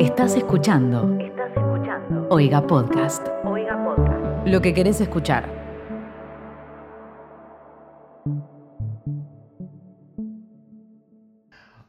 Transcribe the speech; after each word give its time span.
Estás 0.00 0.36
escuchando 0.36 1.16
Estás 1.18 1.48
escuchando. 1.56 2.26
Oiga 2.28 2.66
Podcast. 2.66 3.26
Oiga 3.44 3.82
Podcast. 3.82 4.46
Lo 4.46 4.60
que 4.60 4.74
querés 4.74 5.00
escuchar. 5.00 5.48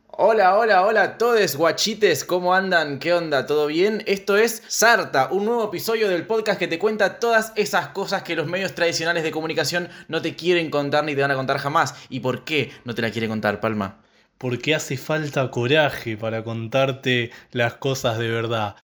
Hola, 0.08 0.58
hola, 0.58 0.86
hola 0.86 1.04
a 1.04 1.18
todos 1.18 1.58
guachites, 1.58 2.24
¿cómo 2.24 2.54
andan? 2.54 3.00
¿Qué 3.00 3.14
onda? 3.14 3.46
¿Todo 3.46 3.68
bien? 3.68 4.02
Esto 4.08 4.38
es 4.38 4.64
Sarta, 4.68 5.28
un 5.30 5.44
nuevo 5.44 5.66
episodio 5.66 6.08
del 6.08 6.26
podcast 6.26 6.60
que 6.60 6.70
te 6.70 6.80
cuenta 6.80 7.20
todas 7.20 7.52
esas 7.58 7.90
cosas 7.90 8.24
que 8.24 8.38
los 8.38 8.48
medios 8.48 8.74
tradicionales 8.74 9.24
de 9.24 9.32
comunicación 9.32 9.90
no 10.08 10.22
te 10.22 10.34
quieren 10.34 10.70
contar 10.70 11.04
ni 11.04 11.14
te 11.14 11.22
van 11.22 11.32
a 11.32 11.36
contar 11.36 11.58
jamás. 11.58 11.94
¿Y 12.08 12.22
por 12.22 12.46
qué 12.46 12.72
no 12.86 12.96
te 12.96 13.02
la 13.02 13.12
quiere 13.12 13.28
contar, 13.28 13.60
Palma? 13.60 14.07
Porque 14.38 14.76
hace 14.76 14.98
falta 14.98 15.50
coraje 15.50 16.18
para 16.18 16.44
contarte 16.44 17.32
las 17.52 17.76
cosas 17.76 18.20
de 18.20 18.30
verdad. 18.30 18.76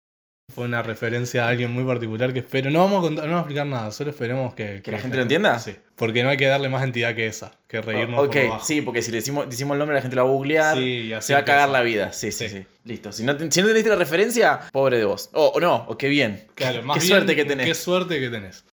Fue 0.54 0.66
una 0.66 0.84
referencia 0.84 1.46
a 1.46 1.50
alguien 1.50 1.72
muy 1.72 1.84
particular 1.84 2.34
que 2.34 2.40
espero. 2.40 2.70
No 2.70 2.80
vamos 2.80 3.00
a 3.00 3.02
contar, 3.02 3.26
no 3.26 3.32
vamos 3.32 3.38
a 3.38 3.44
explicar 3.44 3.66
nada, 3.66 3.92
solo 3.92 4.10
esperemos 4.10 4.54
que, 4.54 4.82
¿Que 4.84 4.92
la 4.92 5.00
gente 5.00 5.16
lo 5.16 5.24
entienda? 5.24 5.58
Sí. 5.58 5.76
Porque 5.96 6.22
no 6.22 6.30
hay 6.30 6.38
que 6.38 6.48
darle 6.48 6.70
más 6.70 6.84
entidad 6.84 7.16
que 7.16 7.28
esa, 7.28 7.54
que 7.68 7.82
reírnos 7.82 8.20
ok, 8.20 8.34
por 8.34 8.42
abajo. 8.42 8.66
sí, 8.66 8.82
porque 8.82 9.02
si 9.02 9.12
le 9.12 9.18
decimos, 9.18 9.50
decimos 9.50 9.76
el 9.76 9.80
nombre 9.80 9.96
la 9.96 10.02
gente 10.02 10.16
lo 10.16 10.26
va 10.26 10.30
a 10.30 10.34
googlear, 10.34 10.78
Sí, 10.78 10.84
y 10.84 11.14
así 11.14 11.28
se 11.28 11.34
va 11.34 11.40
a 11.40 11.46
cagar 11.46 11.70
la 11.70 11.82
vida. 11.82 12.12
Sí, 12.12 12.32
sí, 12.32 12.50
sí, 12.50 12.58
Sí. 12.58 12.66
Listo. 12.84 13.12
Si 13.14 13.24
no, 13.24 13.36
si 13.50 13.62
no 13.62 13.68
la 13.70 13.96
referencia, 13.96 14.60
pobre 14.74 14.98
de 14.98 15.06
vos. 15.06 15.30
O 15.34 15.60
no, 15.62 15.86
o 15.88 15.98
qué 15.98 16.10
bien. 16.10 16.46
Claro, 16.56 16.84
más 16.84 16.98
qué 16.98 17.06
bien, 17.06 17.18
suerte 17.18 17.36
que 17.36 17.46
tenés. 17.46 17.66
Qué 17.66 17.76
suerte 17.76 18.20
que 18.20 18.30
tenés. 18.30 18.66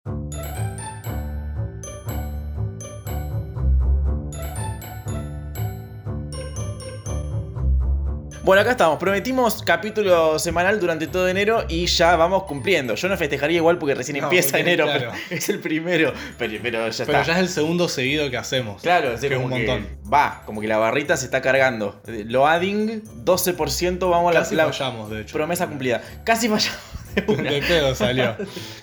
Bueno, 8.51 8.63
acá 8.63 8.73
estamos. 8.73 8.99
Prometimos 8.99 9.63
capítulo 9.63 10.37
semanal 10.41 10.81
durante 10.81 11.07
todo 11.07 11.29
enero 11.29 11.67
y 11.69 11.87
ya 11.87 12.17
vamos 12.17 12.43
cumpliendo. 12.49 12.97
Yo 12.97 13.09
no 13.09 13.17
festejaría 13.17 13.59
igual 13.59 13.79
porque 13.79 13.95
recién 13.95 14.19
No, 14.19 14.25
empieza 14.25 14.49
porque, 14.49 14.63
enero, 14.63 14.87
claro. 14.87 15.13
pero 15.13 15.23
es 15.41 15.49
el 15.51 15.61
primero. 15.61 16.13
Pero, 16.37 16.59
pero 16.61 16.89
ya 16.91 17.05
Pero 17.07 17.19
está. 17.21 17.23
ya 17.23 17.35
es 17.35 17.39
el 17.39 17.49
segundo 17.49 17.89
seguido 17.89 18.29
que 18.29 18.37
hacemos. 18.37 18.83
Claro, 18.83 19.11
que 19.21 19.25
es 19.29 19.33
un 19.39 19.51
montón. 19.51 19.87
va, 20.13 20.43
como 20.47 20.61
que 20.61 20.67
la 20.67 20.79
barrita 20.79 21.17
se 21.17 21.27
está 21.27 21.41
cargando. 21.41 22.03
Loading, 22.09 23.05
12%, 23.25 24.11
vamos 24.11 24.35
a 24.35 24.41
la, 24.41 24.51
la 24.51 24.65
fallamos, 24.73 25.11
de 25.11 25.21
hecho. 25.21 25.33
promesa 25.35 25.69
cumplida. 25.69 26.03
Casi 26.25 26.49
fallamos 26.49 26.81
de. 27.15 27.37
De 27.51 27.63
pedo 27.63 27.95
salió. 27.95 28.37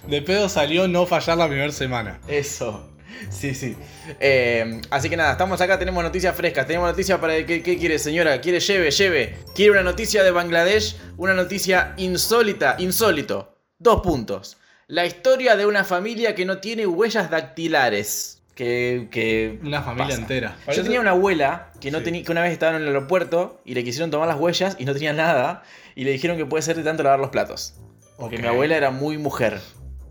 De 0.07 0.21
pedo 0.21 0.47
salió 0.47 0.87
no 0.87 1.05
fallar 1.05 1.37
la 1.37 1.49
primera 1.49 1.73
semana. 1.73 2.21
Eso. 2.29 2.89
Sí, 3.29 3.53
sí. 3.55 3.75
Eh, 4.19 4.81
así 4.89 5.09
que 5.09 5.17
nada, 5.17 5.31
estamos 5.33 5.59
acá, 5.61 5.77
tenemos 5.79 6.03
noticias 6.03 6.35
frescas. 6.35 6.67
Tenemos 6.67 6.89
noticias 6.89 7.19
para. 7.19 7.45
¿Qué, 7.45 7.61
qué 7.63 7.77
quiere, 7.77 7.99
señora? 7.99 8.39
¿Quiere 8.41 8.59
lleve, 8.59 8.91
lleve? 8.91 9.37
¿Quiere 9.55 9.71
una 9.71 9.83
noticia 9.83 10.23
de 10.23 10.31
Bangladesh? 10.31 10.95
Una 11.17 11.33
noticia 11.33 11.93
insólita, 11.97 12.75
insólito. 12.79 13.55
Dos 13.79 14.01
puntos. 14.01 14.57
La 14.87 15.05
historia 15.05 15.55
de 15.55 15.65
una 15.65 15.83
familia 15.83 16.33
que 16.35 16.45
no 16.45 16.59
tiene 16.59 16.85
huellas 16.87 17.29
dactilares. 17.29 18.41
Que. 18.55 19.07
que 19.11 19.59
Una 19.63 19.81
familia 19.83 20.07
pasa. 20.07 20.21
entera. 20.21 20.57
Yo 20.75 20.81
tenía 20.83 20.99
una 20.99 21.11
abuela 21.11 21.71
que, 21.79 21.91
no 21.91 21.99
Sí. 21.99 22.05
tenía, 22.05 22.23
que 22.23 22.31
una 22.31 22.41
vez 22.41 22.51
estaba 22.53 22.75
en 22.75 22.81
el 22.81 22.87
aeropuerto 22.87 23.61
y 23.65 23.73
le 23.75 23.83
quisieron 23.83 24.09
tomar 24.09 24.27
las 24.27 24.37
huellas 24.39 24.75
y 24.79 24.85
no 24.85 24.93
tenía 24.93 25.13
nada. 25.13 25.63
Y 25.95 26.05
le 26.05 26.11
dijeron 26.11 26.37
que 26.37 26.45
puede 26.45 26.63
ser 26.63 26.75
de 26.75 26.83
tanto 26.83 27.03
lavar 27.03 27.19
los 27.19 27.29
platos. 27.29 27.75
Porque 28.17 28.37
mi 28.39 28.47
abuela 28.47 28.75
era 28.75 28.89
muy 28.89 29.17
mujer. 29.19 29.59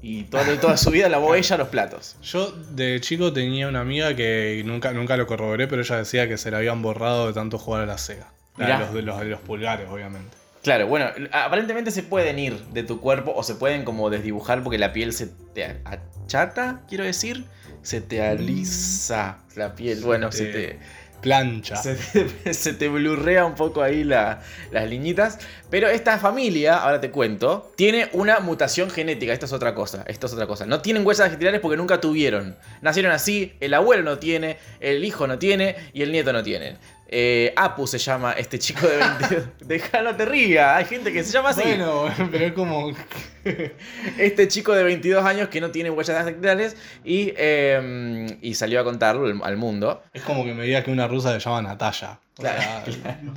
Y 0.09 0.23
toda, 0.25 0.45
toda 0.61 0.77
su 0.77 0.91
vida 0.93 1.09
lavó 1.09 1.35
ella 1.35 1.57
los 1.57 1.67
platos. 1.69 2.15
Yo 2.23 2.53
de 2.53 3.01
chico 3.01 3.33
tenía 3.33 3.67
una 3.67 3.81
amiga 3.81 4.15
que 4.15 4.63
nunca, 4.65 4.93
nunca 4.93 5.17
lo 5.17 5.27
corroboré, 5.27 5.67
pero 5.67 5.83
ella 5.83 5.97
decía 5.97 6.29
que 6.29 6.39
se 6.39 6.51
la 6.53 6.59
habían 6.59 6.81
borrado 6.81 7.27
de 7.27 7.33
tanto 7.33 7.59
jugar 7.59 7.83
a 7.83 7.87
la 7.87 7.99
Sega. 7.99 8.29
Mirá. 8.57 8.79
los, 8.79 8.95
de 8.95 9.03
los, 9.03 9.19
de 9.19 9.25
los 9.27 9.41
pulgares, 9.41 9.89
obviamente. 9.91 10.37
Claro, 10.63 10.87
bueno, 10.87 11.07
aparentemente 11.33 11.91
se 11.91 12.03
pueden 12.05 12.39
ir 12.39 12.57
de 12.73 12.83
tu 12.85 13.01
cuerpo 13.01 13.33
o 13.35 13.43
se 13.43 13.57
pueden 13.57 13.85
como 13.85 14.09
desdibujar 14.11 14.63
porque 14.63 14.79
la 14.79 14.93
piel 14.93 15.13
se 15.13 15.27
te 15.55 15.81
achata, 15.85 16.83
quiero 16.89 17.03
decir. 17.05 17.45
Se 17.83 18.01
te 18.01 18.21
alisa 18.23 19.39
la 19.55 19.75
piel. 19.75 20.01
Bueno, 20.03 20.33
se 20.33 20.47
te- 20.47 20.53
te, 20.53 20.79
Plancha. 21.21 21.77
se 22.53 22.73
te, 22.75 22.89
blurrea 22.89 23.45
un 23.45 23.55
poco 23.55 23.83
ahí 23.83 24.05
la- 24.05 24.43
las 24.71 24.89
liñitas. 24.89 25.39
Pero 25.71 25.89
esta 25.89 26.19
familia, 26.19 26.77
ahora 26.77 27.01
te 27.01 27.11
cuento, 27.11 27.73
tiene 27.77 28.09
una 28.13 28.39
mutación 28.41 28.91
genética. 28.91 29.33
Esta 29.33 29.47
es 29.47 29.53
otra 29.53 29.75
cosa. 29.75 30.05
Esto 30.07 30.27
es 30.27 30.33
otra 30.33 30.47
cosa. 30.47 30.67
No 30.67 30.81
tienen 30.81 31.05
huellas 31.07 31.31
digitales 31.31 31.61
porque 31.61 31.77
nunca 31.77 32.01
tuvieron. 32.01 32.57
Nacieron 32.83 33.13
así, 33.13 33.55
el 33.61 33.75
abuelo 33.75 34.03
no 34.05 34.19
tiene, 34.19 34.59
el 34.81 35.05
hijo 35.05 35.27
no 35.27 35.39
tiene 35.39 35.77
y 35.93 36.03
el 36.03 36.13
nieto 36.13 36.33
no 36.33 36.43
tiene. 36.43 36.77
Eh, 37.09 37.53
Apu 37.57 37.87
se 37.87 37.99
llama 37.99 38.33
este 38.33 38.59
chico 38.59 38.87
de 38.87 38.97
22. 38.97 39.45
Deja, 39.61 40.03
no 40.03 40.17
te 40.17 40.25
rías. 40.25 40.77
Hay 40.77 40.85
gente 40.87 41.13
que 41.13 41.23
se 41.23 41.33
llama 41.33 41.51
así. 41.51 41.63
Bueno, 41.63 42.05
pero 42.31 42.47
es 42.47 42.53
como. 42.53 42.91
Este 44.19 44.49
chico 44.49 44.75
de 44.75 44.83
22 44.83 45.25
años 45.25 45.49
que 45.49 45.61
no 45.61 45.71
tiene 45.71 45.89
huellas 45.91 46.25
dactilares 46.25 46.77
y, 47.05 47.33
eh, 47.37 48.27
y 48.43 48.55
salió 48.55 48.81
a 48.81 48.85
contarlo 48.85 49.27
al- 49.27 49.41
al 49.45 49.57
mundo. 49.57 50.03
Es 50.13 50.23
como 50.23 50.45
que 50.45 50.53
me 50.53 50.65
diga 50.65 50.83
que 50.83 50.91
una 50.91 51.07
rusa 51.07 51.33
se 51.33 51.39
llama 51.39 51.63
Natalia. 51.63 52.19
Claro, 52.39 52.61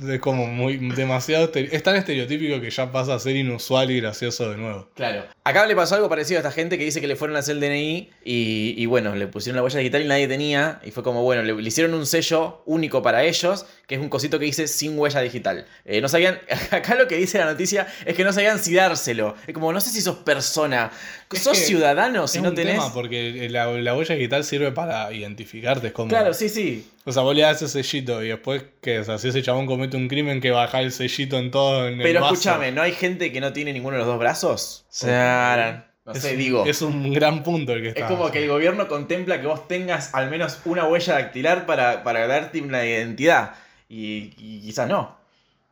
Es 0.10 0.20
como 0.20 0.46
muy. 0.46 0.76
demasiado. 0.94 1.50
Es 1.54 1.82
tan 1.82 1.96
estereotípico 1.96 2.60
que 2.60 2.70
ya 2.70 2.92
pasa 2.92 3.14
a 3.14 3.18
ser 3.18 3.34
inusual 3.34 3.90
y 3.90 4.00
gracioso 4.00 4.50
de 4.50 4.58
nuevo. 4.58 4.88
Claro. 4.94 5.24
Acá 5.42 5.66
le 5.66 5.74
pasó 5.74 5.94
algo 5.94 6.08
parecido 6.10 6.38
a 6.38 6.40
esta 6.42 6.52
gente 6.52 6.76
que 6.76 6.84
dice 6.84 7.00
que 7.00 7.06
le 7.06 7.16
fueron 7.16 7.36
a 7.36 7.40
hacer 7.40 7.54
el 7.56 7.60
DNI 7.60 8.10
y, 8.24 8.74
y 8.76 8.86
bueno, 8.86 9.14
le 9.16 9.26
pusieron 9.26 9.56
la 9.56 9.62
huella 9.62 9.78
digital 9.78 10.02
y 10.02 10.04
nadie 10.06 10.28
tenía. 10.28 10.80
Y 10.84 10.90
fue 10.90 11.02
como, 11.02 11.22
bueno, 11.22 11.42
le, 11.42 11.54
le 11.54 11.66
hicieron 11.66 11.94
un 11.94 12.04
sello 12.06 12.62
único 12.66 13.02
para 13.02 13.24
ellos, 13.24 13.64
que 13.86 13.94
es 13.94 14.00
un 14.02 14.10
cosito 14.10 14.38
que 14.38 14.44
dice 14.44 14.68
sin 14.68 14.98
huella 14.98 15.20
digital. 15.20 15.66
Eh, 15.86 16.02
no 16.02 16.08
sabían, 16.08 16.38
acá 16.70 16.94
lo 16.94 17.08
que 17.08 17.16
dice 17.16 17.38
la 17.38 17.46
noticia 17.46 17.86
es 18.04 18.14
que 18.14 18.22
no 18.22 18.34
sabían 18.34 18.58
si 18.58 18.74
dárselo. 18.74 19.34
Es 19.46 19.54
como, 19.54 19.72
no 19.72 19.80
sé 19.80 19.90
si 19.90 20.02
sos 20.02 20.16
persona, 20.16 20.90
Es 21.32 21.42
sos 21.42 21.58
que 21.58 21.64
ciudadano 21.64 22.28
si 22.28 22.36
es 22.38 22.42
no 22.44 22.50
un 22.50 22.54
tenés. 22.54 22.74
tema 22.74 22.92
porque 22.92 23.48
la, 23.50 23.66
la 23.66 23.96
huella 23.96 24.14
digital 24.14 24.44
sirve 24.44 24.72
para 24.72 25.10
identificarte. 25.10 25.86
Es 25.86 25.92
como. 25.94 26.10
Claro, 26.10 26.34
sí, 26.34 26.50
sí. 26.50 26.86
O 27.06 27.12
sea, 27.12 27.22
vos 27.22 27.34
le 27.34 27.42
das 27.42 27.62
ese 27.62 27.82
sellito 27.82 28.22
y 28.22 28.28
después, 28.28 28.62
¿qué? 28.82 28.98
O 28.98 29.04
sea, 29.04 29.16
si 29.18 29.28
ese 29.28 29.42
chabón 29.42 29.66
comete 29.66 29.96
un 29.96 30.06
crimen, 30.08 30.40
que 30.40 30.50
baja 30.50 30.80
el 30.80 30.92
sellito 30.92 31.38
en 31.38 31.50
todo 31.50 31.88
en 31.88 31.94
el 31.94 32.02
Pero 32.02 32.20
vaso. 32.20 32.34
escúchame, 32.34 32.72
¿no 32.72 32.82
hay 32.82 32.92
gente 32.92 33.32
que 33.32 33.40
no 33.40 33.52
tiene 33.52 33.72
ninguno 33.72 33.94
de 33.94 34.00
los 34.00 34.06
dos 34.06 34.18
brazos? 34.18 34.84
O 34.88 34.92
sea, 34.92 35.86
no 36.04 36.12
Es 36.12 36.20
sé, 36.22 36.32
un- 36.32 36.38
digo. 36.38 36.66
Es 36.66 36.82
un 36.82 37.12
gran 37.12 37.42
punto 37.42 37.72
el 37.72 37.82
que 37.82 37.88
Es 37.88 37.96
está. 37.96 38.06
como 38.08 38.30
que 38.30 38.42
el 38.42 38.48
gobierno 38.50 38.86
contempla 38.86 39.40
que 39.40 39.46
vos 39.46 39.66
tengas 39.66 40.14
al 40.14 40.28
menos 40.30 40.58
una 40.66 40.86
huella 40.86 41.14
dactilar 41.14 41.64
para, 41.66 42.04
para 42.04 42.26
darte 42.26 42.60
una 42.60 42.84
identidad. 42.84 43.54
Y, 43.88 44.32
y 44.36 44.60
quizás 44.60 44.86
no. 44.88 45.16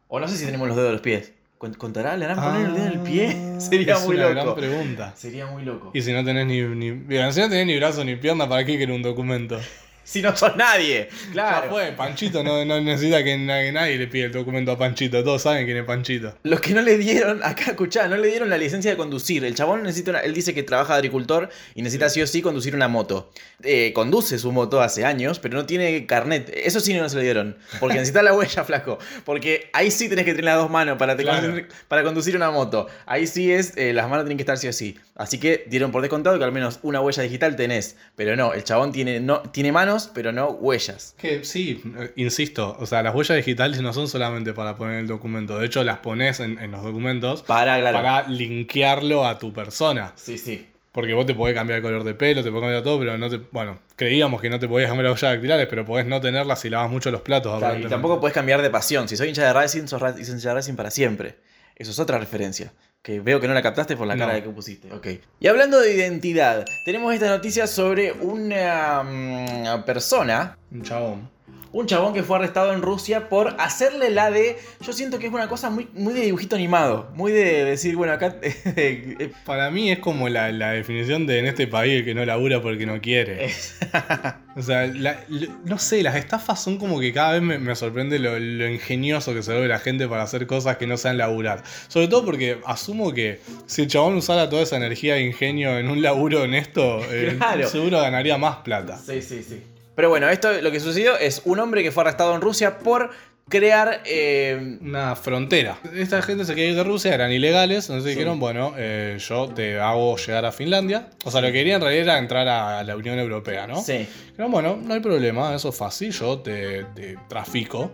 O 0.09 0.19
no 0.21 0.27
sé 0.29 0.37
si 0.39 0.47
tenemos 0.47 0.67
los 0.67 0.77
dedos 0.77 0.89
de 0.89 0.93
los 0.95 1.03
pies. 1.03 1.33
¿Cont- 1.59 1.77
¿Contará? 1.77 2.17
¿Le 2.17 2.25
harán 2.25 2.41
poner 2.43 2.67
el 2.69 2.75
dedo 2.75 2.87
en 2.87 2.93
el 2.93 3.01
pie? 3.01 3.37
Sería 3.61 3.95
Ah, 3.95 3.99
es 3.99 4.07
muy 4.07 4.17
una 4.17 4.31
loco. 4.31 4.55
gran 4.55 4.55
pregunta. 4.55 5.13
Sería 5.15 5.47
muy 5.47 5.63
loco. 5.65 5.91
Y 5.93 6.01
si 6.01 6.13
no 6.13 6.25
tenés 6.25 6.47
ni, 6.47 6.63
ni, 6.63 6.89
si 7.33 7.41
no 7.41 7.49
tenés 7.49 7.67
ni 7.67 7.77
brazo 7.77 8.03
ni 8.05 8.17
pierna, 8.17 8.49
¿para 8.49 8.65
qué 8.65 8.79
querés 8.79 8.97
un 8.97 9.03
documento? 9.03 9.61
Si 10.09 10.23
no 10.23 10.35
sos 10.35 10.57
nadie. 10.57 11.09
Ya 11.29 11.33
Claro. 11.33 11.71
fue, 11.71 11.93
Panchito 11.93 12.43
no, 12.43 12.65
no 12.65 12.81
necesita 12.81 13.23
que, 13.23 13.37
na- 13.37 13.61
que 13.61 13.73
nadie 13.73 13.99
le 13.99 14.07
pida 14.07 14.25
el 14.25 14.33
documento 14.33 14.73
a 14.73 14.79
Panchito, 14.79 15.23
todos 15.23 15.43
saben 15.43 15.67
quién 15.67 15.77
es 15.77 15.85
Panchito. 15.85 16.35
Los 16.45 16.61
que 16.63 16.73
no 16.73 16.81
le 16.81 16.97
dieron, 16.97 17.43
acá 17.45 17.65
escuchá, 17.73 18.09
no 18.09 18.17
le 18.17 18.29
dieron 18.29 18.49
la 18.49 18.57
licencia 18.57 18.91
de 18.91 18.97
conducir. 18.97 19.45
El 19.45 19.55
chabón 19.55 19.83
necesita 19.83 20.13
una- 20.13 20.21
él 20.21 20.33
dice 20.33 20.55
que 20.55 20.63
trabaja 20.63 20.95
de 20.95 20.99
agricultor 21.01 21.51
y 21.75 21.83
necesita 21.83 22.09
sí 22.09 22.23
o 22.23 22.27
sí 22.27 22.41
conducir 22.41 22.75
una 22.75 22.89
moto. 22.89 23.31
Eh, 23.63 23.93
conduce 23.93 24.39
su 24.39 24.51
moto 24.51 24.81
hace 24.81 25.05
años, 25.05 25.41
pero 25.41 25.59
no 25.59 25.67
tiene 25.67 26.07
carnet. 26.07 26.51
Eso 26.55 26.81
sí 26.81 26.95
no 26.95 27.07
se 27.11 27.17
lo 27.17 27.23
dieron. 27.23 27.59
Porque 27.79 27.97
necesita 27.99 28.23
la 28.23 28.33
huella, 28.33 28.65
flaco. 28.65 28.99
Porque 29.27 29.69
ahí 29.75 29.91
sí 29.91 30.09
tenés 30.09 30.25
que 30.25 30.31
tener 30.33 30.47
las 30.47 30.57
dos 30.57 30.71
manos 30.71 30.97
para, 30.97 31.17
te 31.17 31.23
Claro. 31.25 31.43
conducir, 31.43 31.69
para 31.87 32.03
conducir 32.03 32.35
una 32.35 32.51
moto. 32.51 32.87
Ahí 33.05 33.27
sí 33.27 33.53
es, 33.53 33.77
eh, 33.77 33.93
las 33.93 34.09
manos 34.09 34.25
tienen 34.25 34.39
que 34.39 34.43
estar 34.43 34.57
sí 34.57 34.69
o 34.69 34.73
sí. 34.73 34.97
Así 35.17 35.39
que 35.39 35.65
dieron 35.69 35.91
por 35.93 36.01
descontado 36.01 36.39
que 36.39 36.45
al 36.45 36.53
menos 36.53 36.79
una 36.83 37.01
huella 37.03 37.23
digital 37.25 37.57
tenés. 37.57 37.97
Pero 38.17 38.37
no, 38.37 38.55
el 38.55 38.65
chabón 38.65 38.93
tiene, 38.93 39.21
no, 39.21 39.41
tiene 39.43 39.73
manos, 39.73 39.98
pero 40.07 40.31
no 40.33 40.51
huellas. 40.51 41.15
Que 41.19 41.45
sí, 41.45 41.83
eh, 41.99 42.13
insisto, 42.17 42.77
o 42.79 42.87
sea, 42.87 43.03
las 43.03 43.15
huellas 43.15 43.37
digitales 43.37 43.81
no 43.83 43.93
son 43.93 44.07
solamente 44.09 44.53
para 44.53 44.77
poner 44.77 45.01
el 45.01 45.07
documento, 45.07 45.59
de 45.59 45.67
hecho 45.67 45.83
las 45.83 45.99
pones 45.99 46.41
en, 46.41 46.59
en 46.59 46.71
los 46.71 46.83
documentos 46.83 47.43
Para, 47.43 47.81
claro. 47.81 47.97
para 47.99 48.29
linkearlo 48.29 49.27
a 49.27 49.39
tu 49.39 49.53
persona. 49.53 50.13
Sí, 50.17 50.39
sí. 50.39 50.67
Porque 50.93 51.13
vos 51.15 51.27
te 51.27 51.35
podés 51.35 51.55
cambiar 51.55 51.77
el 51.79 51.83
color 51.83 52.03
de 52.03 52.15
pelo, 52.15 52.43
te 52.43 52.51
podés 52.51 52.63
cambiar 52.63 52.83
todo, 52.83 52.99
pero 52.99 53.17
no 53.19 53.29
te. 53.31 53.39
Bueno, 53.53 53.79
creíamos 53.95 54.41
que 54.41 54.51
no 54.51 54.59
te 54.59 54.67
podías 54.67 54.89
cambiar 54.89 55.11
las 55.11 55.23
huellas 55.23 55.37
dactilares, 55.37 55.67
pero 55.69 55.85
podés 55.85 56.07
no 56.07 56.21
tenerlas 56.21 56.61
si 56.61 56.71
lavas 56.71 56.91
mucho 56.91 57.11
los 57.11 57.21
platos. 57.21 57.59
Claro, 57.59 57.79
y 57.79 57.85
tampoco 57.85 58.19
puedes 58.19 58.35
cambiar 58.35 58.63
de 58.63 58.71
pasión. 58.71 59.07
Si 59.09 59.17
soy 59.17 59.29
hincha 59.29 59.45
de 59.45 59.53
Racing, 59.53 59.87
sos 59.87 60.03
hincha 60.03 60.49
de 60.49 60.55
Racing 60.55 60.75
para 60.75 60.91
siempre. 60.91 61.37
Eso 61.77 61.93
es 61.93 61.99
otra 62.01 62.19
referencia. 62.19 62.73
Que 63.03 63.21
veo 63.21 63.41
que 63.41 63.49
no 63.49 63.55
la 63.55 63.63
captaste 63.63 63.97
por 63.97 64.07
la 64.07 64.15
No. 64.17 64.21
cara 64.21 64.35
de 64.35 64.43
que 64.43 64.51
pusiste. 64.51 64.93
Ok. 64.93 65.07
Y 65.41 65.47
hablando 65.47 65.81
de 65.81 65.95
identidad, 65.95 66.65
tenemos 66.85 67.15
esta 67.15 67.29
noticia 67.29 67.67
sobre 67.67 68.13
una 68.13 69.03
mm, 69.03 69.85
persona. 69.85 70.59
Un 70.71 70.83
chabón. 70.83 71.31
Un 71.73 71.87
chabón 71.87 72.15
que 72.15 72.23
fue 72.23 72.37
arrestado 72.37 72.73
en 72.73 72.81
Rusia 72.83 73.29
por 73.29 73.55
hacerle 73.59 74.11
la 74.11 74.31
de. 74.31 74.57
Yo 74.81 74.93
siento 74.93 75.19
que 75.19 75.27
es 75.27 75.33
una 75.33 75.49
cosa 75.49 75.69
muy, 75.71 75.89
muy 75.95 76.15
de 76.15 76.23
dibujito 76.23 76.57
animado. 76.57 77.11
Muy 77.15 77.33
de 77.33 77.65
decir, 77.65 77.95
bueno, 77.97 78.13
acá. 78.15 78.37
eh, 78.43 79.31
Para 79.45 79.71
mí 79.71 79.91
es 79.91 79.99
como 79.99 80.29
la, 80.29 80.51
la 80.53 80.71
definición 80.73 81.27
de 81.27 81.39
en 81.41 81.47
este 81.47 81.67
país 81.67 81.99
el 82.01 82.05
que 82.05 82.15
no 82.15 82.25
labura 82.25 82.63
porque 82.63 82.87
no 82.87 83.01
quiere. 83.01 83.45
es- 83.45 83.77
O 84.57 84.63
sea, 84.63 84.89
la- 84.89 85.21
no 85.67 85.79
sé, 85.79 86.03
las 86.03 86.17
estafas 86.17 86.61
son 86.61 86.79
como 86.79 86.99
que 86.99 87.13
cada 87.13 87.35
vez 87.35 87.43
me, 87.43 87.59
me 87.59 87.77
sorprende 87.77 88.19
lo, 88.19 88.37
lo 88.41 88.69
ingenioso 88.69 89.33
que 89.33 89.43
se 89.45 89.53
vuelve 89.53 89.69
la 89.69 89.79
gente 89.79 90.09
para 90.09 90.25
hacer 90.25 90.49
cosas 90.49 90.79
que 90.79 90.87
no 90.89 90.97
sean 90.97 91.17
laburar. 91.17 91.63
Sobre 91.87 92.09
todo 92.09 92.25
porque 92.25 92.59
asumo 92.67 93.13
que 93.15 93.39
si 93.67 93.83
el 93.83 93.89
chabón 93.89 94.17
usara 94.17 94.51
toda 94.51 94.63
esa 94.63 94.77
energía 94.77 95.17
e 95.17 95.23
ingenio 95.23 95.79
en 95.79 95.89
un 95.89 96.03
laburo 96.03 96.43
honesto, 96.43 97.01
eh, 97.09 97.35
Claro. 97.39 97.69
seguro 97.69 98.01
ganaría 98.01 98.37
más 98.37 98.57
plata. 98.57 98.99
Sí, 98.99 99.23
sí, 99.23 99.45
sí. 99.49 99.63
Pero 99.99 100.11
bueno, 100.11 100.29
esto 100.29 100.53
lo 100.63 100.71
que 100.71 100.79
sucedió 100.79 101.19
es 101.19 101.43
un 101.45 101.59
hombre 101.59 101.83
que 101.83 101.91
fue 101.91 102.05
arrestado 102.05 102.33
en 102.37 102.41
Rusia 102.41 102.79
por 102.79 103.11
crear. 103.49 104.01
eh, 104.05 104.79
Una 104.81 105.17
frontera. 105.17 105.81
Esta 105.93 106.23
gente 106.23 106.45
se 106.45 106.55
quería 106.55 106.71
ir 106.71 106.77
de 106.77 106.85
Rusia, 106.85 107.13
eran 107.13 107.33
ilegales, 107.33 107.89
entonces 107.89 108.15
dijeron, 108.15 108.39
bueno, 108.39 108.75
eh, 108.77 109.17
yo 109.19 109.49
te 109.49 109.81
hago 109.81 110.17
llegar 110.17 110.45
a 110.45 110.53
Finlandia. 110.53 111.11
O 111.25 111.33
sea, 111.33 111.41
lo 111.41 111.49
que 111.49 111.55
quería 111.55 111.75
en 111.75 111.81
realidad 111.81 112.05
era 112.05 112.19
entrar 112.19 112.47
a 112.47 112.85
la 112.85 112.97
Unión 112.97 113.19
Europea, 113.19 113.67
¿no? 113.67 113.83
Sí. 113.83 114.07
Dijeron, 114.31 114.53
bueno, 114.53 114.79
no 114.81 114.95
hay 114.95 115.01
problema, 115.01 115.53
eso 115.53 115.71
es 115.71 115.77
fácil, 115.77 116.13
yo 116.13 116.39
te, 116.39 116.85
te 116.95 117.17
trafico. 117.29 117.91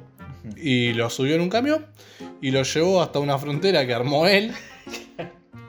Y 0.58 0.92
lo 0.92 1.08
subió 1.08 1.36
en 1.36 1.40
un 1.40 1.48
camión 1.48 1.86
y 2.42 2.50
lo 2.50 2.64
llevó 2.64 3.00
hasta 3.00 3.18
una 3.18 3.38
frontera 3.38 3.86
que 3.86 3.94
armó 3.94 4.26
él. 4.26 4.52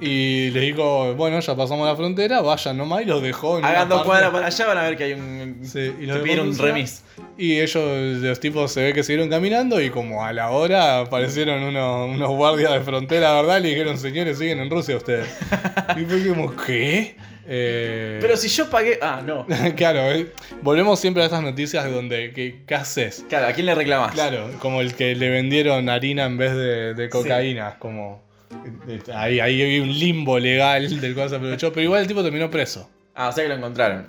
Y 0.01 0.51
le 0.51 0.59
dijo, 0.59 1.13
bueno, 1.15 1.39
ya 1.39 1.55
pasamos 1.55 1.87
la 1.87 1.95
frontera, 1.95 2.41
vayan 2.41 2.77
nomás 2.77 3.03
y 3.03 3.05
los 3.05 3.21
dejó 3.21 3.59
en 3.59 3.65
Hagan 3.65 3.87
dos 3.87 4.03
cuadras 4.03 4.29
para 4.31 4.47
allá, 4.47 4.67
van 4.67 4.77
a 4.77 4.83
ver 4.83 4.97
que 4.97 5.03
hay 5.05 5.13
un. 5.13 5.61
Sí, 5.63 5.93
y 5.99 6.05
los 6.05 6.19
pidieron 6.19 6.49
un 6.49 6.57
remis. 6.57 7.03
Y 7.37 7.59
ellos, 7.59 8.21
los 8.21 8.39
tipos 8.39 8.71
se 8.71 8.83
ve 8.83 8.93
que 8.93 9.03
siguieron 9.03 9.29
caminando 9.29 9.79
y 9.79 9.89
como 9.89 10.25
a 10.25 10.33
la 10.33 10.51
hora 10.51 10.99
aparecieron 10.99 11.63
unos, 11.63 12.09
unos 12.09 12.29
guardias 12.29 12.73
de 12.73 12.81
frontera, 12.81 13.33
¿verdad? 13.41 13.61
Le 13.61 13.69
dijeron, 13.69 13.97
señores, 13.97 14.37
siguen 14.37 14.59
en 14.59 14.69
Rusia 14.69 14.97
ustedes. 14.97 15.27
Y 15.95 16.03
fue 16.03 16.27
como, 16.27 16.53
¿qué? 16.55 17.15
Eh, 17.47 18.17
Pero 18.21 18.35
si 18.35 18.49
yo 18.49 18.69
pagué. 18.69 18.99
Ah, 19.01 19.21
no. 19.25 19.45
claro, 19.75 19.99
eh, 20.11 20.31
volvemos 20.61 20.99
siempre 20.99 21.23
a 21.23 21.25
estas 21.27 21.43
noticias 21.43 21.89
donde, 21.91 22.33
¿qué, 22.33 22.63
qué 22.65 22.75
haces? 22.75 23.25
Claro, 23.29 23.47
¿a 23.47 23.53
quién 23.53 23.67
le 23.67 23.75
reclamás? 23.75 24.13
Claro, 24.13 24.49
como 24.59 24.81
el 24.81 24.95
que 24.95 25.15
le 25.15 25.29
vendieron 25.29 25.87
harina 25.89 26.25
en 26.25 26.37
vez 26.37 26.53
de, 26.53 26.93
de 26.93 27.09
cocaína, 27.09 27.77
como... 27.79 28.25
Ahí, 29.13 29.39
ahí 29.39 29.61
hay 29.61 29.79
un 29.79 29.89
limbo 29.97 30.37
legal 30.39 30.99
del 31.01 31.13
cual 31.15 31.29
se 31.29 31.35
aprovechó, 31.35 31.71
pero 31.71 31.83
igual 31.83 32.01
el 32.01 32.07
tipo 32.07 32.23
terminó 32.23 32.49
preso. 32.49 32.89
Ah, 33.13 33.29
o 33.29 33.31
sea 33.31 33.43
que 33.43 33.49
lo 33.49 33.55
encontraron. 33.55 34.07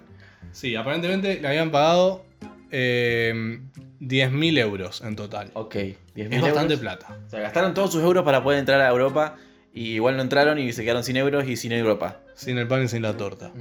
Sí, 0.52 0.74
aparentemente 0.76 1.40
le 1.40 1.48
habían 1.48 1.70
pagado 1.70 2.24
eh, 2.70 3.58
10.000 4.00 4.58
euros 4.58 5.00
en 5.02 5.16
total. 5.16 5.50
Ok, 5.54 5.74
10.000 5.74 6.34
Es 6.34 6.42
bastante 6.42 6.74
euros. 6.74 6.80
plata. 6.80 7.18
O 7.26 7.30
sea, 7.30 7.40
gastaron 7.40 7.74
todos 7.74 7.92
sus 7.92 8.02
euros 8.02 8.24
para 8.24 8.42
poder 8.42 8.58
entrar 8.58 8.80
a 8.80 8.88
Europa. 8.88 9.36
Y 9.72 9.92
igual 9.94 10.16
no 10.16 10.22
entraron 10.22 10.58
y 10.58 10.72
se 10.72 10.82
quedaron 10.84 11.04
sin 11.04 11.16
euros 11.18 11.46
y 11.46 11.56
sin 11.56 11.70
Europa. 11.72 12.20
Sin 12.34 12.56
el 12.56 12.66
pan 12.66 12.84
y 12.84 12.88
sin 12.88 13.02
la 13.02 13.14
torta. 13.16 13.52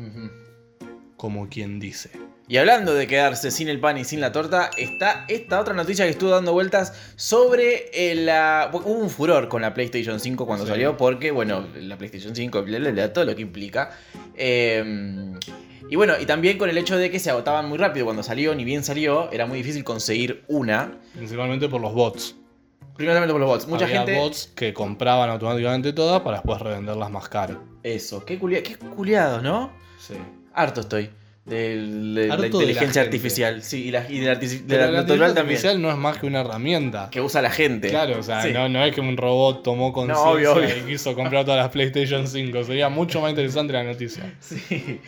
Como 1.18 1.50
quien 1.50 1.80
dice. 1.80 2.10
Y 2.48 2.58
hablando 2.58 2.94
de 2.94 3.08
quedarse 3.08 3.50
sin 3.50 3.70
el 3.70 3.80
pan 3.80 3.98
y 3.98 4.04
sin 4.04 4.22
la 4.22 4.32
torta, 4.32 4.70
está 4.78 5.26
esta 5.28 5.60
otra 5.60 5.74
noticia 5.74 6.06
que 6.06 6.12
estuvo 6.12 6.30
dando 6.30 6.54
vueltas 6.54 6.94
sobre 7.16 7.90
eh, 7.92 8.14
la... 8.14 8.70
Hubo 8.72 8.88
un 8.92 9.10
furor 9.10 9.48
con 9.48 9.64
la 9.64 9.74
PlayStation 9.74 10.20
5 10.20 10.46
cuando 10.46 10.64
Sí. 10.66 10.72
salió, 10.72 10.96
porque, 10.96 11.32
bueno, 11.32 11.66
la 11.76 11.98
PlayStation 11.98 12.36
5, 12.36 12.62
bla, 12.64 12.78
bla, 12.78 12.92
bla, 12.92 13.12
todo 13.14 13.26
lo 13.26 13.36
que 13.36 13.42
implica. 13.42 13.98
Eh, 14.36 15.34
y 15.90 15.96
bueno, 15.96 16.14
y 16.20 16.26
también 16.28 16.58
con 16.60 16.70
el 16.70 16.78
hecho 16.78 16.98
de 16.98 17.10
que 17.10 17.20
se 17.20 17.32
agotaban 17.32 17.68
muy 17.68 17.80
rápido 17.80 18.06
cuando 18.06 18.22
salió, 18.22 18.54
ni 18.54 18.64
bien 18.64 18.84
salió, 18.84 19.32
era 19.32 19.48
muy 19.48 19.58
difícil 19.58 19.84
conseguir 19.84 20.44
una. 20.48 21.00
Principalmente 21.16 21.68
por 21.68 21.82
los 21.82 21.94
bots. 21.94 22.36
Primeramente 22.96 23.32
por 23.34 23.42
los 23.42 23.50
bots. 23.50 23.68
Mucha 23.68 23.86
Había 23.86 23.98
gente... 24.04 24.20
bots 24.20 24.52
que 24.56 24.72
compraban 24.72 25.32
automáticamente 25.32 25.94
todas 25.94 26.22
para 26.22 26.38
después 26.38 26.62
revenderlas 26.62 27.10
más 27.10 27.28
caro. 27.28 27.64
Eso, 27.82 28.24
qué, 28.24 28.38
culia... 28.38 28.62
qué 28.62 28.78
culiados, 28.78 29.42
¿no? 29.42 29.72
Sí. 30.00 30.14
Harto 30.54 30.82
estoy. 30.82 31.10
De, 31.46 31.76
la 31.76 32.34
Harto 32.34 32.42
de 32.58 32.66
la 32.66 32.72
inteligencia 32.72 33.04
artificial. 33.04 33.62
Sí, 33.62 33.84
y, 33.86 33.92
la, 33.92 34.10
y 34.10 34.20
de 34.20 34.26
la, 34.26 34.34
artifici- 34.40 34.66
de 34.66 34.78
la 34.92 35.02
inteligencia 35.02 35.42
artificial 35.44 35.80
no 35.80 35.92
es 35.92 35.96
más 35.98 36.18
que 36.18 36.26
una 36.26 36.42
herramienta. 36.42 37.10
Que 37.12 37.22
usa 37.22 37.40
la 37.44 37.52
gente. 37.52 37.90
Claro, 37.90 38.18
o 38.20 38.24
sea, 38.24 38.42
Sí. 38.42 38.52
no, 38.52 38.68
no 38.68 38.84
es 38.84 38.96
que 38.96 39.00
un 39.02 39.16
robot 39.16 39.62
tomó 39.62 39.94
conciencia 39.94 40.76
y 40.78 40.82
quiso 40.88 41.14
comprar 41.14 41.46
todas 41.46 41.60
las 41.60 41.70
PlayStation 41.70 42.28
5. 42.28 42.64
Sería 42.64 42.90
mucho 42.90 43.22
más 43.22 43.30
interesante 43.30 43.74
la 43.74 43.84
noticia. 43.84 44.34
Sí. 44.42 45.00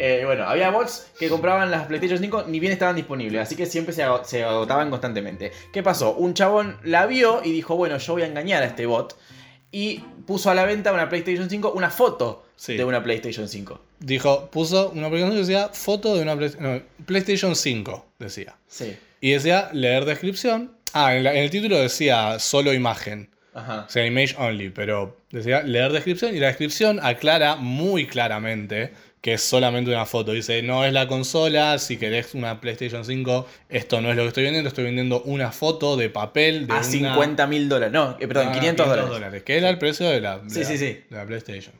Eh, 0.00 0.22
bueno, 0.24 0.44
había 0.48 0.70
bots 0.70 1.12
que 1.16 1.28
compraban 1.28 1.70
las 1.70 1.86
PlayStation 1.86 2.18
5 2.18 2.44
ni 2.48 2.58
bien 2.58 2.72
estaban 2.72 2.96
disponibles, 2.96 3.40
así 3.42 3.54
que 3.54 3.66
siempre 3.66 3.94
se 3.94 4.02
agotaban 4.42 4.90
constantemente. 4.90 5.52
¿Qué 5.72 5.82
pasó? 5.84 6.14
Un 6.16 6.34
chabón 6.34 6.76
la 6.82 7.06
vio 7.06 7.40
y 7.44 7.52
dijo, 7.52 7.76
bueno, 7.76 7.98
yo 7.98 8.14
voy 8.14 8.22
a 8.22 8.26
engañar 8.26 8.64
a 8.64 8.66
este 8.66 8.86
bot. 8.86 9.16
Y 9.70 9.98
puso 10.26 10.50
a 10.50 10.54
la 10.54 10.64
venta 10.64 10.92
una 10.92 11.08
PlayStation 11.08 11.48
5, 11.50 11.72
una 11.74 11.90
foto 11.90 12.43
Sí. 12.56 12.76
de 12.76 12.84
una 12.84 13.02
PlayStation 13.02 13.48
5. 13.48 13.80
Dijo, 14.00 14.48
puso 14.50 14.90
una 14.90 15.06
aplicación 15.08 15.32
que 15.32 15.40
decía 15.40 15.68
foto 15.72 16.14
de 16.16 16.22
una 16.22 16.36
Play- 16.36 16.52
no, 16.60 16.80
PlayStation 17.06 17.54
5, 17.56 18.06
decía. 18.18 18.54
Sí. 18.68 18.96
Y 19.20 19.30
decía 19.32 19.70
leer 19.72 20.04
descripción. 20.04 20.72
Ah, 20.92 21.16
en, 21.16 21.24
la- 21.24 21.32
en 21.32 21.38
el 21.44 21.50
título 21.50 21.78
decía 21.78 22.38
solo 22.38 22.72
imagen. 22.72 23.30
Ajá. 23.54 23.84
O 23.86 23.90
sea, 23.90 24.04
image 24.06 24.34
only, 24.38 24.70
pero 24.70 25.16
decía 25.30 25.62
leer 25.62 25.92
descripción 25.92 26.34
y 26.36 26.40
la 26.40 26.48
descripción 26.48 26.98
aclara 27.02 27.56
muy 27.56 28.06
claramente 28.06 28.92
que 29.20 29.32
es 29.34 29.42
solamente 29.42 29.90
una 29.90 30.04
foto. 30.04 30.32
Dice, 30.32 30.60
no 30.62 30.84
es 30.84 30.92
la 30.92 31.08
consola, 31.08 31.78
si 31.78 31.96
querés 31.96 32.34
una 32.34 32.60
PlayStation 32.60 33.06
5, 33.06 33.46
esto 33.70 34.02
no 34.02 34.10
es 34.10 34.16
lo 34.16 34.22
que 34.22 34.28
estoy 34.28 34.44
vendiendo, 34.44 34.68
estoy 34.68 34.84
vendiendo 34.84 35.22
una 35.22 35.50
foto 35.50 35.96
de 35.96 36.10
papel 36.10 36.66
de 36.66 36.72
A 36.74 36.76
una- 36.76 36.84
50 36.84 37.46
mil 37.46 37.66
dólares. 37.68 37.90
No, 37.92 38.18
eh, 38.20 38.28
perdón, 38.28 38.46
no, 38.48 38.52
no, 38.52 38.58
500 38.58 39.08
dólares. 39.08 39.42
que 39.42 39.56
era 39.56 39.70
el 39.70 39.78
precio 39.78 40.10
de 40.10 40.20
la, 40.20 40.38
de 40.40 40.50
Sí, 40.50 40.60
la- 40.60 40.66
sí, 40.66 40.76
sí. 40.78 40.84
de 41.08 41.16
la 41.16 41.24
PlayStation. 41.24 41.74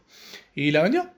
¿Y 0.55 0.71
la 0.71 0.83
vendió? 0.83 1.11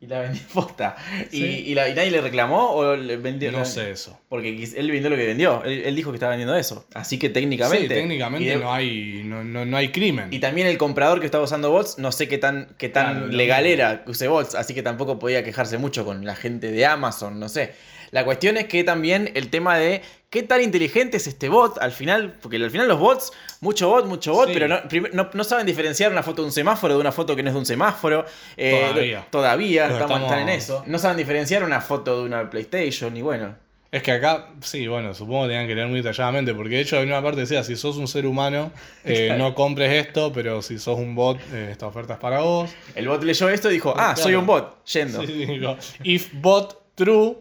Y 0.00 0.06
la 0.06 0.20
vendió 0.20 0.42
posta. 0.52 0.96
Y, 1.32 1.36
Sí. 1.38 1.64
y 1.68 1.74
la- 1.74 1.88
y 1.88 1.94
nadie 1.94 2.10
le 2.10 2.20
reclamó 2.20 2.72
o 2.72 2.94
le 2.96 3.16
vendió. 3.16 3.50
No 3.52 3.64
sé 3.64 3.90
eso. 3.90 4.20
Porque 4.28 4.48
él 4.76 4.90
vendió 4.90 5.08
lo 5.08 5.16
que 5.16 5.26
vendió. 5.26 5.62
Él, 5.64 5.82
él 5.86 5.96
dijo 5.96 6.10
que 6.10 6.16
estaba 6.16 6.30
vendiendo 6.30 6.54
eso. 6.56 6.86
Así 6.92 7.18
que 7.18 7.30
técnicamente. 7.30 7.88
Sí, 7.88 7.94
técnicamente 7.94 8.50
de- 8.50 8.56
no, 8.58 8.72
hay, 8.72 9.22
no, 9.24 9.42
no- 9.44 9.64
no 9.64 9.76
hay 9.78 9.88
crimen. 9.88 10.28
Y 10.32 10.40
también 10.40 10.66
el 10.66 10.76
comprador 10.76 11.20
que 11.20 11.26
estaba 11.26 11.44
usando 11.44 11.70
bots, 11.70 11.98
no 11.98 12.12
sé 12.12 12.28
qué 12.28 12.36
tan, 12.38 12.74
qué 12.76 12.88
tan 12.90 13.12
Claro, 13.14 13.26
legal 13.28 13.66
era 13.66 14.04
que 14.04 14.10
use 14.10 14.28
bots, 14.28 14.54
así 14.54 14.74
que 14.74 14.82
tampoco 14.82 15.18
podía 15.18 15.42
quejarse 15.42 15.78
mucho 15.78 16.04
con 16.04 16.24
la 16.26 16.34
gente 16.36 16.70
de 16.70 16.84
Amazon, 16.84 17.40
no 17.40 17.48
sé. 17.48 17.72
La 18.10 18.24
cuestión 18.24 18.56
es 18.58 18.66
que 18.66 18.84
también 18.84 19.30
el 19.34 19.48
tema 19.48 19.76
de 19.78 20.02
qué 20.34 20.42
tan 20.42 20.60
inteligente 20.62 21.16
es 21.16 21.26
este 21.28 21.48
bot 21.48 21.78
al 21.78 21.92
final, 21.92 22.34
porque 22.42 22.56
al 22.56 22.70
final 22.70 22.88
los 22.88 22.98
bots, 22.98 23.32
mucho 23.60 23.88
bot, 23.88 24.04
mucho 24.06 24.32
bot, 24.32 24.48
Sí. 24.48 24.52
pero 24.54 24.66
no, 24.68 24.82
prim- 24.88 25.08
no- 25.12 25.30
no 25.32 25.44
saben 25.44 25.64
diferenciar 25.64 26.10
una 26.10 26.24
foto 26.24 26.42
de 26.42 26.46
un 26.46 26.52
semáforo 26.52 26.94
de 26.94 27.00
una 27.00 27.12
foto 27.12 27.36
que 27.36 27.42
no 27.44 27.50
es 27.50 27.54
de 27.54 27.58
un 27.60 27.66
semáforo. 27.66 28.24
Eh, 28.56 28.88
Todavía. 28.90 29.26
Todavía, 29.30 29.84
estamos, 29.86 30.20
están 30.22 30.40
en 30.40 30.48
estamos- 30.48 30.80
eso. 30.82 30.90
No 30.90 30.98
saben 30.98 31.16
diferenciar 31.16 31.62
una 31.62 31.80
foto 31.80 32.18
de 32.18 32.24
una 32.26 32.50
PlayStation 32.50 33.16
y 33.16 33.22
bueno. 33.22 33.54
Es 33.92 34.02
que 34.02 34.10
acá, 34.10 34.48
sí, 34.60 34.88
bueno, 34.88 35.14
supongo 35.14 35.42
que 35.44 35.50
tenían 35.50 35.68
que 35.68 35.76
leer 35.76 35.86
muy 35.86 35.98
detalladamente, 36.02 36.52
porque 36.52 36.74
de 36.74 36.80
hecho 36.80 37.00
en 37.00 37.06
una 37.10 37.22
parte 37.22 37.42
decía, 37.42 37.62
si 37.62 37.76
sos 37.76 37.96
un 37.96 38.08
ser 38.08 38.26
humano, 38.26 38.72
eh, 39.04 39.26
Claro. 39.28 39.38
no 39.44 39.54
compres 39.54 40.04
esto, 40.04 40.32
pero 40.32 40.62
si 40.62 40.78
sos 40.80 40.98
un 40.98 41.14
bot, 41.14 41.38
eh, 41.52 41.68
esta 41.70 41.86
oferta 41.86 42.14
es 42.14 42.18
para 42.18 42.40
vos. 42.40 42.70
El 42.96 43.06
bot 43.06 43.22
leyó 43.22 43.48
esto 43.48 43.70
y 43.70 43.74
dijo, 43.74 43.90
ah, 43.92 44.14
Claro. 44.14 44.16
soy 44.16 44.34
un 44.34 44.46
bot, 44.46 44.84
yendo. 44.86 45.20
Sí, 45.20 45.26
sí, 45.28 45.46
digo, 45.46 45.76
If 46.02 46.30
bot 46.34 46.82
true, 46.96 47.36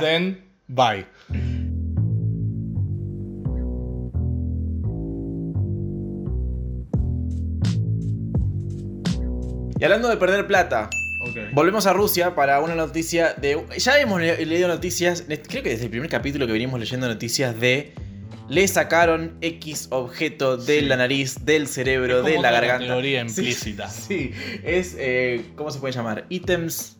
then 0.00 0.42
buy. 0.68 1.04
Y 9.82 9.84
hablando 9.84 10.08
de 10.08 10.16
perder 10.16 10.46
plata. 10.46 10.90
Volvemos 11.54 11.86
a 11.88 11.92
Rusia 11.92 12.36
para 12.36 12.60
una 12.60 12.76
noticia 12.76 13.34
de. 13.34 13.60
Ya 13.78 13.98
hemos 13.98 14.20
le- 14.20 14.46
leído 14.46 14.68
noticias, 14.68 15.24
creo 15.48 15.64
que 15.64 15.70
desde 15.70 15.86
el 15.86 15.90
primer 15.90 16.08
capítulo 16.08 16.46
que 16.46 16.52
venimos 16.52 16.78
leyendo 16.78 17.08
noticias 17.08 17.58
de. 17.58 17.92
Le 18.48 18.68
sacaron 18.68 19.32
X 19.40 19.88
objeto 19.90 20.56
de 20.56 20.78
Sí. 20.80 20.84
la 20.86 20.94
nariz, 20.96 21.44
del 21.44 21.66
cerebro, 21.66 22.20
Es 22.20 22.26
de 22.26 22.38
la 22.40 22.52
garganta. 22.52 22.78
categoría 22.86 23.22
Sí, 23.22 23.40
implícita. 23.40 23.88
Sí, 23.90 24.30
es. 24.62 24.94
eh, 25.00 25.46
¿Cómo 25.56 25.72
se 25.72 25.80
puede 25.80 25.92
llamar? 25.94 26.26
Ítems 26.28 26.96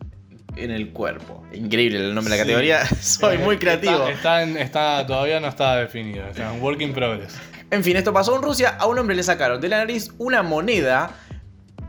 en 0.56 0.72
el 0.72 0.90
cuerpo. 0.90 1.44
Increíble 1.52 1.98
el 1.98 2.16
nombre 2.16 2.32
de 2.32 2.38
la 2.38 2.42
Sí. 2.44 2.48
categoría. 2.48 2.84
Soy 3.00 3.36
Eh, 3.36 3.38
muy 3.38 3.58
creativo. 3.58 4.08
Está, 4.08 4.10
está 4.10 4.42
en- 4.42 4.56
está- 4.56 5.06
todavía 5.06 5.38
no 5.38 5.46
está 5.46 5.76
definido, 5.76 6.26
está 6.26 6.52
en 6.52 6.60
work 6.60 6.80
in 6.80 6.92
progress. 6.92 7.32
En 7.70 7.84
fin, 7.84 7.96
esto 7.96 8.12
pasó 8.12 8.34
en 8.34 8.42
Rusia. 8.42 8.70
A 8.80 8.86
un 8.88 8.98
hombre 8.98 9.14
le 9.14 9.22
sacaron 9.22 9.60
de 9.60 9.68
la 9.68 9.78
nariz 9.78 10.10
una 10.18 10.42
moneda. 10.42 11.14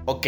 Ok, 0.06 0.28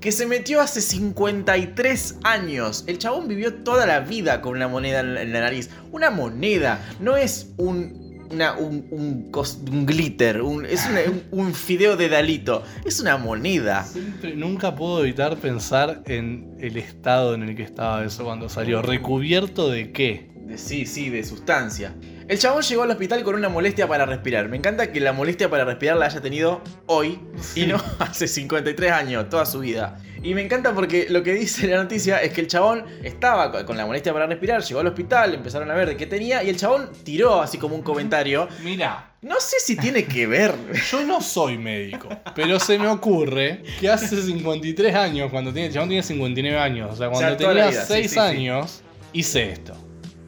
que 0.00 0.12
se 0.12 0.26
metió 0.26 0.60
hace 0.60 0.80
53 0.80 2.18
años. 2.24 2.84
El 2.86 2.98
chabón 2.98 3.28
vivió 3.28 3.54
toda 3.54 3.86
la 3.86 4.00
vida 4.00 4.40
con 4.40 4.54
una 4.56 4.68
moneda 4.68 5.00
en 5.00 5.32
la, 5.32 5.40
nariz. 5.40 5.70
Una 5.92 6.10
moneda, 6.10 6.80
no 7.00 7.16
es 7.16 7.52
un, 7.56 8.26
una- 8.30 8.56
un, 8.56 8.86
un 8.90 9.86
glitter, 9.86 10.42
un- 10.42 10.64
es 10.66 10.86
una- 10.88 11.00
un, 11.10 11.22
un 11.46 11.54
fideo 11.54 11.96
de 11.96 12.08
Dalito. 12.08 12.62
Es 12.84 13.00
una 13.00 13.16
moneda. 13.16 13.84
Siempre, 13.84 14.34
nunca 14.36 14.74
puedo 14.76 15.02
evitar 15.02 15.36
pensar 15.38 16.02
en 16.06 16.56
el 16.60 16.76
estado 16.76 17.34
en 17.34 17.42
el 17.42 17.56
que 17.56 17.62
estaba 17.64 18.04
eso 18.04 18.24
cuando 18.24 18.48
salió. 18.48 18.80
¿Recubierto 18.82 19.68
de 19.70 19.90
qué? 19.92 20.30
De- 20.46 20.56
sí, 20.58 20.86
sí, 20.86 21.10
de 21.10 21.24
sustancia. 21.24 21.94
El 22.28 22.40
chabón 22.40 22.62
llegó 22.62 22.82
al 22.82 22.90
hospital 22.90 23.22
con 23.22 23.36
una 23.36 23.48
molestia 23.48 23.86
para 23.86 24.04
respirar. 24.04 24.48
Me 24.48 24.56
encanta 24.56 24.90
que 24.90 24.98
la 24.98 25.12
molestia 25.12 25.48
para 25.48 25.64
respirar 25.64 25.96
la 25.96 26.06
haya 26.06 26.20
tenido 26.20 26.60
hoy 26.86 27.20
y 27.54 27.66
no 27.66 27.76
hace 28.00 28.26
53 28.26 28.90
años, 28.90 29.28
toda 29.28 29.46
su 29.46 29.60
vida. 29.60 30.00
Y 30.24 30.34
me 30.34 30.42
encanta 30.42 30.74
porque 30.74 31.06
lo 31.08 31.22
que 31.22 31.34
dice 31.34 31.68
la 31.68 31.76
noticia 31.76 32.20
es 32.20 32.32
que 32.32 32.40
el 32.40 32.48
chabón 32.48 32.84
estaba 33.04 33.52
co- 33.52 33.64
con 33.64 33.76
la 33.76 33.86
molestia 33.86 34.12
para 34.12 34.26
respirar, 34.26 34.60
llegó 34.64 34.80
al 34.80 34.88
hospital, 34.88 35.34
empezaron 35.34 35.70
a 35.70 35.74
ver 35.74 35.86
de 35.90 35.96
qué 35.96 36.06
tenía 36.06 36.42
y 36.42 36.48
el 36.48 36.56
chabón 36.56 36.90
tiró 37.04 37.40
así 37.40 37.58
como 37.58 37.76
un 37.76 37.82
comentario. 37.82 38.48
Mira, 38.64 39.12
No 39.22 39.36
sé 39.38 39.60
si 39.60 39.76
tiene 39.76 40.04
que 40.04 40.26
ver. 40.26 40.52
yo 40.90 41.04
no 41.04 41.20
soy 41.20 41.58
médico, 41.58 42.08
pero 42.34 42.58
se 42.58 42.76
me 42.76 42.88
ocurre 42.88 43.62
que 43.78 43.88
hace 43.88 44.20
53 44.20 44.96
años, 44.96 45.30
cuando 45.30 45.52
tiene, 45.52 45.68
el 45.68 45.74
chabón 45.74 45.90
tiene 45.90 46.02
59 46.02 46.58
años, 46.58 46.90
o 46.92 46.96
sea, 46.96 47.08
cuando 47.08 47.28
sea, 47.28 47.36
tenía 47.36 47.68
vida, 47.68 47.82
sí, 47.82 47.92
6 47.92 48.02
sí, 48.08 48.14
sí. 48.14 48.18
años, 48.18 48.82
hice 49.12 49.52
esto. 49.52 49.74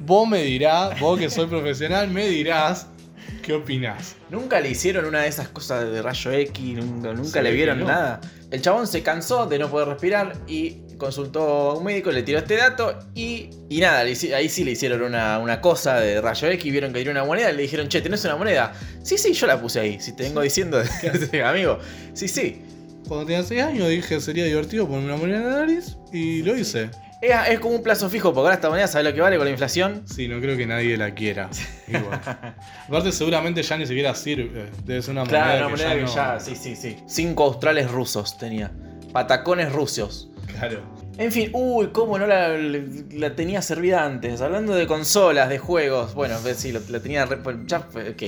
Vos 0.00 0.28
me 0.28 0.42
dirás, 0.42 0.98
vos 1.00 1.18
que 1.18 1.28
soy 1.28 1.46
profesional, 1.46 2.08
me 2.08 2.28
dirás 2.28 2.86
qué 3.42 3.54
opinás. 3.54 4.16
Nunca 4.30 4.60
le 4.60 4.70
hicieron 4.70 5.04
una 5.04 5.22
de 5.22 5.28
esas 5.28 5.48
cosas 5.48 5.90
de 5.90 6.02
rayo 6.02 6.32
X, 6.32 6.76
nunca, 6.76 7.42
le 7.42 7.50
vieron 7.52 7.80
no. 7.80 7.86
nada. 7.86 8.20
El 8.50 8.62
chabón 8.62 8.86
se 8.86 9.02
cansó 9.02 9.46
de 9.46 9.58
no 9.58 9.70
poder 9.70 9.88
respirar 9.88 10.34
y 10.46 10.76
consultó 10.98 11.70
a 11.70 11.74
un 11.78 11.84
médico, 11.84 12.10
le 12.10 12.22
tiró 12.22 12.38
este 12.38 12.56
dato 12.56 12.98
y, 13.14 13.50
y 13.68 13.80
nada, 13.80 14.00
ahí 14.00 14.14
sí 14.14 14.64
le 14.64 14.72
hicieron 14.72 15.02
una, 15.02 15.38
una 15.38 15.60
cosa 15.60 16.00
de 16.00 16.20
rayo 16.20 16.48
X, 16.48 16.72
vieron 16.72 16.92
que 16.92 16.98
tenía 16.98 17.12
una 17.12 17.24
moneda 17.24 17.50
y 17.50 17.56
le 17.56 17.62
dijeron, 17.62 17.88
che, 17.88 18.00
¿tenés 18.00 18.24
una 18.24 18.36
moneda? 18.36 18.72
Sí, 19.02 19.16
sí, 19.16 19.32
yo 19.32 19.46
la 19.46 19.60
puse 19.60 19.80
ahí, 19.80 20.00
si 20.00 20.14
te 20.14 20.24
vengo 20.24 20.40
diciendo, 20.42 20.82
amigo, 21.44 21.78
sí, 22.14 22.28
sí. 22.28 22.62
Cuando 23.06 23.24
tenía 23.26 23.42
6 23.42 23.62
años 23.62 23.88
dije 23.88 24.20
sería 24.20 24.44
divertido 24.44 24.86
ponerme 24.86 25.06
una 25.06 25.16
moneda 25.16 25.38
en 25.38 25.44
la 25.44 25.58
nariz 25.60 25.96
y 26.12 26.42
lo 26.42 26.54
hice. 26.54 26.90
Es, 27.20 27.34
es 27.50 27.60
como 27.60 27.74
un 27.76 27.82
plazo 27.82 28.08
fijo, 28.08 28.32
porque 28.32 28.46
ahora 28.46 28.54
esta 28.54 28.68
moneda 28.70 28.86
sabe 28.86 29.04
lo 29.04 29.14
que 29.14 29.20
vale 29.20 29.36
con 29.36 29.44
la 29.44 29.50
inflación. 29.50 30.02
Sí, 30.06 30.28
no 30.28 30.40
creo 30.40 30.56
que 30.56 30.66
nadie 30.66 30.96
la 30.96 31.14
quiera. 31.14 31.50
Igual. 31.88 32.20
Aparte, 32.88 33.12
seguramente 33.12 33.62
ya 33.62 33.76
ni 33.76 33.86
siquiera 33.86 34.14
sirve. 34.14 34.70
Debe 34.84 35.02
ser 35.02 35.12
una 35.12 35.24
moneda, 35.24 35.44
Claro, 35.44 35.66
una 35.66 35.76
que, 35.76 35.82
moneda 35.82 35.88
ya 35.88 35.94
que 35.96 36.02
no- 36.02 36.14
ya, 36.14 36.40
sí, 36.40 36.54
sí, 36.56 36.76
sí. 36.76 36.96
Cinco 37.08 37.44
australes 37.44 37.90
rusos 37.90 38.38
tenía. 38.38 38.70
Patacones 39.12 39.72
rusos. 39.72 40.28
Claro. 40.58 40.82
En 41.18 41.32
fin, 41.32 41.50
uy, 41.52 41.88
cómo 41.88 42.16
no 42.18 42.26
la, 42.28 42.50
la 42.56 43.34
tenía 43.34 43.60
servida 43.62 44.04
antes. 44.04 44.40
Hablando 44.40 44.74
de 44.74 44.86
consolas, 44.86 45.48
de 45.48 45.58
juegos. 45.58 46.14
Bueno, 46.14 46.38
sí, 46.54 46.70
lo- 46.70 46.80
la 46.88 47.00
tenía. 47.00 47.26
re- 47.26 47.38
ya, 47.66 47.80
fue- 47.80 48.10
ok. 48.10 48.22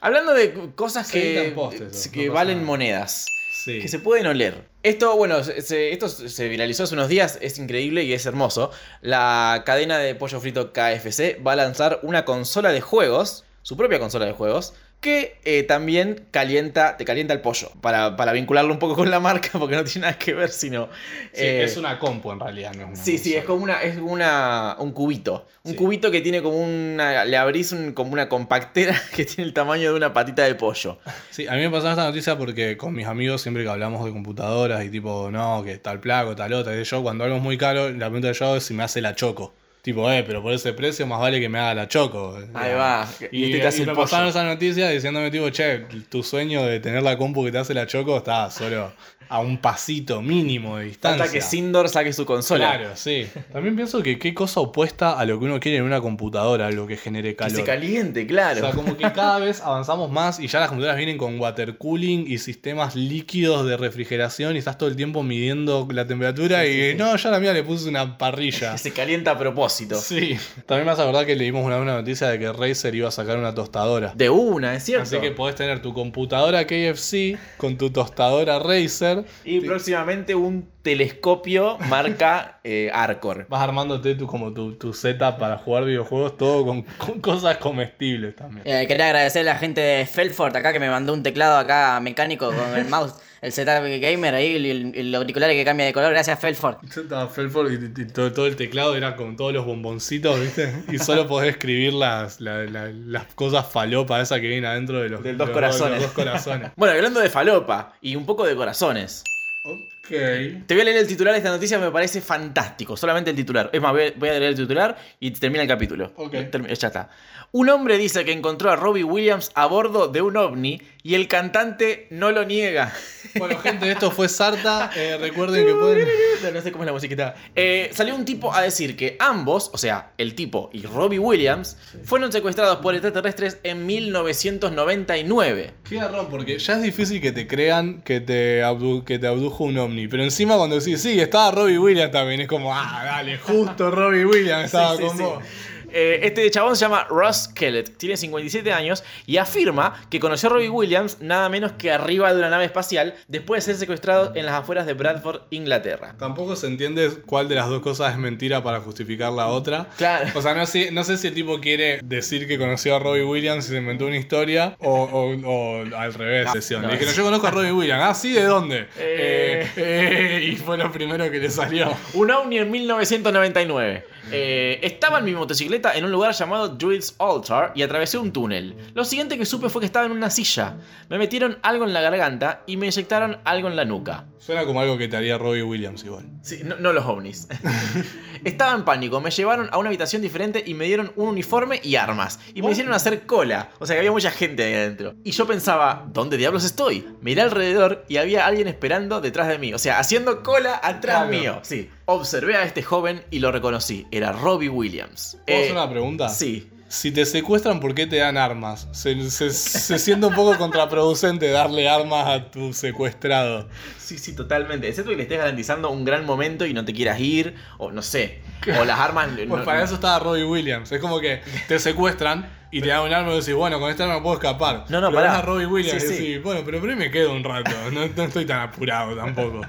Hablando 0.00 0.32
de 0.34 0.52
cosas 0.76 1.10
que, 1.10 1.50
postes, 1.56 2.06
que 2.08 2.28
no 2.28 2.34
valen 2.34 2.58
nada. 2.58 2.66
monedas. 2.66 3.26
Sí. 3.52 3.80
Que 3.80 3.88
se 3.88 3.98
pueden 3.98 4.28
oler. 4.28 4.68
Esto, 4.88 5.16
bueno, 5.16 5.44
se- 5.44 5.92
esto 5.92 6.08
se 6.08 6.48
viralizó 6.48 6.84
hace 6.84 6.94
unos 6.94 7.08
días, 7.08 7.38
es 7.42 7.58
increíble 7.58 8.04
y 8.04 8.14
es 8.14 8.24
hermoso. 8.24 8.70
La 9.02 9.62
cadena 9.66 9.98
de 9.98 10.14
pollo 10.14 10.40
frito 10.40 10.72
KFC 10.72 11.38
va 11.46 11.52
a 11.52 11.56
lanzar 11.56 12.00
una 12.02 12.24
consola 12.24 12.72
de 12.72 12.80
juegos, 12.80 13.44
su 13.60 13.76
propia 13.76 13.98
consola 13.98 14.24
de 14.24 14.32
juegos, 14.32 14.72
que 15.00 15.38
eh, 15.44 15.62
también 15.62 16.26
calienta, 16.32 16.96
te 16.96 17.04
calienta 17.04 17.32
el 17.32 17.40
pollo. 17.40 17.70
Para, 17.80 18.16
para 18.16 18.32
vincularlo 18.32 18.72
un 18.72 18.80
poco 18.80 18.96
con 18.96 19.10
la 19.10 19.20
marca, 19.20 19.50
porque 19.58 19.76
no 19.76 19.84
tiene 19.84 20.06
nada 20.08 20.18
que 20.18 20.34
ver, 20.34 20.50
sino. 20.50 20.88
Sí, 21.32 21.44
eh, 21.44 21.62
es 21.64 21.76
una 21.76 21.98
compu 22.00 22.32
en 22.32 22.40
realidad, 22.40 22.74
no 22.74 22.82
es 22.82 22.88
una 22.88 22.96
Sí, 22.96 23.16
sí, 23.18 23.34
es 23.36 23.44
como 23.44 23.62
una, 23.62 23.80
es 23.82 23.96
una, 23.98 24.74
un 24.80 24.90
cubito. 24.92 25.46
Un 25.62 25.72
Sí. 25.72 25.76
cubito 25.78 26.10
que 26.10 26.20
tiene 26.20 26.42
como 26.42 26.56
una. 26.58 27.24
Le 27.24 27.36
abrís 27.36 27.70
un- 27.72 27.92
como 27.92 28.12
una 28.12 28.28
compactera 28.28 29.00
que 29.14 29.24
tiene 29.24 29.44
el 29.44 29.54
tamaño 29.54 29.90
de 29.92 29.96
una 29.96 30.12
patita 30.12 30.42
de 30.42 30.54
pollo. 30.56 30.98
Sí, 31.30 31.46
a 31.46 31.52
mí 31.52 31.60
me 31.60 31.70
pasaba 31.70 31.90
esta 31.92 32.04
noticia 32.04 32.36
porque 32.36 32.76
con 32.76 32.92
mis 32.94 33.06
amigos 33.06 33.40
siempre 33.42 33.62
que 33.62 33.70
hablamos 33.70 34.04
de 34.04 34.10
computadoras 34.12 34.84
y 34.84 34.90
tipo, 34.90 35.30
no, 35.30 35.62
que 35.64 35.78
tal 35.78 36.00
placo, 36.00 36.34
tal 36.34 36.52
otra, 36.54 36.74
y 36.78 36.82
yo 36.82 37.02
cuando 37.02 37.22
algo 37.24 37.36
es 37.36 37.42
muy 37.42 37.56
caro, 37.56 37.90
la 37.90 38.06
pregunta 38.06 38.32
que 38.32 38.38
yo 38.38 38.56
es 38.56 38.64
si 38.64 38.74
me 38.74 38.82
hace 38.82 39.00
la 39.00 39.14
choco. 39.14 39.54
Tipo, 39.88 40.12
eh, 40.12 40.22
pero 40.22 40.42
por 40.42 40.52
ese 40.52 40.74
precio 40.74 41.06
más 41.06 41.18
vale 41.18 41.40
que 41.40 41.48
me 41.48 41.58
haga 41.58 41.72
la 41.72 41.88
choco. 41.88 42.38
Ahí 42.52 42.74
va. 42.74 43.08
Y, 43.32 43.44
este 43.44 43.58
te 43.58 43.66
hace 43.66 43.82
y 43.84 43.86
me 43.86 43.94
pasaron 43.94 44.28
esa 44.28 44.44
noticia 44.44 44.90
diciéndome, 44.90 45.30
tipo, 45.30 45.48
che, 45.48 45.86
tu 46.10 46.22
sueño 46.22 46.62
de 46.66 46.78
tener 46.78 47.02
la 47.02 47.16
compu 47.16 47.42
que 47.42 47.52
te 47.52 47.56
hace 47.56 47.72
la 47.72 47.86
choco 47.86 48.18
está 48.18 48.50
solo 48.50 48.92
a 49.28 49.40
un 49.40 49.58
pasito 49.58 50.22
mínimo 50.22 50.78
de 50.78 50.86
distancia. 50.86 51.18
Falta 51.18 51.32
que 51.32 51.40
Sindor 51.40 51.88
saque 51.88 52.12
su 52.12 52.24
consola. 52.26 52.76
Claro, 52.78 52.90
sí. 52.96 53.26
También 53.52 53.76
pienso 53.76 54.02
que 54.02 54.18
qué 54.18 54.34
cosa 54.34 54.60
opuesta 54.60 55.18
a 55.18 55.24
lo 55.24 55.38
que 55.38 55.44
uno 55.44 55.60
quiere 55.60 55.78
en 55.78 55.84
una 55.84 56.00
computadora, 56.00 56.66
algo 56.66 56.86
que 56.86 56.96
genere 56.96 57.30
Que 57.30 57.36
calor. 57.36 57.56
se 57.56 57.64
caliente, 57.64 58.22
O 58.24 58.26
claro. 58.26 58.60
sea, 58.60 58.70
como 58.72 58.96
que 58.96 59.10
cada 59.12 59.38
vez 59.38 59.60
avanzamos 59.60 60.10
más 60.10 60.40
y 60.40 60.46
ya 60.48 60.60
las 60.60 60.68
computadoras 60.68 60.96
vienen 60.96 61.18
con 61.18 61.38
water 61.38 61.76
cooling 61.78 62.24
y 62.26 62.38
sistemas 62.38 62.96
líquidos 62.96 63.66
de 63.66 63.76
refrigeración 63.76 64.54
y 64.56 64.58
estás 64.58 64.78
todo 64.78 64.88
el 64.88 64.96
tiempo 64.96 65.22
midiendo 65.22 65.86
la 65.90 66.06
temperatura 66.06 66.62
Sí, 66.64 66.68
y 66.70 66.90
sí, 66.92 66.96
no, 66.98 67.16
yo 67.16 67.28
a 67.28 67.32
la 67.32 67.40
mía 67.40 67.52
le 67.52 67.62
puse 67.62 67.88
una 67.88 68.16
parrilla. 68.18 68.72
Que 68.72 68.78
se 68.88 68.92
calienta 68.92 69.32
a 69.32 69.38
propósito. 69.38 69.96
Sí. 69.96 70.36
También 70.66 70.86
me 70.86 70.92
hace 70.92 71.02
acordar 71.02 71.26
que 71.26 71.36
leímos 71.36 71.64
una, 71.64 71.76
una 71.78 71.94
noticia 71.94 72.28
de 72.28 72.38
que 72.38 72.52
Razer 72.52 72.94
iba 72.94 73.08
a 73.08 73.12
sacar 73.12 73.36
una 73.38 73.54
tostadora. 73.54 74.12
De 74.14 74.30
una, 74.30 74.74
es 74.74 74.84
cierto. 74.84 75.02
Así 75.02 75.18
que 75.18 75.30
podés 75.32 75.54
tener 75.56 75.80
tu 75.82 75.92
computadora 75.92 76.66
KFC 76.66 77.36
con 77.56 77.76
tu 77.76 77.90
tostadora 77.90 78.58
Razer. 78.58 79.17
Y 79.44 79.60
próximamente 79.60 80.34
un 80.34 80.68
telescopio 80.82 81.78
marca 81.88 82.60
eh, 82.64 82.90
Arcor. 82.92 83.46
Vas 83.48 83.62
armándote 83.62 84.14
tu, 84.14 84.26
como 84.26 84.52
tu, 84.52 84.74
tu 84.74 84.92
setup 84.92 85.38
para 85.38 85.58
jugar 85.58 85.84
videojuegos, 85.84 86.36
todo 86.36 86.64
con, 86.64 86.82
con 86.98 87.20
cosas 87.20 87.58
comestibles 87.58 88.36
también. 88.36 88.66
Eh, 88.66 88.86
quería 88.86 89.06
agradecer 89.06 89.42
a 89.42 89.52
la 89.52 89.58
gente 89.58 89.80
de 89.80 90.06
Felford 90.06 90.56
acá 90.56 90.72
que 90.72 90.80
me 90.80 90.90
mandó 90.90 91.12
un 91.12 91.22
teclado 91.22 91.58
acá 91.58 91.98
mecánico 92.00 92.52
con 92.52 92.76
el 92.76 92.86
mouse, 92.88 93.14
el 93.40 93.52
setup 93.52 93.82
gamer 94.00 94.34
ahí, 94.34 94.56
el, 94.56 94.94
el, 94.94 95.14
auricular 95.14 95.50
que 95.50 95.64
cambia 95.64 95.86
de 95.86 95.92
color. 95.92 96.10
Gracias, 96.12 96.38
Felford. 96.38 96.76
Estaba 96.84 97.28
Felford 97.28 97.72
y, 97.72 98.02
y 98.02 98.04
todo, 98.06 98.32
todo 98.32 98.46
el 98.46 98.56
teclado 98.56 98.96
era 98.96 99.16
con 99.16 99.36
todos 99.36 99.52
los 99.52 99.64
bomboncitos, 99.64 100.40
¿viste? 100.40 100.72
Y 100.92 100.98
solo 100.98 101.26
podés 101.26 101.50
escribir 101.50 101.92
las, 101.92 102.40
la- 102.40 102.64
la- 102.64 102.90
las 102.92 103.24
cosas 103.34 103.66
falopa 103.70 104.20
esas 104.20 104.40
que 104.40 104.46
vienen 104.48 104.64
adentro 104.66 105.00
de 105.00 105.08
los, 105.08 105.22
Del 105.22 105.36
dos 105.38 105.48
de 105.48 105.52
los- 105.52 105.54
corazones. 105.54 105.94
de 105.94 106.06
los 106.06 106.14
dos 106.14 106.24
corazones. 106.24 106.70
Bueno, 106.76 106.94
hablando 106.94 107.20
de 107.20 107.30
falopa 107.30 107.94
y 108.02 108.16
un 108.16 108.26
poco 108.26 108.44
de 108.46 108.54
corazones. 108.56 109.22
ok. 109.62 109.84
Te 110.08 110.74
voy 110.74 110.80
a 110.80 110.84
leer 110.84 110.96
el 110.96 111.06
titular 111.06 111.32
de 111.34 111.38
esta 111.38 111.50
noticia, 111.50 111.78
me 111.78 111.90
parece 111.90 112.22
fantástico. 112.22 112.96
Solamente 112.96 113.28
el 113.30 113.36
titular. 113.36 113.68
Es 113.72 113.80
más, 113.82 113.92
voy 113.92 114.02
a, 114.28 114.32
a 114.32 114.38
leer 114.38 114.42
el 114.44 114.54
titular 114.54 114.96
y 115.20 115.30
termina 115.32 115.62
el 115.62 115.68
capítulo. 115.68 116.12
Ok. 116.16 116.32
Termi- 116.50 116.72
ya 116.74 116.86
está. 116.88 117.10
Un 117.50 117.70
hombre 117.70 117.96
dice 117.96 118.24
que 118.26 118.32
encontró 118.32 118.70
a 118.70 118.76
Robbie 118.76 119.04
Williams 119.04 119.50
a 119.54 119.64
bordo 119.66 120.08
de 120.08 120.20
un 120.20 120.36
ovni 120.36 120.82
y 121.02 121.14
el 121.14 121.28
cantante 121.28 122.06
no 122.10 122.30
lo 122.30 122.44
niega. 122.44 122.92
Bueno, 123.38 123.58
gente, 123.58 123.90
esto 123.90 124.10
fue 124.10 124.28
Sarta. 124.28 124.90
Eh, 124.94 125.16
recuerden 125.20 125.66
que 125.66 125.72
pueden. 125.74 126.06
No 126.52 126.60
sé 126.60 126.70
cómo 126.72 126.84
es 126.84 126.86
la 126.88 126.92
musiquita. 126.92 127.34
Eh, 127.56 127.88
salió 127.94 128.14
un 128.14 128.26
tipo 128.26 128.52
a 128.54 128.60
decir 128.60 128.96
que 128.96 129.16
ambos, 129.18 129.70
o 129.72 129.78
sea, 129.78 130.12
el 130.18 130.34
tipo 130.34 130.68
y 130.74 130.82
Robbie 130.82 131.18
Williams, 131.18 131.78
fueron 132.04 132.30
secuestrados 132.32 132.78
por 132.78 132.94
extraterrestres 132.94 133.58
en 133.62 133.86
1999. 133.86 135.70
Qué 135.88 135.96
garrón, 135.96 136.26
porque 136.30 136.58
ya 136.58 136.74
es 136.74 136.82
difícil 136.82 137.20
que 137.20 137.32
te 137.32 137.46
crean 137.46 138.02
que 138.02 138.20
te, 138.20 138.62
abdu- 138.62 139.04
que 139.04 139.18
te 139.18 139.26
abdujo 139.26 139.64
un 139.64 139.78
ovni. 139.78 140.08
Pero 140.08 140.22
encima 140.22 140.56
cuando 140.56 140.78
decís, 140.78 141.00
sí, 141.00 141.18
estaba 141.20 141.50
Robbie 141.50 141.78
Williams 141.78 142.12
también, 142.12 142.40
es 142.42 142.48
como, 142.48 142.74
ah, 142.74 143.02
dale, 143.04 143.38
justo 143.38 143.90
Robbie 143.90 144.24
Williams 144.26 144.64
estaba 144.66 144.96
Sí, 144.96 145.02
sí, 145.02 145.08
con 145.08 145.16
sí. 145.16 145.22
vos. 145.22 145.42
Eh, 145.90 146.20
este 146.22 146.50
chabón 146.50 146.76
se 146.76 146.82
llama 146.84 147.06
Ross 147.08 147.48
Kellett, 147.48 147.96
tiene 147.96 148.16
57 148.16 148.72
años 148.72 149.04
y 149.26 149.36
afirma 149.38 150.00
que 150.10 150.20
conoció 150.20 150.48
a 150.48 150.52
Robbie 150.52 150.68
Williams 150.68 151.18
nada 151.20 151.48
menos 151.48 151.72
que 151.72 151.90
arriba 151.90 152.32
de 152.32 152.38
una 152.38 152.50
nave 152.50 152.64
espacial 152.66 153.14
después 153.28 153.64
de 153.64 153.72
ser 153.72 153.80
secuestrado 153.80 154.32
en 154.34 154.46
las 154.46 154.54
afueras 154.54 154.86
de 154.86 154.94
Bradford, 154.94 155.42
Inglaterra. 155.50 156.14
Tampoco 156.18 156.56
se 156.56 156.66
entiende 156.66 157.10
cuál 157.26 157.48
de 157.48 157.54
las 157.54 157.68
dos 157.68 157.80
cosas 157.82 158.12
es 158.12 158.18
mentira 158.18 158.62
para 158.62 158.80
justificar 158.80 159.32
la 159.32 159.46
otra. 159.48 159.86
Claro. 159.96 160.28
O 160.34 160.42
sea, 160.42 160.54
no 160.54 160.66
sé, 160.66 160.90
no 160.90 161.04
sé 161.04 161.16
si 161.16 161.28
el 161.28 161.34
tipo 161.34 161.60
quiere 161.60 162.00
decir 162.04 162.46
que 162.46 162.58
conoció 162.58 162.96
a 162.96 162.98
Robbie 162.98 163.24
Williams 163.24 163.66
y 163.66 163.68
se 163.70 163.76
inventó 163.78 164.06
una 164.06 164.16
historia 164.16 164.76
o, 164.80 165.04
o- 165.04 165.46
o 165.48 165.96
al 165.96 166.14
revés. 166.14 166.50
sesión. 166.52 166.82
no, 166.82 166.88
dijeron, 166.88 167.10
es- 167.10 167.16
yo 167.16 167.24
conozco 167.24 167.46
a 167.46 167.50
Robbie 167.50 167.72
Williams. 167.72 168.02
Ah, 168.04 168.14
sí, 168.14 168.32
¿de 168.32 168.44
dónde? 168.44 168.86
Eh. 168.98 169.68
Eh, 169.76 170.38
eh, 170.40 170.44
y 170.52 170.56
fue 170.56 170.76
lo 170.78 170.90
primero 170.92 171.30
que 171.30 171.38
le 171.38 171.50
salió. 171.50 171.96
Un 172.14 172.30
ovni 172.30 172.58
en 172.58 172.70
1999. 172.70 174.04
Eh, 174.30 174.80
estaba 174.82 175.18
en 175.18 175.24
mi 175.24 175.32
motocicleta 175.32 175.94
en 175.94 176.04
un 176.04 176.10
lugar 176.10 176.32
llamado 176.32 176.68
Druid's 176.68 177.14
Altar 177.18 177.72
y 177.74 177.82
atravesé 177.82 178.18
un 178.18 178.32
túnel. 178.32 178.76
Lo 178.94 179.04
siguiente 179.04 179.38
que 179.38 179.46
supe 179.46 179.68
fue 179.68 179.80
que 179.80 179.86
estaba 179.86 180.06
en 180.06 180.12
una 180.12 180.30
silla. 180.30 180.76
Me 181.08 181.18
metieron 181.18 181.58
algo 181.62 181.84
en 181.84 181.92
la 181.92 182.00
garganta 182.00 182.62
y 182.66 182.76
me 182.76 182.86
inyectaron 182.86 183.38
algo 183.44 183.68
en 183.68 183.76
la 183.76 183.84
nuca. 183.84 184.26
Suena 184.38 184.64
como 184.64 184.80
algo 184.80 184.96
que 184.96 185.08
te 185.08 185.16
haría 185.16 185.36
Robbie 185.38 185.62
Williams 185.62 186.04
igual. 186.04 186.24
Sí, 186.42 186.60
no, 186.64 186.76
no 186.76 186.92
los 186.92 187.04
ovnis. 187.04 187.48
Estaba 188.44 188.74
en 188.74 188.84
pánico, 188.84 189.20
me 189.20 189.30
llevaron 189.30 189.68
a 189.72 189.78
una 189.78 189.88
habitación 189.88 190.22
diferente 190.22 190.62
y 190.64 190.74
me 190.74 190.84
dieron 190.84 191.12
un 191.16 191.28
uniforme 191.28 191.80
y 191.82 191.96
armas. 191.96 192.38
Y 192.54 192.62
me 192.62 192.70
hicieron 192.70 192.92
hacer 192.92 193.26
cola. 193.26 193.70
O 193.80 193.86
sea 193.86 193.94
que 193.96 194.00
había 194.00 194.12
mucha 194.12 194.30
gente 194.30 194.62
ahí 194.64 194.74
adentro. 194.74 195.14
Y 195.24 195.32
yo 195.32 195.46
pensaba, 195.46 196.06
¿dónde 196.12 196.36
diablos 196.36 196.64
estoy? 196.64 197.06
Miré 197.20 197.42
alrededor 197.42 198.04
y 198.08 198.16
había 198.18 198.46
alguien 198.46 198.68
esperando 198.68 199.20
detrás 199.20 199.48
de 199.48 199.58
mí. 199.58 199.74
O 199.74 199.78
sea, 199.78 199.98
haciendo 199.98 200.42
cola 200.42 200.80
atrás 200.82 201.26
Claro. 201.26 201.28
mío. 201.30 201.58
Sí. 201.62 201.90
Observé 202.06 202.56
a 202.56 202.62
este 202.64 202.82
joven 202.82 203.22
y 203.30 203.40
lo 203.40 203.50
reconocí. 203.52 204.06
Era 204.10 204.32
Robbie 204.32 204.68
Williams. 204.68 205.36
¿Puedo 205.46 205.58
Eh, 205.58 205.62
hacer 205.64 205.72
una 205.72 205.90
pregunta? 205.90 206.28
Sí. 206.28 206.70
Si 206.88 207.10
te 207.12 207.26
secuestran, 207.26 207.80
¿por 207.80 207.94
qué 207.94 208.06
te 208.06 208.16
dan 208.16 208.38
armas? 208.38 208.88
Se, 208.92 209.30
se- 209.30 209.50
se 209.50 209.98
siente 209.98 210.26
un 210.26 210.34
poco 210.34 210.56
contraproducente 210.56 211.50
darle 211.50 211.86
armas 211.88 212.26
a 212.26 212.50
tu 212.50 212.72
secuestrado. 212.72 213.68
Sí, 213.98 214.16
sí, 214.18 214.34
totalmente. 214.34 214.88
Excepto 214.88 215.10
que 215.10 215.16
le 215.18 215.24
estés 215.24 215.36
garantizando 215.38 215.90
un 215.90 216.04
gran 216.06 216.24
momento 216.24 216.64
y 216.64 216.72
no 216.72 216.84
te 216.86 216.94
quieras 216.94 217.20
ir. 217.20 217.54
O 217.76 217.92
no 217.92 218.00
sé. 218.00 218.40
O 218.80 218.84
las 218.84 218.98
armas. 218.98 219.28
Pues 219.36 219.48
no- 219.48 219.64
para 219.64 219.82
eso 219.84 219.94
estaba 219.96 220.18
Robbie 220.18 220.44
Williams. 220.44 220.90
Es 220.90 221.00
como 221.00 221.20
que 221.20 221.42
te 221.68 221.78
secuestran, 221.78 222.48
Y 222.70 222.80
te 222.80 222.88
da 222.88 223.02
un 223.02 223.12
arma 223.12 223.32
y 223.32 223.38
decís, 223.40 223.54
bueno, 223.54 223.78
con 223.80 223.90
esta 223.90 224.04
arma 224.04 224.22
puedo 224.22 224.36
escapar. 224.36 224.84
No, 224.88 225.00
no, 225.00 225.08
pero 225.10 225.22
pará. 225.22 225.38
a 225.38 225.42
Robbie 225.42 225.66
Williams 225.66 226.02
Sí, 226.02 226.12
y 226.14 226.16
sí. 226.16 226.38
bueno, 226.38 226.62
pero 226.64 226.80
por 226.80 226.88
ahí 226.90 226.96
me 226.96 227.10
quedo 227.10 227.32
un 227.34 227.44
rato. 227.44 227.70
No, 227.92 228.06
no 228.06 228.22
estoy 228.24 228.46
tan 228.46 228.60
apurado 228.60 229.14
tampoco. 229.14 229.60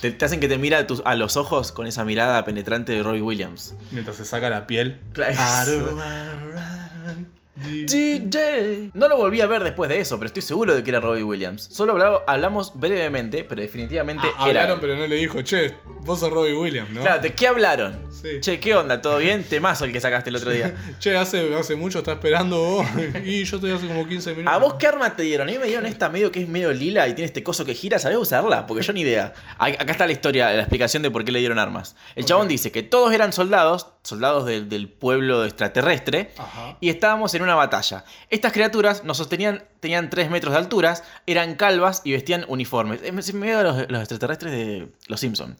Te, 0.00 0.10
te 0.10 0.24
hacen 0.24 0.40
que 0.40 0.48
te 0.48 0.58
mira 0.58 0.78
a, 0.78 0.86
tus- 0.86 1.02
a 1.04 1.14
los 1.14 1.36
ojos 1.36 1.72
con 1.72 1.86
esa 1.86 2.04
mirada 2.04 2.44
penetrante 2.44 2.92
de 2.92 3.02
Robbie 3.02 3.22
Williams. 3.22 3.74
Mientras 3.90 4.16
se 4.16 4.24
saca 4.24 4.50
la 4.50 4.66
piel. 4.66 5.00
Claro. 5.12 5.96
DJ. 7.56 8.90
No 8.94 9.08
lo 9.08 9.16
volví 9.16 9.40
a 9.40 9.46
ver 9.46 9.62
después 9.62 9.88
de 9.88 10.00
eso, 10.00 10.16
pero 10.18 10.26
estoy 10.26 10.42
seguro 10.42 10.74
de 10.74 10.82
que 10.82 10.90
era 10.90 11.00
Robbie 11.00 11.22
Williams. 11.22 11.68
Solo 11.70 11.92
hablaba- 11.92 12.24
hablamos 12.26 12.72
brevemente, 12.74 13.44
pero 13.44 13.62
definitivamente 13.62 14.26
Ah, 14.36 14.50
era. 14.50 14.62
hablaron, 14.62 14.80
pero 14.80 14.96
no 14.96 15.06
le 15.06 15.16
dijo, 15.16 15.42
che, 15.42 15.74
vos 16.00 16.20
sos 16.20 16.30
Robbie 16.32 16.54
Williams, 16.54 16.90
¿no? 16.90 17.02
Claro, 17.02 17.22
¿de 17.22 17.32
qué 17.34 17.46
hablaron? 17.46 17.98
Sí. 18.10 18.40
Che, 18.40 18.58
¿qué 18.58 18.74
onda? 18.74 19.00
¿Todo 19.02 19.18
bien? 19.18 19.44
Temazo 19.44 19.84
el 19.84 19.92
que 19.92 20.00
sacaste 20.00 20.30
el 20.30 20.36
otro 20.36 20.50
día. 20.50 20.74
Che, 20.98 21.16
hace, 21.16 21.54
hace 21.54 21.76
mucho 21.76 21.98
está 21.98 22.12
esperando 22.12 22.58
vos. 22.58 22.86
y 23.24 23.44
yo 23.44 23.56
estoy 23.56 23.70
hace 23.72 23.86
como 23.86 24.06
15 24.08 24.30
minutos. 24.34 24.52
¿A 24.54 24.58
vos 24.58 24.74
qué 24.74 24.86
arma 24.86 25.14
te 25.14 25.22
dieron? 25.22 25.48
A 25.48 25.52
mí 25.52 25.58
me 25.58 25.66
dieron 25.66 25.86
esta 25.86 26.08
medio 26.08 26.32
que 26.32 26.42
es 26.42 26.48
medio 26.48 26.72
lila 26.72 27.06
y 27.08 27.14
tiene 27.14 27.26
este 27.26 27.42
coso 27.42 27.64
que 27.64 27.74
gira. 27.74 27.98
¿Sabés 27.98 28.18
usarla? 28.18 28.66
Porque 28.66 28.82
yo 28.82 28.92
ni 28.92 29.02
idea. 29.02 29.32
Acá 29.58 29.92
está 29.92 30.06
la 30.06 30.12
historia, 30.12 30.50
la 30.52 30.60
explicación 30.60 31.02
de 31.02 31.10
por 31.10 31.24
qué 31.24 31.32
le 31.32 31.38
dieron 31.38 31.58
armas. 31.58 31.96
El 32.16 32.24
chabón 32.24 32.48
dice 32.48 32.72
que 32.72 32.82
todos 32.82 33.12
eran 33.12 33.32
soldados, 33.32 33.88
soldados 34.02 34.46
del, 34.46 34.68
del 34.68 34.88
pueblo 34.88 35.44
extraterrestre, 35.44 36.30
Ajá. 36.38 36.76
y 36.80 36.88
estábamos 36.88 37.34
en 37.34 37.43
una 37.44 37.54
batalla. 37.54 38.04
Estas 38.30 38.52
criaturas 38.52 39.04
nos 39.04 39.16
sostenían, 39.18 39.64
tenían 39.80 40.10
3 40.10 40.30
metros 40.30 40.52
de 40.52 40.58
altura, 40.58 40.96
eran 41.26 41.54
calvas 41.54 42.02
y 42.04 42.12
vestían 42.12 42.44
uniformes. 42.48 43.00
Eh, 43.04 43.12
Me 43.12 43.22
se 43.22 43.32
me 43.32 43.46
veo 43.46 43.62
los, 43.62 43.90
los 43.90 44.00
extraterrestres 44.00 44.52
de 44.52 44.88
Los 45.06 45.20
Simpsons. 45.20 45.56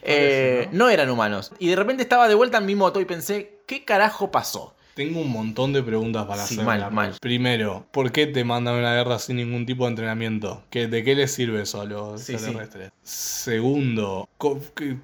Parece, 0.00 0.68
¿no? 0.72 0.84
no 0.86 0.90
eran 0.90 1.10
humanos. 1.10 1.52
Y 1.58 1.68
de 1.68 1.76
repente 1.76 2.02
estaba 2.02 2.28
de 2.28 2.34
vuelta 2.34 2.58
en 2.58 2.66
mi 2.66 2.74
moto 2.74 3.00
y 3.00 3.04
pensé, 3.04 3.58
¿qué 3.66 3.84
carajo 3.84 4.30
pasó? 4.30 4.74
Tengo 4.94 5.20
un 5.20 5.30
montón 5.32 5.72
de 5.72 5.82
preguntas 5.82 6.24
para 6.26 6.46
Sí, 6.46 6.54
hacer. 6.54 6.64
mal, 6.64 6.92
mal. 6.92 7.16
Primero, 7.20 7.84
¿por 7.90 8.12
qué 8.12 8.28
te 8.28 8.44
mandan 8.44 8.76
a 8.76 8.78
una 8.78 8.94
guerra 8.94 9.18
sin 9.18 9.36
ningún 9.36 9.66
tipo 9.66 9.84
de 9.84 9.90
entrenamiento? 9.90 10.62
¿Qué, 10.70 10.86
¿De 10.86 11.02
qué 11.02 11.16
les 11.16 11.32
sirve 11.32 11.62
eso 11.62 11.80
a 11.80 11.84
los 11.84 12.20
Sí, 12.20 12.26
sí. 12.26 12.32
extraterrestres? 12.34 12.92
Segundo, 13.02 14.28
qué- 14.76 14.96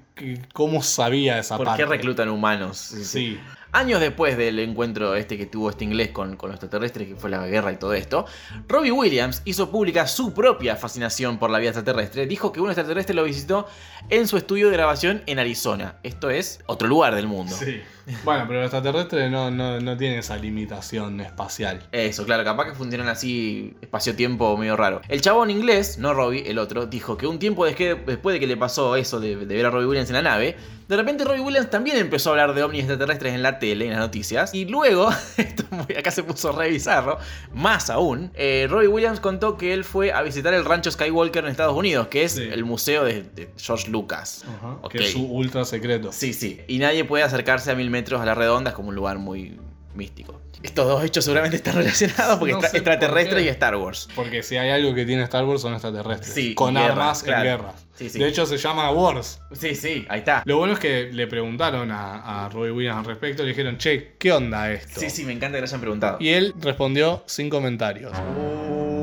¿cómo 0.53 0.81
sabía 0.83 1.39
esa 1.39 1.57
¿Por 1.57 1.65
parte? 1.65 1.83
qué 1.83 1.89
reclutan 1.89 2.29
humanos? 2.29 2.77
Sí. 2.77 3.39
Años 3.73 4.01
después 4.01 4.37
del 4.37 4.59
encuentro 4.59 5.15
este 5.15 5.37
que 5.37 5.45
tuvo 5.45 5.69
este 5.69 5.85
inglés 5.85 6.09
con, 6.09 6.35
con 6.35 6.49
los 6.49 6.55
extraterrestres, 6.55 7.07
que 7.07 7.15
fue 7.15 7.29
la 7.29 7.47
guerra 7.47 7.71
y 7.71 7.77
todo 7.77 7.93
esto, 7.93 8.25
Robbie 8.67 8.91
Williams 8.91 9.41
hizo 9.45 9.71
pública 9.71 10.07
su 10.07 10.33
propia 10.33 10.75
fascinación 10.75 11.39
por 11.39 11.49
la 11.49 11.59
vida 11.59 11.69
extraterrestre. 11.69 12.27
Dijo 12.27 12.51
que 12.51 12.59
un 12.59 12.67
extraterrestre 12.67 13.15
lo 13.15 13.23
visitó 13.23 13.67
en 14.09 14.27
su 14.27 14.35
estudio 14.35 14.67
de 14.67 14.73
grabación 14.73 15.23
en 15.25 15.39
Arizona. 15.39 15.95
Esto 16.03 16.29
es 16.29 16.59
otro 16.65 16.89
lugar 16.89 17.15
del 17.15 17.27
mundo. 17.27 17.55
Sí. 17.55 17.79
Bueno, 18.25 18.43
pero 18.45 18.61
los 18.61 18.73
extraterrestres 18.73 19.31
no, 19.31 19.49
no, 19.51 19.79
no 19.79 19.95
tienen 19.95 20.19
esa 20.19 20.35
limitación 20.35 21.21
espacial. 21.21 21.87
Eso, 21.93 22.25
claro, 22.25 22.43
capaz 22.43 22.65
que 22.65 22.75
funcionan 22.75 23.07
así 23.07 23.73
espacio-tiempo 23.79 24.57
medio 24.57 24.75
raro. 24.75 24.99
El 25.07 25.21
chabón 25.21 25.49
inglés, 25.49 25.97
no 25.97 26.13
Robbie, 26.13 26.49
el 26.49 26.57
otro, 26.57 26.87
dijo 26.87 27.15
que 27.17 27.25
un 27.25 27.39
tiempo 27.39 27.65
después 27.65 28.33
de 28.33 28.39
que 28.39 28.47
le 28.47 28.57
pasó 28.57 28.97
eso 28.97 29.21
de, 29.21 29.37
de 29.37 29.55
ver 29.55 29.65
a 29.65 29.69
Robbie 29.69 29.85
Williams 29.87 30.09
en 30.11 30.23
la 30.23 30.29
nave, 30.29 30.55
de 30.87 30.97
repente 30.97 31.23
Robbie 31.23 31.39
Williams 31.39 31.69
también 31.69 31.95
empezó 31.97 32.29
a 32.29 32.31
hablar 32.33 32.53
de 32.53 32.63
ovnis 32.63 32.81
extraterrestres 32.81 33.33
en 33.33 33.41
la 33.41 33.59
tele, 33.59 33.85
en 33.85 33.91
las 33.91 33.99
noticias, 34.01 34.53
y 34.53 34.65
luego, 34.65 35.09
esto 35.37 35.63
acá 35.97 36.11
se 36.11 36.23
puso 36.23 36.51
re 36.51 36.69
bizarro, 36.69 37.17
más 37.53 37.89
aún, 37.89 38.31
eh, 38.35 38.67
Robbie 38.69 38.87
Williams 38.87 39.19
contó 39.21 39.57
que 39.57 39.73
él 39.73 39.83
fue 39.85 40.11
a 40.11 40.21
visitar 40.21 40.53
el 40.53 40.65
rancho 40.65 40.91
Skywalker 40.91 41.45
en 41.45 41.51
Estados 41.51 41.75
Unidos, 41.77 42.07
que 42.07 42.23
es 42.25 42.33
Sí. 42.33 42.43
el 42.43 42.65
museo 42.65 43.03
de, 43.05 43.23
de 43.23 43.49
George 43.57 43.89
Lucas. 43.89 44.43
Que 44.89 44.97
es 44.99 45.11
su 45.13 45.23
ultra 45.25 45.63
secreto. 45.65 46.11
Sí, 46.11 46.33
sí. 46.33 46.59
Y 46.67 46.79
nadie 46.79 47.05
puede 47.05 47.23
acercarse 47.23 47.71
a 47.71 47.75
mil 47.75 47.89
metros 47.89 48.19
a 48.21 48.25
la 48.25 48.35
redonda, 48.35 48.71
es 48.71 48.75
como 48.75 48.89
un 48.89 48.95
lugar 48.95 49.17
muy 49.17 49.57
místico. 49.95 50.41
Estos 50.63 50.87
dos 50.87 51.03
hechos 51.03 51.25
seguramente 51.25 51.57
están 51.57 51.75
relacionados 51.75 52.37
porque 52.37 52.53
No 52.53 52.61
sé 52.61 52.77
extraterrestre 52.77 53.37
por 53.37 53.41
y 53.41 53.47
Star 53.47 53.75
Wars. 53.75 54.07
Porque 54.15 54.43
si 54.43 54.57
hay 54.57 54.69
algo 54.69 54.93
que 54.93 55.05
tiene 55.05 55.23
Star 55.23 55.43
Wars 55.43 55.61
son 55.61 55.73
extraterrestres. 55.73 56.33
Sí, 56.33 56.53
con 56.53 56.75
y 56.75 56.79
guerras, 56.79 56.91
armas 56.91 57.23
claro. 57.23 57.41
en 57.41 57.45
guerras. 57.45 57.87
Sí, 57.95 58.09
sí. 58.09 58.19
De 58.19 58.27
hecho, 58.27 58.45
se 58.45 58.57
llama 58.57 58.91
Wars. 58.91 59.41
Sí, 59.53 59.75
sí, 59.75 60.05
ahí 60.09 60.19
está. 60.19 60.43
Lo 60.45 60.57
bueno 60.57 60.73
es 60.73 60.79
que 60.79 61.11
le 61.11 61.27
preguntaron 61.27 61.91
a, 61.91 62.45
a 62.45 62.49
Robbie 62.49 62.71
Williams 62.71 62.99
al 62.99 63.05
respecto. 63.05 63.43
Le 63.43 63.49
dijeron, 63.49 63.77
che, 63.77 64.15
¿qué 64.19 64.31
onda 64.31 64.71
esto? 64.71 64.99
Sí, 64.99 65.09
sí, 65.09 65.25
me 65.25 65.33
encanta 65.33 65.57
que 65.57 65.61
lo 65.61 65.67
hayan 65.67 65.81
preguntado. 65.81 66.17
Y 66.19 66.29
él 66.29 66.53
respondió 66.59 67.23
sin 67.25 67.49
comentarios. 67.49 68.11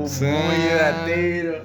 Sí. 0.06 0.24
muy 0.24 0.68
datero. 0.78 1.64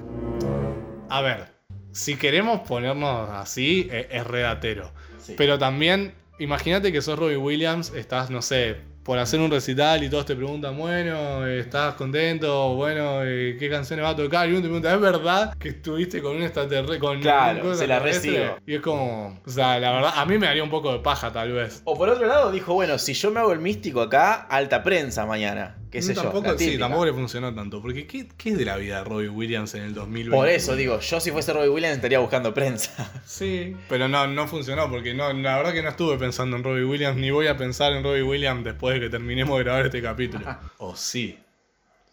A 1.08 1.22
ver, 1.22 1.46
si 1.92 2.16
queremos 2.16 2.60
ponernos 2.62 3.30
así, 3.30 3.88
eh, 3.90 4.08
es 4.10 4.26
redatero. 4.26 4.92
Sí. 5.18 5.34
Pero 5.36 5.58
también, 5.58 6.14
imagínate 6.38 6.92
que 6.92 7.00
sos 7.00 7.18
Robbie 7.18 7.36
Williams, 7.36 7.92
estás, 7.94 8.30
no 8.30 8.42
sé, 8.42 8.78
por 9.04 9.18
hacer 9.18 9.38
un 9.38 9.50
recital 9.50 10.02
y 10.02 10.08
todos 10.08 10.24
te 10.24 10.34
preguntan, 10.34 10.76
bueno, 10.78 11.46
¿estás 11.46 11.94
contento? 11.94 12.74
Bueno, 12.74 13.22
eh, 13.22 13.56
¿qué 13.58 13.68
canciones 13.68 14.04
va 14.04 14.10
a 14.10 14.16
tocar? 14.16 14.48
Y 14.48 14.52
uno 14.52 14.62
te 14.62 14.68
pregunta, 14.68 14.94
¿es 14.94 15.00
verdad 15.00 15.54
que 15.58 15.68
estuviste 15.68 16.22
con 16.22 16.36
un 16.36 16.42
extraterrestre? 16.42 16.98
Con 16.98 17.20
Claro, 17.20 17.74
se 17.74 17.86
la 17.86 17.96
extraterrestre?" 17.96 18.30
recibo. 18.30 18.58
Y 18.66 18.74
es 18.74 18.80
como, 18.80 19.38
o 19.44 19.50
sea, 19.50 19.78
la 19.78 19.92
verdad, 19.92 20.12
a 20.16 20.24
mí 20.24 20.38
me 20.38 20.46
daría 20.46 20.64
un 20.64 20.70
poco 20.70 20.90
de 20.92 21.00
paja 21.00 21.30
tal 21.30 21.52
vez. 21.52 21.82
O 21.84 21.96
por 21.96 22.08
otro 22.08 22.26
lado 22.26 22.50
dijo, 22.50 22.72
bueno, 22.72 22.98
si 22.98 23.12
yo 23.12 23.30
me 23.30 23.40
hago 23.40 23.52
el 23.52 23.60
místico 23.60 24.00
acá, 24.00 24.46
alta 24.48 24.82
prensa 24.82 25.26
mañana. 25.26 25.76
¿Qué 25.94 26.02
sé 26.02 26.12
tampoco, 26.12 26.58
sí, 26.58 26.76
tampoco 26.76 27.04
le 27.04 27.12
funcionó 27.12 27.54
tanto. 27.54 27.80
Porque, 27.80 28.04
¿qué, 28.04 28.26
qué 28.36 28.50
es 28.50 28.58
de 28.58 28.64
la 28.64 28.76
vida 28.76 28.98
de 28.98 29.04
Robbie 29.04 29.28
Williams 29.28 29.74
en 29.74 29.84
el 29.84 29.94
2020? 29.94 30.36
Por 30.36 30.48
eso 30.48 30.74
digo, 30.74 30.98
yo 30.98 31.20
si 31.20 31.30
fuese 31.30 31.52
Robbie 31.52 31.68
Williams 31.68 31.94
estaría 31.94 32.18
buscando 32.18 32.52
prensa. 32.52 33.12
Sí, 33.24 33.76
pero 33.88 34.08
no, 34.08 34.26
no 34.26 34.48
funcionó 34.48 34.90
porque 34.90 35.14
no, 35.14 35.32
la 35.32 35.56
verdad 35.56 35.72
que 35.72 35.82
no 35.82 35.90
estuve 35.90 36.18
pensando 36.18 36.56
en 36.56 36.64
Robbie 36.64 36.84
Williams 36.84 37.16
ni 37.16 37.30
voy 37.30 37.46
a 37.46 37.56
pensar 37.56 37.92
en 37.92 38.02
Robbie 38.02 38.24
Williams 38.24 38.64
después 38.64 38.94
de 38.94 39.02
que 39.02 39.08
terminemos 39.08 39.56
de 39.56 39.62
grabar 39.62 39.86
este 39.86 40.02
capítulo. 40.02 40.44
O 40.78 40.96
sí. 40.96 41.38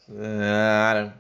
Claro. 0.06 1.14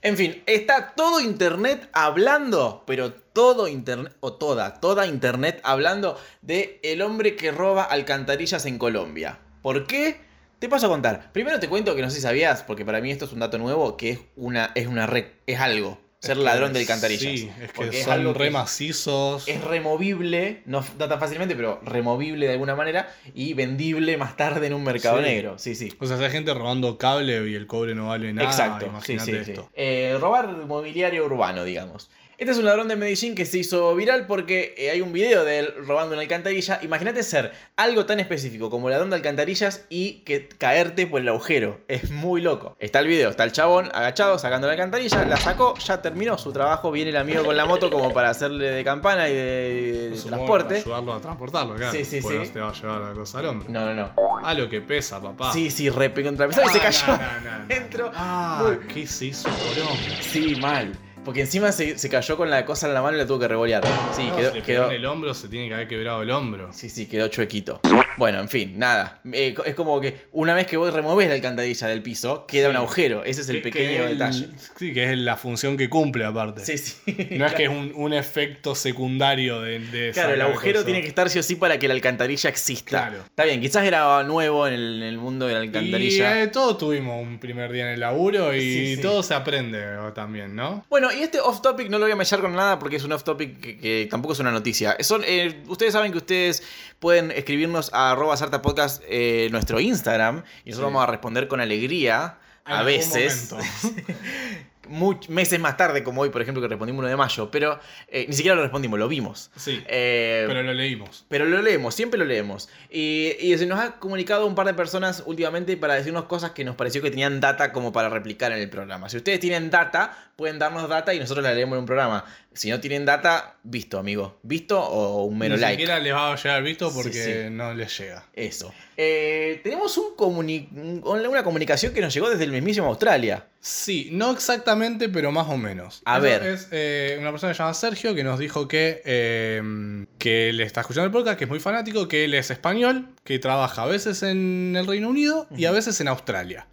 En 0.00 0.16
fin, 0.16 0.42
está 0.46 0.94
todo 0.96 1.20
internet 1.20 1.90
hablando, 1.92 2.82
pero 2.86 3.12
todo 3.12 3.68
internet, 3.68 4.16
o 4.20 4.32
toda, 4.32 4.80
toda 4.80 5.06
internet 5.06 5.60
hablando 5.64 6.18
de 6.40 6.80
el 6.82 7.02
hombre 7.02 7.36
que 7.36 7.50
roba 7.50 7.82
alcantarillas 7.82 8.64
en 8.64 8.78
Colombia. 8.78 9.38
¿Por 9.60 9.86
qué? 9.86 10.25
Te 10.66 10.70
paso 10.70 10.86
a 10.86 10.88
contar. 10.88 11.30
Primero 11.32 11.60
te 11.60 11.68
cuento 11.68 11.94
que 11.94 12.02
no 12.02 12.10
sé 12.10 12.16
si 12.16 12.22
sabías, 12.22 12.64
porque 12.64 12.84
para 12.84 13.00
mí 13.00 13.12
esto 13.12 13.26
es 13.26 13.32
un 13.32 13.38
dato 13.38 13.56
nuevo, 13.56 13.96
que 13.96 14.10
es 14.10 14.18
una, 14.34 14.72
es 14.74 14.88
una 14.88 15.06
re- 15.06 15.34
es 15.46 15.60
algo. 15.60 16.00
Ser 16.18 16.32
Es 16.32 16.38
que 16.38 16.44
ladrón 16.44 16.72
de 16.72 16.80
alcantarillas. 16.80 17.22
Sí, 17.22 17.48
es 17.62 17.68
que 17.70 17.72
Porque 17.76 17.98
es 18.00 18.04
son 18.04 18.14
algo 18.14 18.32
que 18.32 18.38
re 18.40 18.46
es- 18.48 18.52
macizos. 18.52 19.46
es 19.46 19.62
removible, 19.62 20.62
no, 20.66 20.84
no 20.98 21.08
tan 21.08 21.20
fácilmente, 21.20 21.54
pero 21.54 21.78
removible 21.84 22.46
de 22.46 22.52
alguna 22.54 22.74
manera 22.74 23.08
y 23.32 23.54
vendible 23.54 24.16
más 24.16 24.36
tarde 24.36 24.66
en 24.66 24.74
un 24.74 24.82
mercado 24.82 25.18
Sí. 25.18 25.22
negro. 25.22 25.56
Sí, 25.56 25.76
sí. 25.76 25.92
O 26.00 26.06
sea, 26.06 26.16
hay 26.18 26.30
gente 26.32 26.52
robando 26.52 26.98
cable 26.98 27.48
y 27.48 27.54
el 27.54 27.68
cobre 27.68 27.94
no 27.94 28.08
vale 28.08 28.32
nada. 28.32 28.48
Exacto, 28.50 28.86
imagínate 28.86 29.38
sí, 29.38 29.44
sí. 29.44 29.50
esto. 29.52 29.70
Eh, 29.72 30.16
robar 30.20 30.48
mobiliario 30.48 31.26
urbano, 31.26 31.62
digamos. 31.62 32.10
Este 32.38 32.52
es 32.52 32.58
un 32.58 32.66
ladrón 32.66 32.86
de 32.88 32.96
Medellín 32.96 33.34
que 33.34 33.46
se 33.46 33.56
hizo 33.56 33.94
viral 33.94 34.26
porque 34.26 34.74
eh, 34.76 34.90
hay 34.90 35.00
un 35.00 35.10
video 35.10 35.42
de 35.42 35.58
él 35.58 35.74
robando 35.86 36.12
una 36.12 36.20
alcantarilla. 36.20 36.78
Imagínate 36.82 37.22
ser 37.22 37.52
algo 37.76 38.04
tan 38.04 38.20
específico 38.20 38.68
como 38.68 38.90
ladrón 38.90 39.08
de 39.08 39.16
alcantarillas 39.16 39.86
y 39.88 40.18
que 40.20 40.46
caerte 40.46 41.06
por 41.06 41.22
el 41.22 41.28
agujero. 41.30 41.80
Es 41.88 42.10
muy 42.10 42.42
loco. 42.42 42.76
Está 42.78 42.98
el 42.98 43.06
video, 43.06 43.30
está 43.30 43.44
el 43.44 43.52
chabón 43.52 43.88
agachado 43.94 44.38
sacando 44.38 44.66
la 44.66 44.74
alcantarilla, 44.74 45.24
la 45.24 45.38
sacó, 45.38 45.78
ya 45.78 46.02
terminó 46.02 46.36
su 46.36 46.52
trabajo. 46.52 46.90
Viene 46.90 47.08
el 47.08 47.16
amigo 47.16 47.42
con 47.42 47.56
la 47.56 47.64
moto 47.64 47.88
como 47.88 48.12
para 48.12 48.28
hacerle 48.28 48.70
de 48.70 48.84
campana 48.84 49.30
y 49.30 49.34
de, 49.34 50.20
transporte. 50.26 50.76
Ayudarlo 50.76 51.14
a 51.14 51.20
transportarlo, 51.22 51.74
claro. 51.74 51.92
Sí, 51.92 52.04
sí, 52.04 52.20
sí. 52.20 52.34
no 52.34 52.42
te 52.52 52.60
va 52.60 52.68
a 52.68 52.72
llevar 52.74 53.00
la 53.00 53.12
cosa 53.14 53.38
al 53.38 53.46
hombro. 53.46 53.70
No, 53.70 53.86
no, 53.86 53.94
no. 53.94 54.12
A 54.44 54.52
lo 54.52 54.68
que 54.68 54.82
pesa, 54.82 55.22
papá. 55.22 55.54
Sí, 55.54 55.70
sí, 55.70 55.88
re 55.88 56.12
contra 56.12 56.46
y 56.48 56.52
se 56.52 56.60
Ah, 56.60 56.80
cayó 56.82 57.06
no, 57.06 57.58
no, 57.58 57.66
dentro. 57.66 58.10
Ah, 58.14 58.76
¿qué 58.92 59.06
se 59.06 59.26
hizo, 59.26 59.48
poronga? 59.48 60.20
Sí, 60.20 60.54
mal. 60.56 60.92
Porque 61.26 61.40
encima 61.40 61.72
se, 61.72 61.98
se 61.98 62.08
cayó 62.08 62.36
con 62.36 62.50
la 62.50 62.64
cosa 62.64 62.86
en 62.86 62.94
la 62.94 63.02
mano 63.02 63.16
y 63.16 63.20
la 63.20 63.26
tuvo 63.26 63.40
que 63.40 63.48
revolear. 63.48 63.82
Sí, 64.14 64.28
No, 64.28 64.36
quedó, 64.36 64.50
si 64.52 64.58
le 64.58 64.62
quedó, 64.62 64.86
en 64.86 64.92
el 64.92 65.06
hombro, 65.06 65.34
se 65.34 65.48
tiene 65.48 65.66
que 65.66 65.74
haber 65.74 65.88
quebrado 65.88 66.22
el 66.22 66.30
hombro. 66.30 66.72
Sí, 66.72 66.88
sí, 66.88 67.06
quedó 67.06 67.26
chuequito. 67.26 67.80
Bueno, 68.16 68.40
en 68.40 68.48
fin, 68.48 68.78
nada. 68.78 69.20
Eh, 69.32 69.54
es 69.64 69.74
como 69.74 70.00
que 70.00 70.22
una 70.32 70.54
vez 70.54 70.66
que 70.66 70.76
vos 70.76 70.92
removés 70.92 71.28
la 71.28 71.34
alcantarilla 71.34 71.86
del 71.88 72.02
piso, 72.02 72.46
queda 72.46 72.66
Sí. 72.66 72.70
un 72.70 72.76
agujero. 72.76 73.24
Ese 73.24 73.42
es 73.42 73.48
el 73.48 73.56
Que- 73.56 73.62
pequeño 73.62 73.88
que 73.88 74.04
es 74.04 74.10
el- 74.10 74.18
detalle. 74.18 74.48
Sí, 74.78 74.92
que 74.94 75.12
es 75.12 75.18
la 75.18 75.36
función 75.36 75.76
que 75.76 75.88
cumple 75.88 76.24
aparte. 76.24 76.64
Sí, 76.64 76.78
sí. 76.78 76.96
No 77.32 77.46
es 77.46 77.52
que 77.54 77.64
es 77.64 77.68
un, 77.68 77.92
un 77.94 78.12
efecto 78.12 78.74
secundario 78.74 79.60
de, 79.60 79.78
de 79.80 80.12
Claro, 80.12 80.34
el 80.34 80.40
agujero 80.42 80.84
tiene 80.84 81.02
que 81.02 81.08
estar 81.08 81.28
sí 81.30 81.38
o 81.38 81.42
sí 81.42 81.56
para 81.56 81.78
que 81.78 81.88
la 81.88 81.94
alcantarilla 81.94 82.48
exista. 82.50 82.88
Claro. 83.08 83.18
Está 83.26 83.44
bien, 83.44 83.60
quizás 83.60 83.84
era 83.84 84.22
nuevo 84.22 84.66
en 84.66 84.74
el, 84.74 84.96
en 85.02 85.08
el 85.08 85.18
mundo 85.18 85.46
de 85.46 85.54
la 85.54 85.60
Y 85.64 85.66
alcantarilla. 85.68 86.42
eh, 86.42 86.46
todos 86.48 86.78
tuvimos 86.78 87.22
un 87.22 87.38
primer 87.38 87.70
día 87.72 87.82
en 87.84 87.94
el 87.94 88.00
laburo 88.00 88.54
y 88.54 88.60
Sí, 88.60 88.96
sí. 88.96 89.02
todo 89.02 89.22
se 89.22 89.34
aprende 89.34 89.82
también, 90.14 90.54
¿no? 90.56 90.84
Bueno, 90.88 91.12
y 91.12 91.22
este 91.22 91.40
off 91.40 91.60
topic 91.60 91.88
no 91.90 91.98
lo 91.98 92.04
voy 92.06 92.12
a 92.12 92.16
mellar 92.16 92.40
con 92.40 92.54
nada 92.54 92.78
porque 92.78 92.96
es 92.96 93.04
un 93.04 93.12
off 93.12 93.24
topic 93.24 93.60
que, 93.60 93.78
que 93.78 94.08
tampoco 94.10 94.32
es 94.32 94.40
una 94.40 94.50
noticia. 94.50 94.96
Son, 95.00 95.22
eh, 95.26 95.62
ustedes 95.68 95.92
saben 95.92 96.12
que 96.12 96.18
ustedes 96.18 96.62
pueden 96.98 97.30
escribirnos 97.30 97.92
a 97.92 98.12
arroba 98.12 98.36
Sarta 98.36 98.62
Podcast 98.62 99.02
eh, 99.08 99.48
nuestro 99.50 99.80
Instagram 99.80 100.42
y 100.64 100.70
nosotros 100.70 100.90
Sí. 100.90 100.94
vamos 100.94 101.02
a 101.02 101.10
responder 101.10 101.48
con 101.48 101.60
alegría. 101.60 102.38
A 102.68 102.82
veces. 102.82 103.54
much- 104.88 105.28
meses 105.28 105.58
más 105.60 105.76
tarde, 105.76 106.02
como 106.04 106.22
hoy, 106.22 106.30
por 106.30 106.42
ejemplo, 106.42 106.60
que 106.62 106.68
respondimos 106.68 107.00
uno 107.00 107.08
de 107.08 107.16
mayo, 107.16 107.50
pero 107.50 107.78
eh, 108.08 108.24
ni 108.28 108.34
siquiera 108.34 108.54
lo 108.54 108.62
respondimos, 108.62 108.98
lo 108.98 109.08
vimos. 109.08 109.50
Sí. 109.56 109.82
Eh, 109.88 110.44
Pero 110.46 110.62
lo 110.62 110.72
leímos. 110.74 111.24
pero 111.28 111.44
lo 111.44 111.60
leemos, 111.62 111.94
siempre 111.94 112.18
lo 112.18 112.24
leemos. 112.24 112.68
Y, 112.90 113.32
y 113.40 113.56
se 113.58 113.66
nos 113.66 113.78
ha 113.80 113.98
comunicado 113.98 114.46
un 114.46 114.54
par 114.54 114.66
de 114.66 114.74
personas 114.74 115.22
últimamente 115.26 115.76
para 115.76 115.94
decirnos 115.94 116.24
cosas 116.24 116.52
que 116.52 116.64
nos 116.64 116.76
pareció 116.76 117.02
que 117.02 117.10
tenían 117.10 117.40
data 117.40 117.72
como 117.72 117.92
para 117.92 118.08
replicar 118.08 118.52
en 118.52 118.58
el 118.58 118.70
programa. 118.70 119.08
Si 119.08 119.16
ustedes 119.16 119.40
tienen 119.40 119.70
data, 119.70 120.25
pueden 120.36 120.58
darnos 120.58 120.86
data 120.88 121.14
y 121.14 121.18
nosotros 121.18 121.42
la 121.42 121.54
leemos 121.54 121.76
en 121.76 121.80
un 121.80 121.86
programa. 121.86 122.24
Si 122.52 122.70
no 122.70 122.80
tienen 122.80 123.04
data, 123.04 123.56
visto, 123.62 123.98
amigo. 123.98 124.38
Visto 124.42 124.80
o 124.80 125.24
un 125.24 125.36
mero 125.38 125.56
Ni 125.56 125.60
like. 125.62 125.74
siquiera 125.80 125.98
les 125.98 126.12
va 126.14 126.32
a 126.32 126.36
llegar 126.36 126.62
visto 126.62 126.92
porque 126.92 127.12
sí. 127.46 127.50
no 127.50 127.74
les 127.74 127.98
llega. 127.98 128.24
Eso. 128.34 128.72
Eh, 128.96 129.60
tenemos 129.62 129.96
un 129.98 130.14
comuni- 130.16 130.68
un- 130.72 131.02
una 131.04 131.42
comunicación 131.44 131.92
que 131.92 132.00
nos 132.00 132.14
llegó 132.14 132.30
desde 132.30 132.44
el 132.44 132.52
mismísimo 132.52 132.86
Australia. 132.86 133.44
Sí, 133.60 134.08
no 134.12 134.30
exactamente, 134.32 135.08
pero 135.10 135.32
más 135.32 135.48
o 135.48 135.56
menos. 135.58 136.00
A 136.06 136.14
Eso 136.16 136.22
ver. 136.22 136.42
Es 136.46 136.68
eh, 136.70 137.16
una 137.20 137.30
persona 137.30 137.52
que 137.52 137.56
se 137.56 137.62
llama 137.62 137.74
Sergio 137.74 138.14
que 138.14 138.24
nos 138.24 138.38
dijo 138.38 138.68
que, 138.68 139.02
eh, 139.04 140.06
que 140.18 140.52
le 140.54 140.62
está 140.64 140.80
escuchando 140.82 141.06
el 141.06 141.12
podcast, 141.12 141.36
que 141.38 141.44
es 141.44 141.50
muy 141.50 141.60
fanático, 141.60 142.08
que 142.08 142.24
él 142.24 142.32
es 142.34 142.50
español, 142.50 143.08
que 143.24 143.38
trabaja 143.38 143.82
a 143.82 143.86
veces 143.86 144.22
en 144.22 144.74
el 144.78 144.86
Reino 144.86 145.08
Unido 145.10 145.46
y 145.56 145.64
a 145.66 145.72
veces 145.72 146.00
en 146.00 146.08
Australia. 146.08 146.66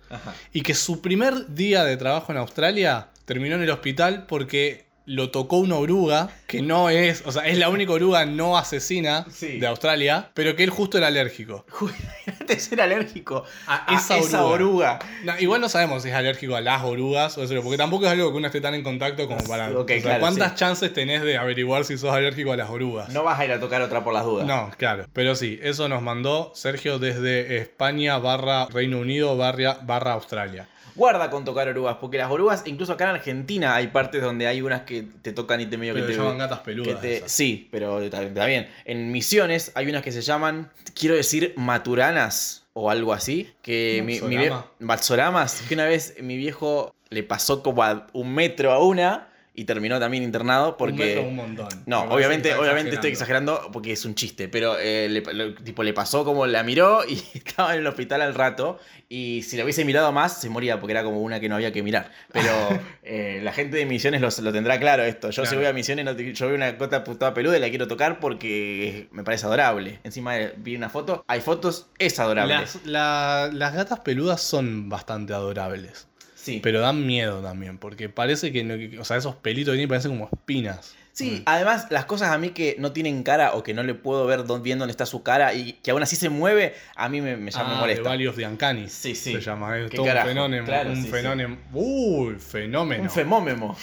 Y 0.54 0.62
que 0.62 0.76
su 0.76 1.02
primer 1.02 1.54
día 1.56 1.84
de 1.84 1.98
trabajo 1.98 2.32
en 2.32 2.38
Australia 2.38 3.08
terminó 3.26 3.56
en 3.56 3.64
el 3.64 3.70
hospital 3.70 4.26
porque 4.28 4.86
lo 5.06 5.32
tocó 5.32 5.58
una 5.58 5.76
oruga, 5.76 6.30
que 6.48 6.62
no 6.62 6.90
es, 6.90 7.24
o 7.26 7.32
sea, 7.32 7.46
es 7.48 7.58
la 7.58 7.70
única 7.70 7.92
oruga 7.92 8.26
no 8.26 8.58
asesina 8.58 9.26
Sí. 9.30 9.60
de 9.60 9.68
Australia, 9.68 10.30
pero 10.34 10.56
que 10.56 10.64
él 10.64 10.70
justo 10.70 10.98
era 10.98 11.08
alérgico. 11.08 11.66
Antes 12.40 12.72
era 12.72 12.86
alérgico 12.86 13.44
A 13.68 13.92
a 13.94 13.98
esa 13.98 14.18
esa, 14.18 14.44
oruga. 14.46 14.98
oruga. 14.98 15.00
No, 15.24 15.40
igual 15.40 15.62
no 15.62 15.70
sabemos 15.70 16.04
si 16.04 16.10
es 16.10 16.16
alérgico 16.16 16.56
a 16.56 16.62
las 16.62 16.84
orugas 16.84 17.38
o 17.38 17.44
eso, 17.44 17.54
porque 17.62 17.78
tampoco 17.78 18.06
es 18.06 18.12
algo 18.12 18.32
que 18.32 18.38
uno 18.38 18.48
esté 18.48 18.62
tan 18.62 18.74
en 18.76 18.84
contacto 18.84 19.28
como 19.28 19.44
para. 19.44 19.70
Ok, 19.72 19.76
o 19.78 19.88
sea, 19.88 20.02
claro, 20.02 20.20
¿Cuántas 20.22 20.52
sí. 20.52 20.58
chances 20.58 20.94
tenés 20.94 21.22
de 21.22 21.38
averiguar 21.38 21.84
si 21.86 21.98
sos 21.98 22.14
alérgico 22.14 22.54
a 22.54 22.58
las 22.58 22.70
orugas? 22.70 23.10
No 23.10 23.24
vas 23.24 23.40
a 23.40 23.46
ir 23.46 23.52
a 23.52 23.60
tocar 23.60 23.82
otra 23.82 24.04
por 24.04 24.14
las 24.14 24.24
dudas. 24.24 24.46
No, 24.48 24.72
claro. 24.78 25.06
Pero 25.14 25.36
sí, 25.36 25.60
eso 25.62 25.90
nos 25.90 26.02
mandó 26.02 26.52
Sergio 26.56 27.00
desde 27.00 27.58
España 27.58 28.18
barra 28.20 28.68
Reino 28.68 29.00
Unido 29.00 29.36
barra, 29.38 29.80
barra 29.84 30.14
Australia. 30.14 30.68
Guarda 30.96 31.32
con 31.32 31.44
tocar 31.44 31.68
orugas, 31.68 31.98
porque 32.00 32.20
las 32.20 32.30
orugas, 32.30 32.62
incluso 32.68 32.94
acá 32.94 33.06
en 33.06 33.10
Argentina, 33.16 33.74
hay 33.74 33.88
partes 33.88 34.22
donde 34.22 34.46
hay 34.46 34.62
unas 34.62 34.82
que 34.82 34.93
te 35.02 35.34
tocan 35.34 35.60
y 35.60 35.66
te 35.66 35.78
medio 35.78 35.94
Pero 35.96 36.06
que 36.06 36.14
te. 36.14 36.18
llaman 36.20 36.38
gatas 36.38 36.60
que 36.60 36.66
peludas. 36.66 37.02
te- 37.02 37.24
sí, 37.28 37.68
pero 37.72 38.00
está 38.00 38.46
bien. 38.46 38.70
En 38.86 39.12
Misiones 39.12 39.72
hay 39.74 39.88
unas 39.90 40.04
que 40.04 40.12
se 40.12 40.22
llaman, 40.22 40.70
quiero 40.94 41.16
decir, 41.16 41.54
maturanas 41.58 42.66
o 42.74 42.90
algo 42.90 43.14
así. 43.14 43.50
Que 43.62 44.02
mi, 44.06 44.20
mi 44.22 44.36
vie- 44.38 44.50
Matsorama. 44.50 44.72
Matsoramas, 44.80 45.62
que 45.68 45.74
una 45.74 45.86
vez 45.86 46.16
mi 46.22 46.38
viejo 46.38 46.94
le 47.10 47.24
pasó 47.24 47.62
como 47.64 47.84
a 47.84 48.08
un 48.14 48.34
metro 48.34 48.72
a 48.72 48.84
una 48.84 49.28
y 49.56 49.66
terminó 49.66 50.00
también 50.00 50.24
internado 50.24 50.78
porque. 50.78 51.20
Un 51.20 51.28
un 51.28 51.36
montón. 51.36 51.70
No, 51.86 52.06
Me 52.08 52.14
obviamente, 52.16 52.56
obviamente 52.56 52.96
estoy 52.96 53.12
exagerando 53.12 53.70
porque 53.72 53.92
es 53.92 54.04
un 54.06 54.16
chiste, 54.16 54.48
pero 54.48 54.78
eh, 54.80 55.08
le, 55.10 55.22
lo- 55.34 55.54
tipo, 55.56 55.84
le 55.84 55.94
pasó 55.94 56.26
como 56.26 56.46
la 56.48 56.64
miró 56.64 57.02
y 57.08 57.14
estaba 57.36 57.74
en 57.74 57.80
el 57.82 57.88
hospital 57.88 58.22
al 58.22 58.34
rato. 58.36 58.80
Y 59.10 59.44
si 59.44 59.58
la 59.58 59.64
hubiese 59.64 59.86
mirado 59.86 60.12
más, 60.12 60.42
se 60.42 60.50
moría 60.50 60.80
porque 60.80 60.94
era 60.94 61.04
como 61.04 61.22
una 61.22 61.40
que 61.40 61.48
no 61.48 61.54
había 61.56 61.72
que 61.72 61.84
mirar. 61.84 62.12
Pero 62.32 62.50
eh, 63.04 63.42
la 63.44 63.52
gente 63.54 63.78
de 63.78 63.86
Misiones 63.86 64.22
lo, 64.22 64.30
lo 64.44 64.52
tendrá 64.52 64.80
claro 64.80 65.04
esto. 65.04 65.30
Yo 65.30 65.44
si 65.44 65.50
Claro. 65.50 65.58
voy 65.60 65.66
a 65.68 65.74
Misiones, 65.74 66.04
no 66.06 66.16
te- 66.16 66.34
yo 66.34 66.48
veo 66.48 66.56
una 66.56 66.76
cota 66.80 67.04
putada 67.04 67.34
peluda 67.36 67.56
y 67.58 67.60
la 67.62 67.70
quiero 67.70 67.88
tocar 67.88 68.20
porque 68.20 69.08
me 69.12 69.24
parece 69.24 69.46
adorable. 69.46 70.00
Encima 70.04 70.40
eh, 70.40 70.54
vi 70.58 70.76
una 70.76 70.90
foto, 70.90 71.24
hay 71.28 71.42
fotos, 71.42 71.88
es 72.00 72.20
adorable. 72.20 72.56
Las, 72.56 72.86
la- 72.86 73.50
las 73.54 73.74
gatas 73.76 74.00
peludas 74.00 74.42
son 74.42 74.90
bastante 74.90 75.34
adorables. 75.34 76.08
Sí. 76.44 76.60
Pero 76.62 76.82
dan 76.82 77.06
miedo 77.08 77.42
también, 77.42 77.78
porque 77.78 78.10
parece 78.10 78.52
que, 78.52 78.64
no- 78.66 78.76
que- 78.76 79.00
o 79.00 79.06
sea, 79.06 79.16
esos 79.18 79.36
pelitos 79.36 79.72
que 79.72 79.78
tienen 79.78 79.88
parecen 79.90 80.12
como 80.12 80.30
espinas. 80.32 80.94
Sí, 81.14 81.44
además 81.46 81.86
las 81.92 82.06
cosas 82.06 82.32
a 82.32 82.38
mí 82.40 82.50
que 82.50 82.76
no 82.80 82.92
tienen 82.92 83.22
cara 83.22 83.54
o 83.54 83.62
que 83.62 83.76
no 83.76 83.84
le 83.84 83.94
puedo 83.94 84.26
ver 84.26 84.46
dónde, 84.46 84.64
bien 84.64 84.80
dónde 84.80 84.90
está 84.92 85.06
su 85.06 85.22
cara 85.22 85.54
y 85.54 85.74
que 85.74 85.92
aún 85.92 86.02
así 86.02 86.16
se 86.16 86.30
mueve, 86.30 86.74
a 86.96 87.08
mí 87.08 87.22
me, 87.22 87.38
me 87.38 87.52
Ah, 87.54 87.78
molesta. 87.80 88.02
de 88.02 88.10
Valley 88.10 88.26
of 88.28 88.36
the 88.36 88.48
Uncanny. 88.48 88.90
Sí, 88.90 89.14
sí. 89.14 89.32
Se 89.34 89.40
llama. 89.40 89.78
Es 89.78 89.92
¿Qué 89.92 89.98
todo 89.98 90.08
carajo? 90.08 90.28
un 90.28 90.34
fenómeno. 90.34 90.66
Claro, 90.66 90.90
un 90.90 90.96
sí, 90.96 91.04
sí. 91.04 91.08
fenómeno. 91.10 91.58
Uy, 91.72 92.36
fenómeno. 92.40 93.04
Un 93.04 93.10
femómemo. 93.12 93.78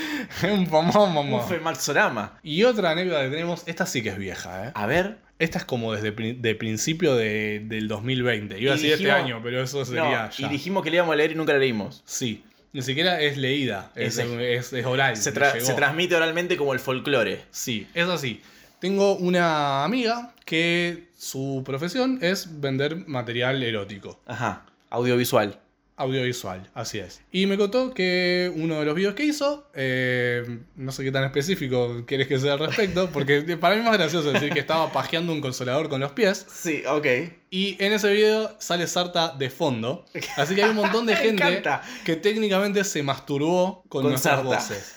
un 0.44 0.66
famómomo. 0.68 1.38
Un 1.42 1.48
femalsorama. 1.48 2.38
Y 2.42 2.62
otra 2.62 2.92
anécdota 2.92 3.22
que 3.24 3.30
tenemos, 3.30 3.64
esta 3.66 3.84
sí 3.84 4.02
que 4.02 4.10
es 4.10 4.18
vieja, 4.18 4.68
¿eh? 4.68 4.70
A 4.74 4.86
ver. 4.86 5.18
Esta 5.38 5.58
es 5.58 5.64
como 5.64 5.92
desde 5.92 6.12
de 6.12 6.54
principio 6.54 7.14
de- 7.14 7.60
del 7.64 7.88
2020. 7.88 8.58
Iba 8.58 8.72
a 8.72 8.76
Y 8.76 8.78
decir 8.78 8.94
este 8.94 9.10
año, 9.10 9.40
pero 9.42 9.62
eso 9.62 9.78
No, 9.80 9.84
sería 9.84 10.30
y 10.38 10.42
ya. 10.42 10.48
dijimos 10.48 10.82
que 10.82 10.90
le 10.90 10.96
íbamos 10.96 11.12
a 11.12 11.16
leer 11.16 11.32
y 11.32 11.34
nunca 11.34 11.52
la 11.52 11.58
leímos. 11.58 12.02
Sí. 12.06 12.42
Ni 12.72 12.82
siquiera 12.82 13.20
es 13.20 13.36
leída, 13.36 13.90
es, 13.94 14.18
Ese- 14.18 14.54
es- 14.56 14.72
es 14.72 14.84
oral. 14.86 15.16
Se, 15.16 15.32
tra- 15.34 15.58
se 15.60 15.72
transmite 15.74 16.14
oralmente 16.14 16.56
como 16.56 16.72
el 16.74 16.78
folclore. 16.80 17.40
Sí, 17.50 17.86
es 17.94 18.06
así. 18.08 18.40
Tengo 18.80 19.16
una 19.16 19.84
amiga 19.84 20.34
que 20.44 21.04
su 21.16 21.62
profesión 21.64 22.18
es 22.22 22.60
vender 22.60 23.06
material 23.06 23.62
erótico, 23.62 24.20
Ajá. 24.26 24.66
Audiovisual. 24.90 25.58
Audiovisual, 25.96 26.68
así 26.74 26.98
es. 26.98 27.22
Y 27.32 27.46
me 27.46 27.56
contó 27.56 27.94
que 27.94 28.52
uno 28.54 28.78
de 28.80 28.84
los 28.84 28.94
videos 28.94 29.14
que 29.14 29.24
hizo, 29.24 29.68
eh, 29.74 30.58
no 30.76 30.92
sé 30.92 31.04
qué 31.04 31.10
tan 31.10 31.24
específico 31.24 32.04
quieres 32.06 32.26
que 32.28 32.38
sea 32.38 32.54
al 32.54 32.58
respecto, 32.58 33.10
porque 33.12 33.56
para 33.56 33.74
mí 33.74 33.80
es 33.80 33.86
más 33.86 33.96
gracioso 33.96 34.30
decir 34.32 34.52
que 34.52 34.60
estaba 34.60 34.92
pajeando 34.92 35.32
un 35.32 35.40
consolador 35.40 35.88
con 35.88 36.00
los 36.00 36.12
pies. 36.12 36.46
Sí, 36.48 36.82
ok. 36.86 37.06
Y 37.50 37.82
en 37.82 37.92
ese 37.92 38.12
video 38.12 38.54
sale 38.58 38.86
Sarta 38.86 39.34
de 39.36 39.48
fondo. 39.48 40.04
Así 40.36 40.54
que 40.54 40.62
hay 40.64 40.70
un 40.70 40.76
montón 40.76 41.06
de 41.06 41.16
gente 41.16 41.62
que 42.04 42.16
técnicamente 42.16 42.84
se 42.84 43.02
masturbó 43.02 43.82
con, 43.88 44.02
Con 44.02 44.10
nuestras 44.10 44.36
Sarta. 44.36 44.56
voces. 44.56 44.94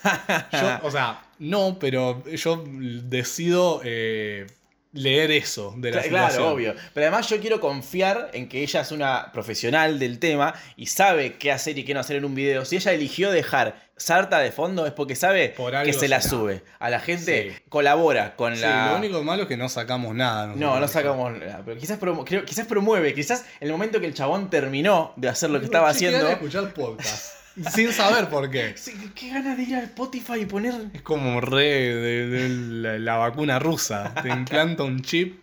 Yo, 0.52 0.86
o 0.86 0.90
sea, 0.90 1.22
no, 1.38 1.78
pero 1.78 2.22
yo 2.24 2.62
decido 2.66 3.80
eh, 3.84 4.46
leer 4.92 5.30
eso 5.30 5.72
de 5.76 5.90
la 5.92 6.02
Cla- 6.02 6.08
Claro, 6.08 6.26
situación. 6.30 6.52
obvio. 6.52 6.74
Pero 6.94 7.06
además 7.06 7.28
yo 7.28 7.38
quiero 7.40 7.60
confiar 7.60 8.30
en 8.32 8.48
que 8.48 8.62
ella 8.62 8.80
es 8.80 8.90
una 8.92 9.30
profesional 9.32 9.98
del 9.98 10.18
tema 10.18 10.54
y 10.76 10.86
sabe 10.86 11.34
qué 11.34 11.52
hacer 11.52 11.78
y 11.78 11.84
qué 11.84 11.94
no 11.94 12.00
hacer 12.00 12.16
en 12.16 12.24
un 12.24 12.34
video. 12.34 12.64
Si 12.64 12.76
ella 12.76 12.92
eligió 12.92 13.30
dejar 13.30 13.88
Sarta 13.96 14.38
de 14.38 14.50
fondo 14.50 14.86
es 14.86 14.92
porque 14.92 15.14
sabe 15.14 15.50
Por 15.50 15.72
que 15.82 15.92
se 15.92 16.08
la 16.08 16.22
será. 16.22 16.30
sube. 16.30 16.62
A 16.78 16.88
la 16.88 17.00
gente 17.00 17.50
Sí. 17.52 17.62
colabora 17.68 18.34
con 18.34 18.56
Sí, 18.56 18.62
la... 18.62 18.92
lo 18.92 18.96
único 18.96 19.22
malo 19.22 19.42
es 19.42 19.48
que 19.48 19.58
no 19.58 19.68
sacamos 19.68 20.14
nada. 20.14 20.46
No, 20.56 20.80
no 20.80 20.88
sacamos 20.88 21.32
nada, 21.38 21.60
pero 21.64 21.78
quizás, 21.78 22.00
promu- 22.00 22.24
creo- 22.24 22.44
quizás 22.46 22.66
promueve, 22.66 23.12
quizás 23.12 23.44
en 23.60 23.66
el 23.66 23.72
momento 23.72 24.00
que 24.00 24.06
el 24.06 24.14
chabón 24.14 24.48
terminó 24.48 25.12
de 25.16 25.28
hacer 25.28 25.50
lo 25.50 25.58
que 25.60 25.66
estaba 25.66 25.90
haciendo... 25.90 26.30
escuchar 26.30 26.72
podcast. 26.72 27.34
Sin 27.68 27.92
saber 27.92 28.28
por 28.28 28.50
qué. 28.50 28.74
Sí, 28.76 28.92
qué 29.14 29.30
ganas 29.30 29.56
de 29.56 29.62
ir 29.64 29.74
a 29.74 29.82
Spotify 29.82 30.40
y 30.40 30.46
poner... 30.46 30.74
Es 30.92 31.02
como 31.02 31.40
re 31.40 31.64
de, 31.94 32.26
de 32.28 32.48
la, 32.48 32.98
la 32.98 33.16
vacuna 33.16 33.58
rusa. 33.58 34.16
Te 34.22 34.28
implanta 34.32 34.82
un 34.84 35.02
chip. 35.02 35.42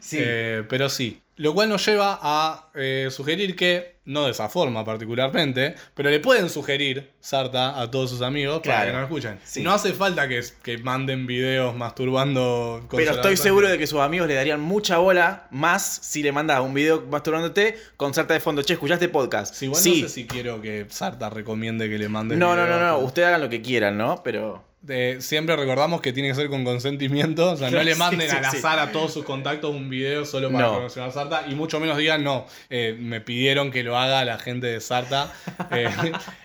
Sí. 0.00 0.18
Eh, 0.20 0.64
pero 0.68 0.88
sí. 0.88 1.22
Lo 1.38 1.52
cual 1.52 1.68
nos 1.68 1.84
lleva 1.86 2.18
a 2.22 2.70
eh, 2.74 3.08
sugerir 3.10 3.54
que, 3.56 3.96
no 4.06 4.24
de 4.24 4.30
esa 4.30 4.48
forma 4.48 4.84
particularmente, 4.84 5.74
pero 5.94 6.08
le 6.10 6.20
pueden 6.20 6.48
sugerir 6.48 7.10
Sarta 7.20 7.78
a 7.80 7.90
todos 7.90 8.08
sus 8.08 8.22
amigos 8.22 8.60
para 8.60 8.76
Claro. 8.76 8.86
que 8.86 8.92
no 8.92 8.98
lo 9.00 9.04
escuchen. 9.06 9.38
Sí. 9.44 9.62
No 9.62 9.72
hace 9.72 9.92
falta 9.92 10.28
que, 10.28 10.42
que 10.62 10.78
manden 10.78 11.26
videos 11.26 11.74
masturbando 11.76 12.84
con 12.88 12.96
Pero 12.98 13.12
estoy 13.12 13.36
seguro 13.36 13.68
de 13.68 13.76
que 13.78 13.86
sus 13.86 14.00
amigos 14.00 14.28
le 14.28 14.34
darían 14.34 14.60
mucha 14.60 14.98
bola 14.98 15.48
más 15.50 15.82
si 16.02 16.22
le 16.22 16.32
mandas 16.32 16.60
un 16.60 16.72
video 16.72 17.04
masturbándote 17.10 17.76
con 17.96 18.14
Sarta 18.14 18.32
de 18.34 18.40
fondo. 18.40 18.62
Che, 18.62 18.72
¿escuchaste 18.74 19.08
podcast? 19.08 19.54
Sí, 19.54 19.66
igual 19.66 19.82
Sí. 19.82 20.02
no 20.02 20.08
sé 20.08 20.14
si 20.14 20.26
quiero 20.26 20.62
que 20.62 20.86
Sarta 20.88 21.28
recomiende 21.28 21.88
que 21.90 21.98
le 21.98 22.08
manden 22.08 22.38
No, 22.38 22.56
no, 22.56 22.66
no, 22.66 22.80
no, 22.80 22.98
ustedes 22.98 23.28
hagan 23.28 23.40
lo 23.42 23.48
que 23.50 23.60
quieran, 23.60 23.98
¿no? 23.98 24.22
Pero... 24.22 24.64
Eh, 24.88 25.16
siempre 25.20 25.56
recordamos 25.56 26.00
que 26.00 26.12
tiene 26.12 26.28
que 26.28 26.34
ser 26.36 26.48
con 26.48 26.64
consentimiento. 26.64 27.52
O 27.52 27.56
sea, 27.56 27.70
no 27.70 27.82
le 27.82 27.94
manden 27.96 28.30
sí, 28.30 28.36
al 28.36 28.50
sí. 28.50 28.58
azar 28.58 28.78
a 28.78 28.92
todos 28.92 29.12
sus 29.12 29.24
contactos 29.24 29.74
un 29.74 29.90
video 29.90 30.24
solo 30.24 30.50
para 30.52 30.66
No. 30.68 30.74
conocer 30.74 31.02
a 31.02 31.10
Sarta. 31.10 31.44
Y 31.48 31.54
mucho 31.56 31.80
menos 31.80 31.96
digan, 31.98 32.22
no, 32.22 32.46
eh, 32.70 32.96
me 32.98 33.20
pidieron 33.20 33.70
que 33.72 33.82
lo 33.82 33.98
haga 33.98 34.24
la 34.24 34.38
gente 34.38 34.66
de 34.68 34.80
Sarta. 34.80 35.32
Eh, 35.72 35.88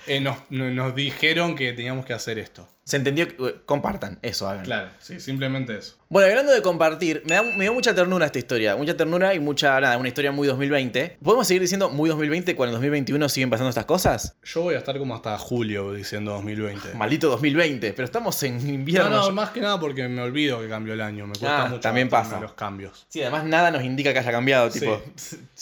eh, 0.08 0.20
nos, 0.20 0.38
no- 0.50 0.70
nos 0.72 0.96
dijeron 0.96 1.56
que 1.56 1.74
teníamos 1.74 2.06
que 2.06 2.14
hacer 2.14 2.40
esto. 2.40 2.68
Se 2.84 2.98
entendió 2.98 3.28
que... 3.28 3.36
eh, 3.48 3.56
Compartan, 3.66 4.20
eso 4.22 4.48
hagan. 4.50 4.66
Claro, 4.66 4.90
sí, 5.00 5.20
simplemente 5.20 5.78
eso. 5.78 5.98
Bueno, 6.10 6.28
hablando 6.30 6.52
de 6.52 6.62
compartir, 6.62 7.24
me, 7.26 7.36
da, 7.36 7.44
me 7.44 7.64
dio 7.64 7.74
mucha 7.74 7.96
ternura 7.96 8.26
esta 8.26 8.38
historia. 8.40 8.76
Mucha 8.76 8.98
ternura 8.98 9.34
y 9.34 9.40
mucha, 9.40 9.80
nada, 9.80 9.98
una 9.98 10.10
historia 10.10 10.34
muy 10.34 10.46
2020. 10.46 11.20
¿Podemos 11.24 11.48
seguir 11.48 11.62
diciendo 11.62 11.90
muy 11.90 12.10
2020 12.10 12.54
cuando 12.56 12.72
en 12.76 12.82
2021 12.82 13.30
siguen 13.30 13.50
pasando 13.50 13.70
estas 13.70 13.86
cosas? 13.86 14.36
Yo 14.44 14.62
voy 14.64 14.76
a 14.76 14.80
estar 14.80 14.98
como 14.98 15.16
hasta 15.16 15.38
julio 15.38 15.94
diciendo 15.94 16.32
2020. 16.34 16.94
Maldito 16.96 17.30
2020, 17.30 17.94
pero 17.94 18.04
estamos 18.06 18.42
en 18.44 18.58
No, 18.62 18.74
invierno. 18.74 19.10
no, 19.10 19.28
Yo- 19.28 19.32
más 19.32 19.52
que 19.52 19.62
nada 19.62 19.80
porque 19.80 20.08
me 20.10 20.22
olvido 20.22 20.60
que 20.60 20.68
cambió 20.68 20.94
el 20.96 21.02
año. 21.02 21.28
Me 21.28 21.34
cuesta 21.34 21.64
Ah, 21.64 21.68
mucho 21.70 21.80
también 21.80 22.10
pasa. 22.10 22.42
los 22.42 22.54
cambios. 22.54 23.06
Sí, 23.08 23.22
además 23.22 23.46
nada 23.46 23.72
nos 23.72 23.84
indica 23.84 24.12
que 24.12 24.20
haya 24.20 24.32
cambiado, 24.32 24.70
Sí. 24.70 24.80
tipo... 24.82 25.02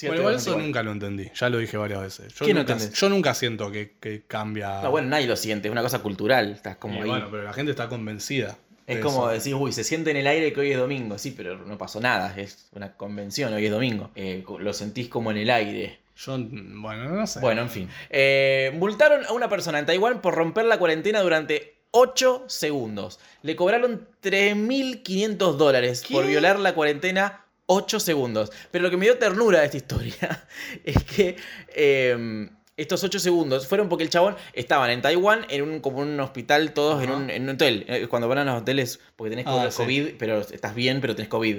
Bueno, 0.02 0.16
igual 0.16 0.34
eso 0.36 0.58
nunca 0.58 0.82
lo 0.82 0.90
entendí. 0.92 1.30
Ya 1.38 1.48
lo 1.48 1.58
dije 1.58 1.76
varias 1.76 2.00
veces. 2.00 2.34
Yo, 2.34 2.46
¿Qué 2.46 2.54
no 2.54 2.60
nunca, 2.64 2.76
yo 2.78 3.08
nunca 3.08 3.34
siento 3.34 3.70
que, 3.70 3.94
que 4.00 4.24
cambia. 4.26 4.80
No, 4.82 4.90
bueno, 4.90 5.08
nadie 5.08 5.26
lo 5.28 5.36
siente, 5.36 5.68
es 5.68 5.72
una 5.72 5.82
cosa 5.82 6.00
cultural. 6.00 6.50
Estás 6.52 6.76
como 6.76 7.02
ahí. 7.02 7.09
Bueno, 7.10 7.28
pero 7.30 7.42
la 7.44 7.52
gente 7.52 7.70
está 7.70 7.88
convencida. 7.88 8.58
es 8.86 8.96
de 8.96 9.02
como 9.02 9.24
eso. 9.24 9.32
decir, 9.32 9.54
uy, 9.54 9.72
se 9.72 9.84
siente 9.84 10.10
en 10.10 10.16
el 10.16 10.26
aire 10.26 10.52
que 10.52 10.60
hoy 10.60 10.72
es 10.72 10.78
domingo. 10.78 11.18
Sí, 11.18 11.32
pero 11.36 11.58
no 11.58 11.78
pasó 11.78 12.00
nada, 12.00 12.34
es 12.36 12.68
una 12.72 12.92
convención, 12.96 13.52
hoy 13.52 13.66
es 13.66 13.72
domingo. 13.72 14.10
Eh, 14.14 14.44
lo 14.58 14.72
sentís 14.72 15.08
como 15.08 15.30
en 15.30 15.38
el 15.38 15.50
aire. 15.50 16.00
Yo, 16.16 16.36
bueno, 16.38 17.08
no 17.08 17.26
sé. 17.26 17.40
Bueno, 17.40 17.62
en 17.62 17.70
fin. 17.70 17.88
Eh, 18.10 18.72
multaron 18.74 19.24
a 19.24 19.32
una 19.32 19.48
persona 19.48 19.78
en 19.78 19.86
Taiwán 19.86 20.20
por 20.20 20.34
romper 20.34 20.66
la 20.66 20.78
cuarentena 20.78 21.20
durante 21.20 21.76
8 21.92 22.44
segundos. 22.46 23.18
Le 23.42 23.56
cobraron 23.56 24.06
3.500 24.22 25.56
dólares 25.56 26.04
por 26.10 26.26
violar 26.26 26.58
la 26.58 26.74
cuarentena 26.74 27.46
8 27.66 28.00
segundos. 28.00 28.52
Pero 28.70 28.82
lo 28.82 28.90
que 28.90 28.96
me 28.96 29.06
dio 29.06 29.18
ternura 29.18 29.60
de 29.60 29.66
esta 29.66 29.76
historia 29.76 30.46
es 30.84 31.02
que 31.04 31.36
eh, 31.74 32.48
estos 32.80 33.04
8 33.04 33.18
segundos 33.18 33.66
fueron 33.66 33.88
porque 33.88 34.04
el 34.04 34.10
chabón 34.10 34.36
estaban 34.52 34.90
en 34.90 35.02
Taiwán 35.02 35.46
en 35.48 35.62
un, 35.62 35.80
como 35.80 35.98
un 35.98 36.18
hospital, 36.20 36.72
todos 36.72 37.02
en 37.02 37.10
un, 37.10 37.30
en 37.30 37.42
un 37.42 37.50
hotel. 37.50 37.84
Eh, 37.88 38.06
Cuando 38.08 38.26
van 38.28 38.38
a 38.38 38.44
los 38.44 38.62
hoteles, 38.62 39.00
porque 39.16 39.30
tenés 39.30 39.46
Ah, 39.46 39.68
COVID, 39.76 40.14
pero 40.18 40.40
estás 40.40 40.74
bien, 40.74 41.00
pero 41.00 41.14
tenés 41.14 41.28
COVID. 41.28 41.58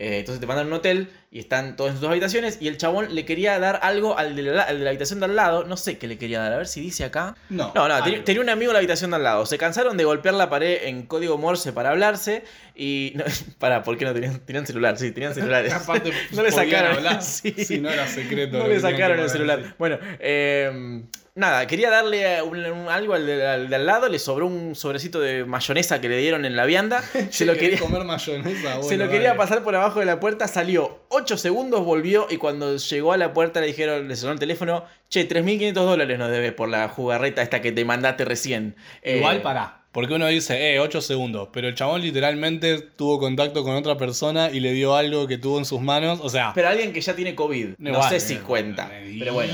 Eh, 0.00 0.20
entonces 0.20 0.40
te 0.40 0.46
mandan 0.46 0.64
a 0.64 0.68
un 0.68 0.72
hotel 0.72 1.10
y 1.30 1.40
están 1.40 1.76
todos 1.76 1.90
en 1.90 1.98
sus 1.98 2.08
habitaciones 2.08 2.56
y 2.58 2.68
el 2.68 2.78
chabón 2.78 3.14
le 3.14 3.26
quería 3.26 3.58
dar 3.58 3.80
algo 3.82 4.16
al 4.16 4.34
de, 4.34 4.44
la, 4.44 4.62
al 4.62 4.78
de 4.78 4.84
la 4.84 4.88
habitación 4.88 5.20
de 5.20 5.26
al 5.26 5.36
lado. 5.36 5.64
No 5.64 5.76
sé 5.76 5.98
qué 5.98 6.08
le 6.08 6.16
quería 6.16 6.40
dar, 6.40 6.54
a 6.54 6.56
ver 6.56 6.66
si 6.66 6.80
dice 6.80 7.04
acá. 7.04 7.36
No. 7.50 7.70
No, 7.74 7.86
no, 7.86 8.02
tenía, 8.24 8.40
un 8.40 8.48
amigo 8.48 8.70
en 8.70 8.72
la 8.72 8.78
habitación 8.78 9.10
de 9.10 9.16
al 9.16 9.24
lado. 9.24 9.44
Se 9.44 9.58
cansaron 9.58 9.98
de 9.98 10.04
golpear 10.04 10.34
la 10.34 10.48
pared 10.48 10.84
en 10.84 11.04
código 11.04 11.36
Morse 11.36 11.74
para 11.74 11.90
hablarse 11.90 12.44
y... 12.74 13.12
No, 13.20 13.24
para, 13.58 13.82
¿por 13.82 13.98
qué 13.98 14.06
no 14.06 14.14
tenían, 14.14 14.40
tenían 14.40 14.66
celular? 14.66 14.96
Sí, 14.96 15.10
tenían 15.10 15.34
celulares. 15.34 15.70
Aparte, 15.74 16.12
no 16.32 16.42
le 16.42 16.50
sacaron. 16.50 16.96
hablar, 16.96 17.22
sí. 17.22 17.52
si 17.52 17.78
no 17.78 17.90
era 17.90 18.06
secreto 18.06 18.56
No 18.56 18.68
le 18.68 18.80
sacaron 18.80 19.20
el 19.20 19.28
celular. 19.28 19.74
Bueno, 19.78 19.98
eh, 20.18 21.02
nada, 21.34 21.66
quería 21.66 21.90
darle 21.90 22.42
un- 22.42 22.64
un- 22.64 22.88
algo 22.88 23.14
al 23.14 23.26
de, 23.26 23.46
al 23.46 23.68
de 23.68 23.76
al 23.76 23.86
lado. 23.86 24.08
Le 24.08 24.18
sobró 24.18 24.46
un 24.46 24.74
sobrecito 24.74 25.20
de 25.20 25.44
mayonesa 25.44 26.00
que 26.00 26.08
le 26.08 26.18
dieron 26.18 26.44
en 26.44 26.56
la 26.56 26.66
vianda. 26.66 27.02
Se 27.30 27.44
lo 27.46 27.54
¿Querés 27.54 27.70
quería... 27.70 27.80
comer 27.80 28.04
mayonesa? 28.04 28.82
Se 28.88 28.96
lo 28.96 29.08
quería 29.08 29.36
pasar 29.36 29.62
por 29.62 29.74
abajo 29.74 30.00
de 30.00 30.06
la 30.06 30.20
puerta, 30.20 30.48
salió 30.48 31.00
8 31.08 31.36
segundos, 31.36 31.84
volvió 31.84 32.26
y 32.30 32.36
cuando 32.36 32.76
llegó 32.76 33.12
a 33.12 33.16
la 33.16 33.32
puerta 33.32 33.60
le 33.60 33.68
dijeron, 33.68 34.08
le 34.08 34.16
sonó 34.16 34.32
el 34.32 34.38
teléfono, 34.38 34.84
che, 35.08 35.28
3.500 35.28 35.72
dólares 35.72 36.18
nos 36.18 36.30
debes 36.30 36.52
por 36.52 36.68
la 36.68 36.88
jugarreta 36.88 37.42
esta 37.42 37.60
que 37.60 37.72
te 37.72 37.84
mandaste 37.84 38.24
recién. 38.24 38.76
Eh, 39.02 39.18
Igual 39.18 39.42
pará. 39.42 39.76
Porque 39.92 40.14
uno 40.14 40.28
dice, 40.28 40.72
eh, 40.74 40.78
8 40.78 41.00
segundos. 41.00 41.48
Pero 41.52 41.66
el 41.66 41.74
chabón 41.74 42.00
literalmente 42.00 42.78
tuvo 42.80 43.18
contacto 43.18 43.64
con 43.64 43.74
otra 43.74 43.96
persona 43.96 44.48
y 44.52 44.60
le 44.60 44.72
dio 44.72 44.94
algo 44.94 45.26
que 45.26 45.36
tuvo 45.36 45.58
en 45.58 45.64
sus 45.64 45.80
manos. 45.80 46.20
O 46.22 46.28
sea, 46.28 46.52
Pero 46.54 46.68
alguien 46.68 46.92
que 46.92 47.00
ya 47.00 47.16
tiene 47.16 47.34
COVID, 47.34 47.70
no 47.78 48.08
sé 48.08 48.20
si 48.20 48.34
eh, 48.34 48.38
cuenta. 48.38 48.88
Pero 49.18 49.34
bueno, 49.34 49.52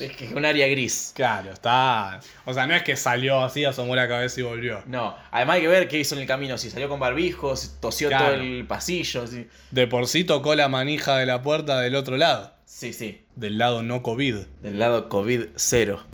es 0.06 0.16
que 0.16 0.26
es 0.26 0.32
un 0.32 0.44
área 0.44 0.66
gris. 0.68 1.12
Claro, 1.14 1.52
está. 1.52 2.20
O 2.44 2.52
sea, 2.54 2.66
no 2.66 2.74
es 2.74 2.82
que 2.82 2.96
salió 2.96 3.42
así, 3.42 3.64
asomó 3.64 3.94
la 3.96 4.08
cabeza 4.08 4.40
y 4.40 4.42
volvió. 4.42 4.82
No, 4.86 5.16
además 5.30 5.56
hay 5.56 5.62
que 5.62 5.68
ver 5.68 5.88
qué 5.88 5.98
hizo 6.00 6.14
en 6.14 6.22
el 6.22 6.26
camino, 6.26 6.58
si 6.58 6.70
salió 6.70 6.88
con 6.88 6.98
barbijos, 7.00 7.76
tosió 7.80 8.08
Claro. 8.08 8.24
todo 8.26 8.34
el 8.42 8.66
pasillo. 8.66 9.26
Sí, 9.26 9.46
De 9.70 9.86
por 9.86 10.06
sí 10.06 10.24
tocó 10.24 10.54
la 10.54 10.68
manija 10.68 11.16
de 11.16 11.26
la 11.26 11.42
puerta 11.42 11.80
del 11.80 11.94
otro 11.96 12.16
lado. 12.16 12.52
sí, 12.64 12.92
sí. 12.92 13.22
Del 13.36 13.56
lado 13.58 13.82
no 13.82 14.02
COVID. 14.02 14.36
Del 14.62 14.78
lado 14.78 15.08
COVID 15.08 15.44
cero. 15.56 16.04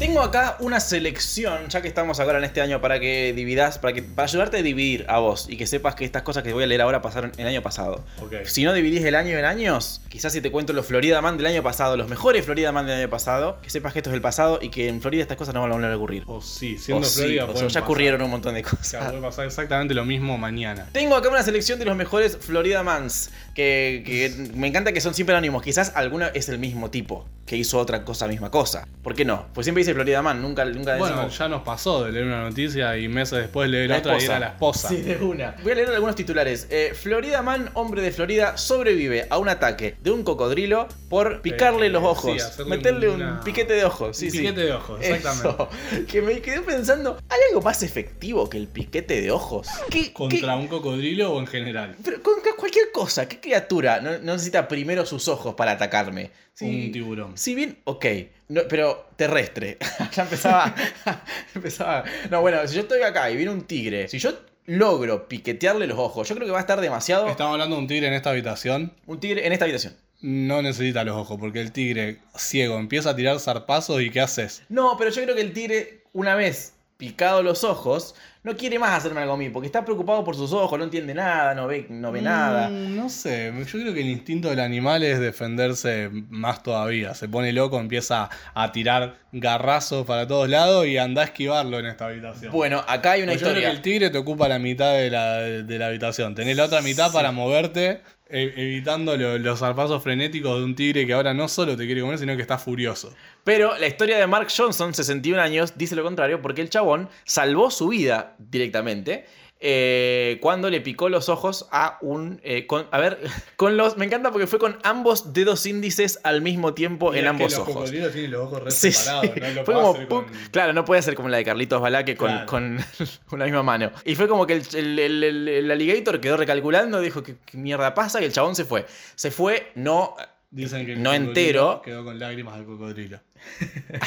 Tengo 0.00 0.22
acá 0.22 0.56
una 0.60 0.80
selección, 0.80 1.68
ya 1.68 1.82
que 1.82 1.88
estamos 1.88 2.20
ahora 2.20 2.38
en 2.38 2.44
este 2.44 2.62
año, 2.62 2.80
para 2.80 2.98
que 2.98 3.34
dividas, 3.34 3.78
para, 3.78 3.92
que, 3.92 4.02
para 4.02 4.26
ayudarte 4.26 4.56
a 4.56 4.62
dividir 4.62 5.04
a 5.10 5.18
vos 5.18 5.46
y 5.46 5.58
que 5.58 5.66
sepas 5.66 5.94
que 5.94 6.06
estas 6.06 6.22
cosas 6.22 6.42
que 6.42 6.54
voy 6.54 6.64
a 6.64 6.66
leer 6.66 6.80
ahora 6.80 7.02
pasaron 7.02 7.32
el 7.36 7.46
año 7.46 7.60
pasado. 7.60 8.02
Si 8.46 8.64
no 8.64 8.72
dividís 8.72 9.04
el 9.04 9.14
año 9.14 9.36
en 9.36 9.44
años, 9.44 10.00
quizás 10.08 10.32
si 10.32 10.40
te 10.40 10.50
cuento 10.50 10.72
los 10.72 10.86
Florida 10.86 11.20
Man 11.20 11.36
del 11.36 11.44
año 11.48 11.62
pasado, 11.62 11.98
los 11.98 12.08
mejores 12.08 12.46
Florida 12.46 12.72
Man 12.72 12.86
del 12.86 12.98
año 12.98 13.10
pasado, 13.10 13.58
que 13.60 13.68
sepas 13.68 13.92
que 13.92 13.98
esto 13.98 14.08
es 14.08 14.14
el 14.14 14.22
pasado 14.22 14.58
y 14.62 14.70
que 14.70 14.88
en 14.88 15.02
Florida 15.02 15.20
estas 15.20 15.36
cosas 15.36 15.52
no 15.52 15.60
van 15.60 15.70
a 15.70 15.74
volver 15.74 15.92
a 15.92 15.96
ocurrir. 15.96 16.22
O 16.28 16.40
sí, 16.40 16.76
O 16.76 16.82
siendo 16.82 17.06
sí, 17.06 17.18
Florida 17.20 17.42
o 17.42 17.46
sea, 17.48 17.52
pueden 17.52 17.68
ya 17.68 17.80
ocurrieron 17.80 18.22
un 18.22 18.30
montón 18.30 18.54
de 18.54 18.62
O 18.62 18.64
sea, 18.64 19.00
cosas. 19.00 19.10
puede 19.10 19.20
pasar 19.20 19.44
exactamente 19.44 19.92
lo 19.92 20.06
mismo 20.06 20.38
mañana. 20.38 20.88
Tengo 20.92 21.14
acá 21.14 21.28
una 21.28 21.42
selección 21.42 21.78
de 21.78 21.84
los 21.84 21.94
mejores 21.94 22.38
Florida 22.40 22.82
Mans. 22.82 23.30
Que, 23.60 24.02
que 24.06 24.52
me 24.54 24.68
encanta 24.68 24.92
que 24.92 25.00
son 25.02 25.12
siempre 25.12 25.34
anónimos. 25.34 25.62
Quizás 25.62 25.92
alguna 25.94 26.28
es 26.28 26.48
el 26.48 26.58
mismo 26.58 26.90
tipo. 26.90 27.26
Que 27.44 27.56
hizo 27.56 27.78
otra 27.78 28.04
cosa, 28.04 28.26
misma 28.28 28.50
cosa. 28.50 28.86
¿Por 29.02 29.14
qué 29.14 29.24
no? 29.24 29.46
Pues 29.52 29.64
siempre 29.66 29.80
dice 29.80 29.92
Florida 29.92 30.22
Man. 30.22 30.40
Nunca, 30.40 30.64
nunca 30.64 30.96
Bueno, 30.96 31.16
decimos 31.16 31.36
ya 31.38 31.48
nos 31.48 31.62
pasó 31.62 32.04
de 32.04 32.12
leer 32.12 32.24
una 32.26 32.42
noticia 32.44 32.96
y 32.96 33.08
meses 33.08 33.38
después 33.38 33.68
leer 33.68 33.90
la 33.90 33.98
otra 33.98 34.18
y 34.20 34.24
era 34.24 34.38
la 34.38 34.46
esposa. 34.48 34.88
Sí, 34.88 34.96
de 35.02 35.16
una. 35.16 35.56
Voy 35.62 35.72
a 35.72 35.74
leer 35.74 35.88
algunos 35.90 36.14
titulares. 36.14 36.68
Eh, 36.70 36.92
Florida 36.94 37.42
Man, 37.42 37.68
hombre 37.74 38.00
de 38.02 38.12
Florida, 38.12 38.56
sobrevive 38.56 39.26
a 39.28 39.36
un 39.38 39.48
ataque 39.48 39.96
de 40.02 40.10
un 40.10 40.22
cocodrilo 40.22 40.86
por 41.10 41.42
picarle 41.42 41.86
Eh, 41.86 41.90
los 41.90 42.02
sí, 42.02 42.08
ojos. 42.08 42.42
hacerle 42.42 42.76
meterle 42.76 43.08
un 43.10 43.40
piquete 43.44 43.72
de 43.74 43.84
ojos. 43.84 44.16
Sí, 44.16 44.26
Un 44.26 44.30
sí. 44.30 44.38
piquete 44.38 44.60
de 44.60 44.72
ojos, 44.72 45.00
exactamente. 45.02 45.48
Eso. 45.48 46.06
Que 46.06 46.22
me 46.22 46.40
quedé 46.40 46.60
pensando, 46.62 47.18
¿hay 47.28 47.38
algo 47.50 47.60
más 47.62 47.82
efectivo 47.82 48.48
que 48.48 48.56
el 48.58 48.68
piquete 48.68 49.20
de 49.20 49.30
ojos? 49.32 49.66
¿Qué, 49.90 50.04
qué- 50.04 50.12
¿Contra 50.12 50.54
un 50.56 50.68
cocodrilo 50.68 51.32
o 51.32 51.40
en 51.40 51.46
general? 51.48 51.96
Pero 52.04 52.22
con 52.22 52.34
cualquier 52.56 52.92
cosa, 52.92 53.26
¿qué 53.26 53.49
criatura 53.50 54.00
no, 54.00 54.12
no 54.18 54.32
necesita 54.34 54.68
primero 54.68 55.04
sus 55.04 55.26
ojos 55.26 55.54
para 55.54 55.72
atacarme? 55.72 56.30
Sí, 56.54 56.86
Un 56.86 56.92
tiburón. 56.92 57.38
Si 57.38 57.54
bien, 57.54 57.78
ok, 57.84 58.06
no, 58.48 58.62
pero 58.68 59.08
terrestre. 59.16 59.76
ya 60.12 60.22
empezaba, 60.22 60.74
empezaba. 61.54 62.04
No, 62.30 62.40
bueno, 62.42 62.64
si 62.68 62.76
yo 62.76 62.82
estoy 62.82 63.02
acá 63.02 63.30
y 63.30 63.36
viene 63.36 63.50
un 63.50 63.62
tigre, 63.62 64.08
si 64.08 64.18
yo 64.18 64.32
logro 64.66 65.26
piquetearle 65.26 65.88
los 65.88 65.98
ojos, 65.98 66.28
yo 66.28 66.36
creo 66.36 66.46
que 66.46 66.52
va 66.52 66.58
a 66.58 66.62
estar 66.62 66.80
demasiado. 66.80 67.28
Estamos 67.28 67.54
hablando 67.54 67.76
de 67.76 67.82
un 67.82 67.88
tigre 67.88 68.06
en 68.06 68.12
esta 68.14 68.30
habitación. 68.30 68.92
Un 69.06 69.18
tigre 69.18 69.46
en 69.46 69.52
esta 69.52 69.64
habitación. 69.64 69.96
No 70.20 70.62
necesita 70.62 71.02
los 71.02 71.16
ojos 71.16 71.38
porque 71.40 71.60
el 71.60 71.72
tigre 71.72 72.18
ciego 72.36 72.78
empieza 72.78 73.10
a 73.10 73.16
tirar 73.16 73.40
zarpazos 73.40 74.00
y 74.02 74.10
¿qué 74.10 74.20
haces? 74.20 74.62
No, 74.68 74.96
pero 74.96 75.10
yo 75.10 75.22
creo 75.22 75.34
que 75.34 75.40
el 75.40 75.52
tigre, 75.52 76.04
una 76.12 76.36
vez 76.36 76.74
picado 76.98 77.42
los 77.42 77.64
ojos, 77.64 78.14
no 78.42 78.56
quiere 78.56 78.78
más 78.78 78.92
hacerme 78.96 79.20
algo 79.20 79.34
a 79.34 79.36
mí, 79.36 79.50
porque 79.50 79.66
está 79.66 79.84
preocupado 79.84 80.24
por 80.24 80.34
sus 80.34 80.52
ojos, 80.52 80.78
no 80.78 80.84
entiende 80.84 81.12
nada, 81.14 81.54
no 81.54 81.66
ve, 81.66 81.86
no 81.90 82.10
ve 82.10 82.22
nada. 82.22 82.68
Mm, 82.70 82.96
no 82.96 83.08
sé, 83.10 83.52
yo 83.54 83.78
creo 83.80 83.92
que 83.92 84.00
el 84.00 84.08
instinto 84.08 84.48
del 84.48 84.60
animal 84.60 85.02
es 85.02 85.20
defenderse 85.20 86.08
más 86.30 86.62
todavía. 86.62 87.14
Se 87.14 87.28
pone 87.28 87.52
loco, 87.52 87.78
empieza 87.78 88.30
a 88.54 88.72
tirar 88.72 89.16
garrazos 89.32 90.06
para 90.06 90.26
todos 90.26 90.48
lados 90.48 90.86
y 90.86 90.96
anda 90.98 91.22
a 91.22 91.24
esquivarlo 91.26 91.78
en 91.78 91.86
esta 91.86 92.06
habitación. 92.06 92.50
Bueno, 92.52 92.82
acá 92.88 93.12
hay 93.12 93.22
una 93.22 93.32
Pues 93.32 93.40
yo 93.42 93.46
creo 93.48 93.58
historia. 93.58 93.70
que 93.70 93.76
el 93.76 93.82
tigre 93.82 94.10
te 94.10 94.18
ocupa 94.18 94.48
la 94.48 94.58
mitad 94.58 94.94
de 94.94 95.10
la, 95.10 95.36
de 95.40 95.78
la 95.78 95.86
habitación. 95.88 96.34
Tenés 96.34 96.56
la 96.56 96.64
otra 96.64 96.80
mitad 96.82 97.12
para 97.12 97.32
moverte, 97.32 98.00
evitando 98.30 99.16
lo- 99.16 99.38
los 99.38 99.58
zarpazos 99.58 100.02
frenéticos 100.02 100.58
de 100.58 100.64
un 100.64 100.74
tigre 100.74 101.06
que 101.06 101.12
ahora 101.12 101.34
no 101.34 101.48
solo 101.48 101.76
te 101.76 101.86
quiere 101.86 102.00
comer, 102.00 102.18
sino 102.18 102.36
que 102.36 102.42
está 102.42 102.58
furioso. 102.58 103.14
Pero 103.44 103.76
la 103.78 103.86
historia 103.86 104.18
de 104.18 104.26
Mark 104.26 104.48
Johnson, 104.56 104.94
61 104.94 105.40
años, 105.40 105.76
dice 105.76 105.96
lo 105.96 106.02
contrario 106.02 106.40
porque 106.42 106.60
el 106.62 106.70
chabón 106.70 107.08
salvó 107.24 107.70
su 107.70 107.88
vida 107.88 108.36
directamente 108.38 109.26
eh, 109.62 110.38
cuando 110.40 110.70
le 110.70 110.80
picó 110.80 111.08
los 111.10 111.28
ojos 111.28 111.68
a 111.70 111.98
un... 112.00 112.40
eh, 112.42 112.66
con, 112.66 112.86
a 112.90 112.98
ver, 112.98 113.18
con 113.56 113.76
los... 113.76 113.96
Me 113.98 114.06
encanta 114.06 114.30
porque 114.30 114.46
fue 114.46 114.58
con 114.58 114.78
ambos 114.82 115.32
dedos 115.34 115.66
índices 115.66 116.18
al 116.22 116.40
mismo 116.40 116.72
tiempo 116.72 117.14
Y 117.14 117.18
en 117.18 117.18
es 117.18 117.22
que 117.24 117.28
ambos 117.28 117.52
los 117.52 117.68
ojos. 117.68 117.90
tienen 117.90 118.30
los 118.30 118.40
ojos 118.46 118.62
re 118.64 118.70
Sí, 118.70 118.90
separados, 118.92 119.30
sí. 119.34 119.40
no 119.40 119.48
lo 119.50 119.64
Fue 119.66 119.74
como, 119.74 119.90
hacer 119.92 120.08
¡pum! 120.08 120.24
con- 120.24 120.32
Claro, 120.50 120.72
no 120.72 120.84
puede 120.86 121.02
ser 121.02 121.14
como 121.14 121.28
la 121.28 121.36
de 121.36 121.44
Carlitos 121.44 121.80
con, 121.80 122.16
Claro. 122.16 122.46
con, 122.46 122.78
con 123.26 123.38
la 123.38 123.44
misma 123.44 123.62
mano. 123.62 123.90
Y 124.04 124.14
fue 124.14 124.28
como 124.28 124.46
que 124.46 124.54
el, 124.54 124.62
el- 124.74 124.98
el- 125.24 125.48
el- 125.48 125.70
alligator 125.70 126.20
quedó 126.20 126.36
recalculando, 126.38 127.00
dijo, 127.00 127.22
¿qué, 127.22 127.36
qué 127.44 127.58
mierda 127.58 127.92
pasa? 127.94 128.20
Y 128.22 128.24
el 128.24 128.32
chabón 128.32 128.56
se 128.56 128.64
fue. 128.64 128.86
Se 129.14 129.30
fue, 129.30 129.72
no... 129.74 130.16
Dicen 130.50 130.84
que 130.84 130.96
No 130.96 131.14
entero. 131.14 131.80
Quedó 131.84 132.04
con 132.04 132.18
lágrimas 132.18 132.56
del 132.56 132.66
cocodrilo. 132.66 133.20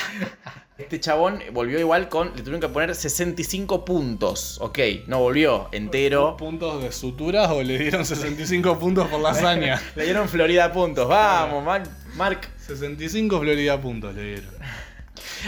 Este 0.75 0.99
chabón 0.99 1.39
volvió 1.53 1.79
igual 1.79 2.09
con... 2.09 2.29
Le 2.29 2.37
tuvieron 2.39 2.59
que 2.59 2.67
poner 2.67 2.95
65 2.95 3.85
puntos. 3.85 4.57
Ok, 4.59 4.79
no 5.05 5.19
volvió 5.19 5.69
entero. 5.71 6.35
¿Puntos 6.35 6.81
de 6.81 6.91
suturas 6.91 7.49
o 7.51 7.61
le 7.61 7.77
dieron 7.77 8.03
65 8.03 8.79
puntos 8.79 9.07
por 9.07 9.21
la 9.21 9.29
hazaña? 9.29 9.79
Le 9.95 10.03
dieron 10.05 10.27
Florida 10.27 10.73
puntos. 10.73 11.07
Vamos, 11.07 11.63
Mar- 11.63 11.87
Mark. 12.15 12.49
65 12.57 13.39
Florida 13.39 13.79
puntos 13.79 14.15
le 14.15 14.23
dieron. 14.23 14.49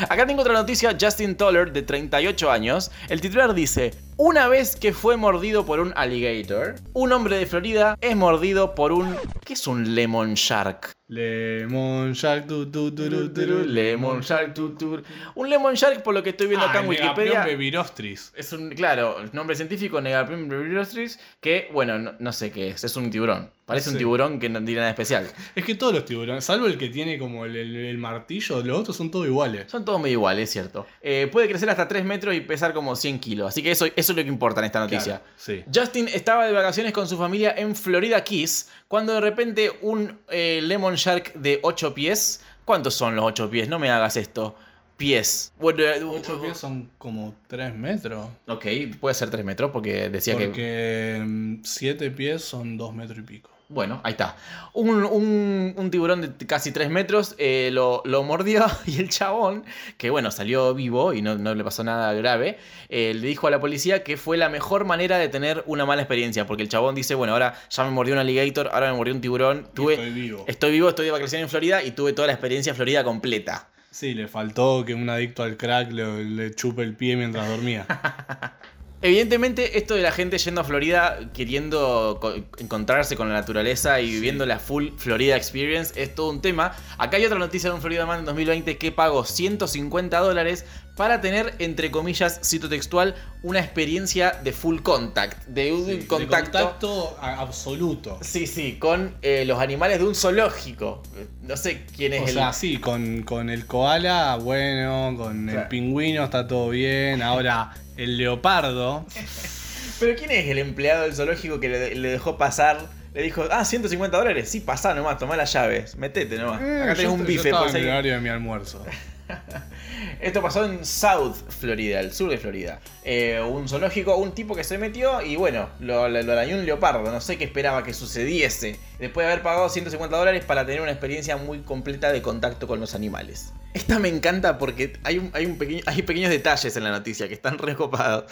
Acá 0.09 0.25
tengo 0.25 0.41
otra 0.41 0.53
noticia. 0.53 0.95
Justin 0.99 1.35
Toller, 1.35 1.71
de 1.71 1.81
38 1.81 2.51
años. 2.51 2.91
El 3.09 3.21
titular 3.21 3.53
dice: 3.53 3.93
Una 4.17 4.47
vez 4.47 4.75
que 4.75 4.93
fue 4.93 5.17
mordido 5.17 5.65
por 5.65 5.79
un 5.79 5.93
alligator, 5.95 6.75
un 6.93 7.11
hombre 7.11 7.38
de 7.38 7.45
Florida 7.45 7.97
es 8.01 8.15
mordido 8.15 8.75
por 8.75 8.91
un. 8.91 9.15
¿Qué 9.45 9.53
es 9.53 9.67
un 9.67 9.95
lemon 9.95 10.33
shark? 10.35 10.91
Lemon 11.07 12.13
Shark, 12.13 12.47
tu, 12.47 12.65
tu, 12.71 12.91
tu, 12.91 13.07
tu, 13.07 13.29
tu, 13.31 13.45
tu, 13.45 13.63
Lemon 13.63 14.21
shark, 14.21 14.55
tu, 14.55 14.75
tu. 14.75 15.03
Un 15.35 15.49
lemon 15.51 15.75
shark, 15.75 16.01
por 16.01 16.15
lo 16.15 16.23
que 16.23 16.31
estoy 16.31 16.47
viendo 16.47 16.65
Ah, 16.65 16.69
acá 16.71 16.79
en 16.79 16.85
el 16.85 16.89
Wikipedia. 16.89 17.45
Bevirostris. 17.45 18.33
Es 18.35 18.51
un, 18.53 18.71
claro, 18.71 19.17
nombre 19.31 19.55
científico, 19.55 20.01
Negapium 20.01 20.47
brevirostris, 20.49 21.19
que, 21.41 21.69
bueno, 21.71 21.99
no, 21.99 22.13
no 22.17 22.33
sé 22.33 22.51
qué 22.51 22.69
es, 22.69 22.83
es 22.83 22.95
un 22.95 23.11
tiburón. 23.11 23.51
Parece 23.65 23.89
un 23.89 23.97
tiburón 23.97 24.39
que 24.39 24.47
no 24.47 24.63
tiene 24.63 24.82
nada 24.82 24.91
especial. 24.91 25.28
Es 25.56 25.65
que 25.65 25.73
todos 25.73 25.91
los 25.93 26.06
tiburones, 26.06 26.45
salvo 26.45 26.67
el 26.67 26.78
que 26.78 26.89
tiene 26.89 27.17
como 27.17 27.45
el, 27.45 27.56
el- 27.56 27.75
el 27.75 27.97
martillo, 27.97 28.62
los 28.63 28.80
otros 28.80 28.95
son 28.95 29.10
todos 29.10 29.25
iguales. 29.25 29.65
Son 29.71 29.84
todos 29.84 29.99
medio 29.99 30.13
iguales, 30.13 30.43
es 30.43 30.51
cierto. 30.51 30.86
Eh, 31.01 31.28
puede 31.32 31.47
crecer 31.49 31.67
hasta 31.71 31.88
3 31.88 32.06
metros 32.06 32.36
y 32.36 32.41
pesar 32.41 32.73
como 32.73 32.95
100 32.95 33.19
kilos. 33.19 33.47
Así 33.49 33.63
que 33.63 33.71
eso, 33.71 33.86
eso 33.88 33.93
es 33.95 34.10
lo 34.10 34.15
que 34.23 34.30
importa 34.30 34.60
en 34.62 34.65
esta 34.65 34.80
noticia. 34.80 35.19
Claro, 35.19 35.23
sí. 35.36 35.63
Justin 35.73 36.08
estaba 36.10 36.45
de 36.45 36.54
vacaciones 36.54 36.93
con 36.93 37.08
su 37.08 37.17
familia 37.17 37.56
en 37.58 37.75
Florida 37.75 38.23
Keys 38.23 38.69
cuando 38.88 39.13
de 39.15 39.21
repente 39.21 39.71
un 39.82 40.15
eh, 40.30 40.60
Lemon 40.62 40.93
Shark 40.95 41.34
de 41.34 41.60
8 41.63 41.93
pies. 41.95 42.41
¿Cuántos 42.65 42.93
son 42.93 43.15
los 43.15 43.25
8 43.25 43.49
pies? 43.49 43.67
No 43.67 43.80
me 43.80 43.89
hagas 43.89 44.15
esto. 44.15 44.56
Pies. 44.97 45.51
Bueno, 45.60 45.82
eh, 45.84 46.01
8 46.04 46.39
pies 46.41 46.58
son 46.58 46.89
como 46.99 47.36
3 47.47 47.75
metros. 47.75 48.28
Ok, 48.47 48.65
puede 48.99 49.13
ser 49.15 49.30
3 49.32 49.43
metros 49.43 49.71
porque 49.71 50.08
decía 50.10 50.38
que. 50.38 50.45
Porque 50.45 51.58
7 51.63 52.12
pies 52.12 52.43
son 52.43 52.78
2 52.78 52.93
metros 52.93 53.17
y 53.19 53.21
pico. 53.23 53.49
Bueno, 53.67 53.99
ahí 54.04 54.12
está. 54.12 54.36
Un, 54.73 55.04
un- 55.04 55.73
un 55.75 55.89
tiburón 55.89 56.21
de 56.21 56.45
casi 56.45 56.71
3 56.71 56.89
metros 56.91 57.34
eh, 57.39 57.69
lo, 57.73 58.04
lo 58.06 58.21
mordió 58.21 58.63
y 58.86 58.99
el 58.99 59.10
chabón, 59.10 59.65
que 59.97 60.12
bueno, 60.12 60.30
salió 60.30 60.75
vivo 60.75 61.13
y 61.13 61.23
no, 61.23 61.36
no 61.36 61.56
le 61.56 61.63
pasó 61.63 61.84
nada 61.84 62.13
grave, 62.13 62.60
eh, 62.89 63.13
le 63.15 63.28
dijo 63.28 63.47
a 63.47 63.49
la 63.49 63.60
policía 63.60 64.04
que 64.04 64.17
fue 64.17 64.38
la 64.38 64.49
mejor 64.49 64.86
manera 64.86 65.17
de 65.17 65.30
tener 65.30 65.63
una 65.65 65.84
mala 65.86 66.04
experiencia. 66.04 66.45
Porque 66.45 66.62
el 66.62 66.69
chabón 66.69 66.93
dice, 66.93 67.15
bueno, 67.15 67.34
ahora 67.34 67.56
ya 67.71 67.84
me 67.86 67.89
mordió 67.89 68.13
un 68.13 68.19
alligator, 68.19 68.69
ahora 68.71 68.91
me 68.91 68.97
mordió 68.97 69.15
un 69.15 69.21
tiburón. 69.21 69.67
Tuve, 69.73 69.93
estoy 69.95 70.12
vivo. 70.12 70.45
Estoy 70.47 70.71
vivo, 70.71 70.89
estoy 70.89 71.06
de 71.06 71.12
vacaciones 71.12 71.43
en 71.45 71.49
Florida 71.49 71.82
y 71.82 71.89
tuve 71.91 72.13
toda 72.13 72.28
la 72.28 72.34
experiencia 72.34 72.69
en 72.69 72.75
Florida 72.75 73.04
completa. 73.04 73.69
Sí, 73.89 74.13
le 74.13 74.28
faltó 74.28 74.84
que 74.86 74.93
un 74.93 75.10
adicto 75.10 75.41
al 75.41 75.58
crack 75.58 75.91
le, 75.91 76.25
le 76.25 76.54
chupe 76.54 76.84
el 76.84 76.95
pie 76.95 77.15
mientras 77.15 77.47
dormía. 77.47 77.86
Evidentemente, 79.01 79.77
esto 79.77 79.93
de 79.93 80.01
la 80.01 80.12
gente 80.12 80.38
yendo 80.39 80.62
a 80.62 80.63
Florida 80.63 81.19
queriendo 81.34 82.17
co- 82.19 82.34
encontrarse 82.58 83.15
con 83.15 83.27
la 83.29 83.36
naturaleza 83.36 83.99
y 84.01 84.10
viviendo 84.10 84.45
la 84.47 84.58
full 84.58 84.89
Florida 84.97 85.36
Experience 85.36 86.01
es 86.01 86.15
todo 86.15 86.29
un 86.31 86.41
tema. 86.41 86.73
Acá 86.97 87.17
hay 87.17 87.25
otra 87.25 87.38
noticia 87.38 87.69
de 87.69 87.75
un 87.75 87.81
Florida 87.81 88.05
Man 88.08 88.19
en 88.19 88.25
2020 88.25 88.77
que 88.77 88.91
pagó 88.91 89.23
150 89.25 90.17
dólares 90.19 90.65
para 90.95 91.19
tener, 91.19 91.53
entre 91.60 91.91
comillas, 91.91 92.39
cito 92.43 92.69
textual, 92.69 93.15
una 93.43 93.60
experiencia 93.60 94.31
de 94.43 94.53
full 94.53 94.79
contact. 94.81 95.45
De 95.47 95.73
un 95.73 95.86
Sí, 95.86 95.91
de 95.97 96.08
contacto. 96.08 96.51
contacto 96.60 97.17
a- 97.21 97.41
absoluto. 97.41 98.17
Sí, 98.21 98.47
sí, 98.47 98.77
con 98.79 99.13
eh, 99.21 99.43
los 99.45 99.60
animales 99.60 99.99
de 99.99 100.05
un 100.05 100.15
zoológico. 100.15 101.03
No 101.41 101.58
sé 101.58 101.86
quién 101.95 102.13
es 102.13 102.21
O 102.21 102.27
el. 102.27 102.34
sea, 102.34 102.53
sí, 102.53 102.77
con, 102.77 103.23
con 103.23 103.49
el 103.49 103.65
koala, 103.65 104.38
bueno, 104.38 105.15
con 105.17 105.43
Claro. 105.43 105.62
el 105.63 105.67
pingüino 105.67 106.23
está 106.23 106.47
todo 106.47 106.69
bien. 106.69 107.21
Ahora, 107.21 107.71
el 107.97 108.17
leopardo. 108.17 109.05
Pero 109.99 110.15
¿quién 110.17 110.31
es 110.31 110.47
el 110.47 110.58
empleado 110.60 111.03
del 111.03 111.13
zoológico 111.15 111.60
que 111.60 111.69
le, 111.69 111.95
le 111.95 112.10
dejó 112.10 112.38
pasar? 112.38 112.77
Le 113.13 113.21
dijo, 113.21 113.45
ah, 113.51 113.63
150 113.63 114.17
dólares. 114.17 114.49
Sí, 114.49 114.60
pasá 114.60 114.93
nomás, 114.93 115.17
tomá 115.17 115.38
las 115.38 115.51
llaves. 115.53 115.95
Metete 115.95 116.38
nomás. 116.38 116.62
eh, 116.62 116.81
Acá 116.84 116.95
tenés 116.95 117.03
yo- 117.03 117.13
un 117.13 117.19
yo 117.21 117.25
bife. 117.25 117.49
estaba 117.49 117.67
por 117.67 117.75
en 117.77 117.84
el 117.84 117.89
horario 117.89 118.13
de 118.15 118.19
mi 118.21 118.29
almuerzo. 118.29 118.84
Esto 120.21 120.41
pasó 120.41 120.65
en 120.65 120.86
South 120.86 121.36
Florida, 121.60 121.99
el 121.99 122.12
sur 122.12 122.30
de 122.30 122.38
Florida. 122.38 122.80
Eh, 123.04 123.39
un 123.47 123.67
zoológico, 123.69 124.15
un 124.17 124.32
tipo 124.34 124.56
que 124.56 124.63
se 124.63 124.78
metió 124.78 125.21
y 125.21 125.36
bueno, 125.36 125.69
lo, 125.80 126.08
lo- 126.10 126.21
lo 126.23 126.32
arañó 126.34 126.58
un 126.58 126.65
leopardo. 126.65 127.12
No 127.12 127.21
sé 127.21 127.38
qué 127.38 127.43
esperaba 127.43 127.84
que 127.84 127.93
sucediese. 127.93 128.80
Después 128.99 129.25
de 129.25 129.32
haber 129.34 129.43
pagado 129.43 129.69
150 129.69 130.15
dólares 130.17 130.45
para 130.45 130.65
tener 130.65 130.82
una 130.82 130.91
experiencia 130.91 131.38
muy 131.38 131.60
completa 131.60 132.12
de 132.12 132.21
contacto 132.21 132.67
con 132.67 132.80
los 132.80 132.95
animales. 132.95 133.54
Esta 133.73 133.99
me 133.99 134.08
encanta 134.08 134.58
porque 134.58 134.93
hay, 135.04 135.17
un, 135.17 135.30
hay, 135.34 135.45
un 135.45 135.58
pequeño, 135.58 135.82
hay 135.86 136.01
pequeños 136.01 136.30
detalles 136.32 136.75
en 136.78 136.84
la 136.86 136.91
noticia 136.91 137.28
que 137.28 137.34
están 137.34 137.58
recopados, 137.60 138.23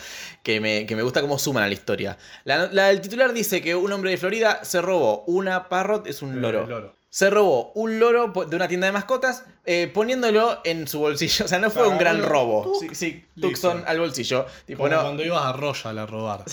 que 0.41 0.62
me, 0.62 0.86
que 0.86 0.96
me 0.96 1.04
gusta 1.04 1.22
cómo 1.22 1.38
suman 1.38 1.63
a 1.63 1.67
la 1.67 1.74
historia. 1.74 2.17
La, 2.46 2.67
la- 2.72 2.89
el 2.91 3.02
titular 3.02 3.34
dice 3.34 3.62
que 3.62 3.76
un 3.76 3.91
hombre 3.91 4.12
de 4.12 4.17
Florida 4.17 4.62
se 4.63 4.82
robó 4.82 5.24
una 5.28 5.67
parrot, 5.69 6.08
es 6.08 6.22
un 6.22 6.41
loro. 6.41 6.63
El 6.63 6.69
loro. 6.69 6.96
Se 7.13 7.30
robó 7.30 7.71
un 7.76 7.99
loro 7.99 8.34
de 8.49 8.56
una 8.56 8.67
tienda 8.67 8.88
de 8.88 8.91
mascotas 8.91 9.43
eh, 9.65 9.88
poniéndolo 9.93 10.62
en 10.63 10.88
su 10.88 10.97
bolsillo. 10.97 11.45
O 11.45 11.47
sea, 11.47 11.60
no 11.60 11.69
fue 11.69 11.88
un 11.88 11.99
gran 11.99 12.23
robo. 12.23 12.63
tuc, 12.63 12.80
Sí, 12.80 12.95
sí, 12.95 13.26
listo. 13.36 13.49
Tucson 13.49 13.84
al 13.86 13.99
bolsillo. 13.99 14.47
Tipo, 14.65 14.82
Como 14.86 14.95
no. 14.95 15.02
cuando 15.04 15.23
ibas 15.23 15.45
a 15.45 15.54
Royal 15.54 15.99
a 15.99 16.06
robar. 16.08 16.43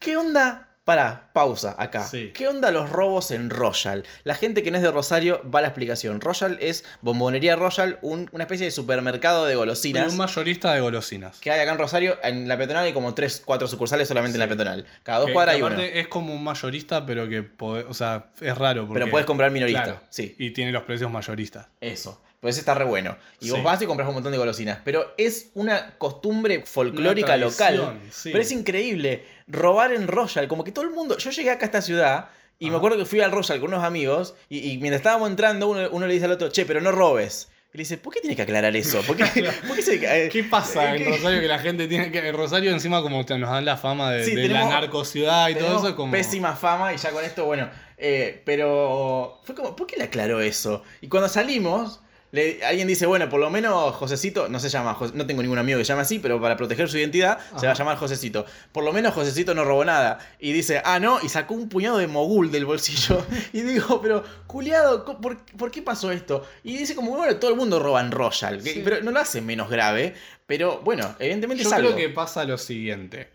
¿Qué 0.00 0.16
onda? 0.16 0.70
Para, 0.86 1.30
pausa 1.32 1.74
acá. 1.78 2.04
Sí. 2.06 2.30
¿Qué 2.32 2.46
onda 2.46 2.70
los 2.70 2.88
robos 2.90 3.32
en 3.32 3.50
Royal? 3.50 4.04
La 4.22 4.36
gente 4.36 4.62
que 4.62 4.70
no 4.70 4.76
es 4.76 4.84
de 4.84 4.92
Rosario 4.92 5.42
va 5.52 5.58
a 5.58 5.62
la 5.62 5.68
explicación. 5.68 6.20
Royal 6.20 6.58
es 6.60 6.84
Bombonería 7.02 7.56
Royal, 7.56 7.98
un- 8.02 8.28
una 8.30 8.44
especie 8.44 8.66
de 8.66 8.70
supermercado 8.70 9.46
de 9.46 9.56
golosinas. 9.56 10.12
un 10.12 10.16
mayorista 10.16 10.72
de 10.72 10.80
golosinas. 10.80 11.40
Que 11.40 11.50
hay 11.50 11.58
acá 11.58 11.72
en 11.72 11.78
Rosario, 11.78 12.16
en 12.22 12.46
la 12.46 12.56
peatonal 12.56 12.84
hay 12.84 12.92
como 12.92 13.14
3, 13.14 13.42
4 13.44 13.66
sucursales 13.66 14.06
solamente 14.06 14.36
en 14.36 14.40
la 14.40 14.46
peatonal. 14.46 14.86
Cada 15.02 15.18
dos 15.18 15.26
Que- 15.26 15.32
cuadras 15.32 15.56
hay 15.56 15.62
uno. 15.62 15.76
Es 15.80 16.06
como 16.06 16.32
un 16.32 16.44
mayorista, 16.44 17.04
pero 17.04 17.28
que 17.28 17.42
pode- 17.42 17.84
o 17.88 17.92
sea, 17.92 18.26
es 18.40 18.56
raro. 18.56 18.86
Porque, 18.86 19.00
Pero 19.00 19.10
puedes 19.10 19.26
comprar 19.26 19.50
minorista, 19.50 19.82
Claro, 19.82 20.00
sí. 20.08 20.36
Y 20.38 20.50
tiene 20.52 20.70
los 20.70 20.84
precios 20.84 21.10
mayoristas. 21.10 21.66
Eso. 21.80 22.22
Pues 22.46 22.58
está 22.58 22.74
re 22.74 22.84
bueno. 22.84 23.16
Y 23.40 23.50
vos 23.50 23.58
Sí. 23.58 23.64
vas 23.64 23.82
y 23.82 23.86
compras 23.86 24.08
un 24.08 24.14
montón 24.14 24.30
de 24.30 24.38
golosinas. 24.38 24.78
Pero 24.84 25.12
es 25.18 25.50
una 25.54 25.96
costumbre 25.98 26.62
folclórica 26.64 27.34
Una 27.34 27.36
local. 27.38 28.00
sí. 28.12 28.30
Pero 28.30 28.40
es 28.42 28.52
increíble. 28.52 29.24
Robar 29.48 29.92
en 29.92 30.06
Royal. 30.06 30.46
Como 30.46 30.62
que 30.62 30.70
todo 30.70 30.84
el 30.84 30.92
mundo. 30.92 31.18
Yo 31.18 31.30
llegué 31.30 31.50
acá 31.50 31.64
a 31.64 31.66
esta 31.66 31.82
ciudad. 31.82 32.28
Y 32.60 32.70
me 32.70 32.76
acuerdo 32.76 32.96
que 32.96 33.04
fui 33.04 33.20
al 33.20 33.32
Royal 33.32 33.58
con 33.60 33.70
unos 33.70 33.82
amigos. 33.84 34.34
Y, 34.48 34.58
y 34.70 34.78
mientras 34.78 35.00
estábamos 35.00 35.28
entrando, 35.28 35.66
uno, 35.68 35.88
uno 35.90 36.06
le 36.06 36.14
dice 36.14 36.26
al 36.26 36.32
otro, 36.32 36.48
che, 36.50 36.64
pero 36.64 36.80
no 36.80 36.92
robes. 36.92 37.48
Y 37.74 37.78
le 37.78 37.82
dice, 37.82 37.98
¿por 37.98 38.14
qué 38.14 38.20
tienes 38.20 38.36
que 38.36 38.42
aclarar 38.42 38.74
eso? 38.76 39.02
¿Por 39.02 39.16
qué, 39.16 39.24
por 39.66 39.76
qué 39.76 39.82
se- 39.82 40.24
eh, 40.26 40.28
¿Qué 40.30 40.44
pasa 40.44 40.94
en 40.94 41.02
¿qué? 41.02 41.10
Rosario 41.10 41.40
que 41.40 41.48
la 41.48 41.58
gente 41.58 41.88
tiene 41.88 42.10
que. 42.12 42.26
En 42.28 42.34
Rosario 42.36 42.70
encima 42.70 43.02
como 43.02 43.18
nos 43.18 43.26
dan 43.50 43.64
la 43.64 43.76
fama 43.76 44.12
de, 44.12 44.24
Sí, 44.24 44.34
de 44.36 44.42
tenemos- 44.48 44.70
la 44.70 44.80
narcociudad 44.80 45.48
y 45.48 45.56
todo 45.56 45.78
eso. 45.78 45.96
Como... 45.96 46.12
Pésima 46.12 46.54
fama 46.56 46.94
y 46.94 46.96
ya 46.96 47.10
con 47.10 47.24
esto, 47.24 47.44
bueno. 47.44 47.68
eh, 47.98 48.40
pero 48.46 49.40
fue 49.44 49.54
como, 49.54 49.74
¿por 49.76 49.86
qué 49.86 49.96
le 49.96 50.04
aclaró 50.04 50.40
eso? 50.40 50.82
Y 51.00 51.08
cuando 51.08 51.28
salimos, 51.28 52.00
le- 52.32 52.64
alguien 52.64 52.86
dice, 52.88 53.06
bueno, 53.06 53.28
por 53.28 53.40
lo 53.40 53.48
menos 53.50 53.94
Josecito, 53.96 54.48
no 54.48 54.58
se 54.60 54.68
llama, 54.68 54.96
no 55.14 55.26
tengo 55.26 55.42
ningún 55.42 55.58
amigo 55.58 55.78
que 55.78 55.84
se 55.84 55.88
llame 55.90 56.02
así, 56.02 56.18
pero 56.18 56.40
para 56.40 56.56
proteger 56.56 56.88
su 56.88 56.98
identidad 56.98 57.38
se 57.58 57.66
va 57.66 57.72
a 57.72 57.76
llamar 57.76 57.96
Josecito. 57.96 58.44
Por 58.72 58.84
lo 58.84 58.92
menos 58.92 59.14
Josecito 59.14 59.54
no 59.54 59.64
robó 59.64 59.84
nada. 59.84 60.18
Y 60.38 60.52
dice, 60.52 60.82
ah, 60.84 60.98
no, 60.98 61.18
y 61.22 61.28
sacó 61.28 61.54
un 61.54 61.68
puñado 61.68 61.98
de 61.98 62.06
mogul 62.06 62.50
del 62.50 62.64
bolsillo. 62.66 63.24
y 63.52 63.62
digo, 63.62 64.00
pero, 64.02 64.22
culiado, 64.46 65.04
¿por, 65.20 65.44
por 65.56 65.70
qué 65.70 65.82
pasó 65.82 66.10
esto? 66.12 66.44
Y 66.64 66.76
dice 66.76 66.94
como, 66.94 67.16
bueno, 67.16 67.36
todo 67.36 67.50
el 67.50 67.56
mundo 67.56 67.78
roba 67.78 68.00
en 68.00 68.10
Royal. 68.10 68.60
Sí. 68.60 68.80
Pero 68.84 69.02
no 69.02 69.10
lo 69.12 69.20
hace 69.20 69.40
menos 69.40 69.70
grave. 69.70 70.14
Pero 70.46 70.80
bueno, 70.84 71.16
evidentemente 71.18 71.64
Yo 71.64 71.68
es 71.70 71.74
algo. 71.74 71.92
creo 71.94 72.08
que 72.08 72.14
pasa 72.14 72.44
lo 72.44 72.56
siguiente. 72.58 73.30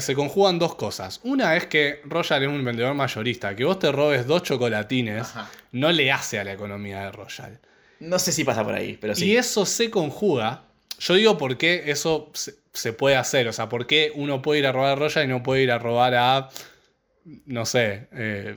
Se 0.00 0.14
conjugan 0.14 0.58
dos 0.58 0.74
cosas. 0.74 1.20
Una 1.22 1.56
es 1.56 1.66
que 1.66 2.00
Royal 2.04 2.42
es 2.42 2.48
un 2.48 2.64
vendedor 2.64 2.94
mayorista. 2.94 3.54
Que 3.54 3.64
vos 3.64 3.78
te 3.78 3.92
robes 3.92 4.26
dos 4.26 4.42
chocolatines 4.42 5.22
Ajá. 5.22 5.50
no 5.72 5.92
le 5.92 6.10
hace 6.10 6.38
a 6.38 6.44
la 6.44 6.52
economía 6.52 7.00
de 7.04 7.12
Royal. 7.12 7.58
No 8.00 8.18
sé 8.18 8.32
si 8.32 8.44
pasa 8.44 8.64
por 8.64 8.74
ahí, 8.74 8.96
pero 9.00 9.14
sí. 9.14 9.26
Y 9.26 9.36
eso 9.36 9.66
se 9.66 9.90
conjuga. 9.90 10.62
Yo 10.98 11.14
digo 11.14 11.36
por 11.38 11.56
qué 11.58 11.84
eso 11.86 12.30
se, 12.34 12.54
se 12.72 12.92
puede 12.92 13.16
hacer. 13.16 13.46
O 13.48 13.52
sea, 13.52 13.68
por 13.68 13.86
qué 13.86 14.12
uno 14.14 14.40
puede 14.42 14.60
ir 14.60 14.66
a 14.66 14.72
robar 14.72 14.92
a 14.92 14.94
Royal 14.96 15.24
y 15.24 15.28
no 15.28 15.42
puede 15.42 15.62
ir 15.62 15.70
a 15.70 15.78
robar 15.78 16.14
a. 16.14 16.48
No 17.46 17.66
sé. 17.66 18.08
Eh, 18.12 18.56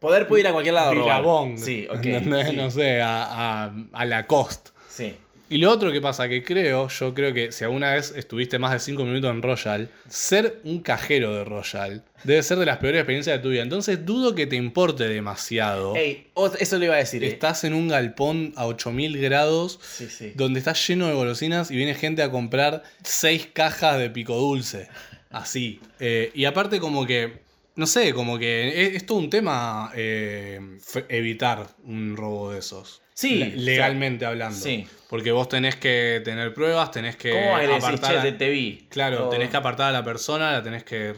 Poder 0.00 0.26
puede 0.26 0.42
ir 0.42 0.48
a 0.48 0.52
cualquier 0.52 0.74
lado. 0.74 0.92
Billabong. 0.92 1.56
Sí, 1.58 1.86
ok. 1.88 2.04
¿entendés? 2.04 2.48
sí, 2.50 2.56
No 2.56 2.70
sé, 2.70 3.00
a, 3.00 3.64
a, 3.64 3.72
a 3.92 4.04
Lacoste. 4.04 4.70
sí. 4.88 5.16
Y 5.52 5.58
lo 5.58 5.70
otro 5.70 5.92
que 5.92 6.00
pasa, 6.00 6.28
que 6.28 6.42
creo, 6.42 6.88
yo 6.88 7.12
creo 7.14 7.34
que 7.34 7.52
si 7.52 7.64
alguna 7.64 7.92
vez 7.92 8.12
estuviste 8.16 8.58
más 8.58 8.72
de 8.72 8.78
5 8.78 9.04
minutos 9.04 9.30
en 9.30 9.42
Royal, 9.42 9.90
ser 10.08 10.60
un 10.64 10.80
cajero 10.80 11.34
de 11.34 11.44
Royal 11.44 12.04
debe 12.24 12.42
ser 12.42 12.58
de 12.58 12.66
las 12.66 12.78
peores 12.78 13.00
experiencias 13.00 13.36
de 13.36 13.42
tu 13.42 13.50
vida. 13.50 13.62
Entonces 13.62 14.06
dudo 14.06 14.34
que 14.34 14.46
te 14.46 14.56
importe 14.56 15.08
demasiado. 15.08 15.94
Ey, 15.96 16.28
eso 16.58 16.78
le 16.78 16.86
iba 16.86 16.94
a 16.94 16.98
decir. 16.98 17.22
eh. 17.22 17.28
Estás 17.28 17.64
en 17.64 17.74
un 17.74 17.88
galpón 17.88 18.52
a 18.56 18.66
8000 18.66 19.18
grados 19.20 19.78
Sí, 19.82 20.06
sí. 20.08 20.32
donde 20.36 20.58
está 20.60 20.72
lleno 20.72 21.06
de 21.08 21.14
golosinas 21.14 21.70
y 21.70 21.76
viene 21.76 21.94
gente 21.94 22.22
a 22.22 22.30
comprar 22.30 22.82
6 23.02 23.48
cajas 23.52 23.98
de 23.98 24.08
pico 24.10 24.34
dulce. 24.36 24.88
Así. 25.30 25.80
Eh, 26.00 26.30
y 26.34 26.44
aparte 26.46 26.78
como 26.80 27.04
que, 27.06 27.40
no 27.76 27.86
sé, 27.86 28.12
como 28.14 28.38
que 28.38 28.86
es, 28.86 28.94
es 28.96 29.06
todo 29.06 29.18
un 29.18 29.30
tema 29.30 29.90
eh, 29.94 30.60
evitar 31.08 31.66
un 31.84 32.16
robo 32.16 32.52
de 32.52 32.60
esos. 32.60 33.02
Sí, 33.14 33.36
Le- 33.38 33.46
o 33.46 33.50
sea, 33.50 33.58
legalmente 33.64 34.24
hablando. 34.24 34.56
sí. 34.58 34.86
Porque 35.08 35.30
vos 35.30 35.46
tenés 35.46 35.76
que 35.76 36.22
tener 36.24 36.54
pruebas, 36.54 36.90
tenés 36.90 37.16
que 37.16 37.32
¿Cómo 37.32 37.50
vas 37.52 37.58
a 37.58 37.66
decir, 37.66 37.74
apartar 37.76 38.22
che, 38.22 38.32
te, 38.32 38.48
vi? 38.48 38.86
Claro, 38.88 39.26
O- 39.26 39.28
tenés 39.28 39.50
que 39.50 39.56
apartar 39.58 39.90
a 39.90 39.92
la 39.92 40.02
persona, 40.02 40.52
la 40.52 40.62
tenés 40.62 40.84
que 40.84 41.12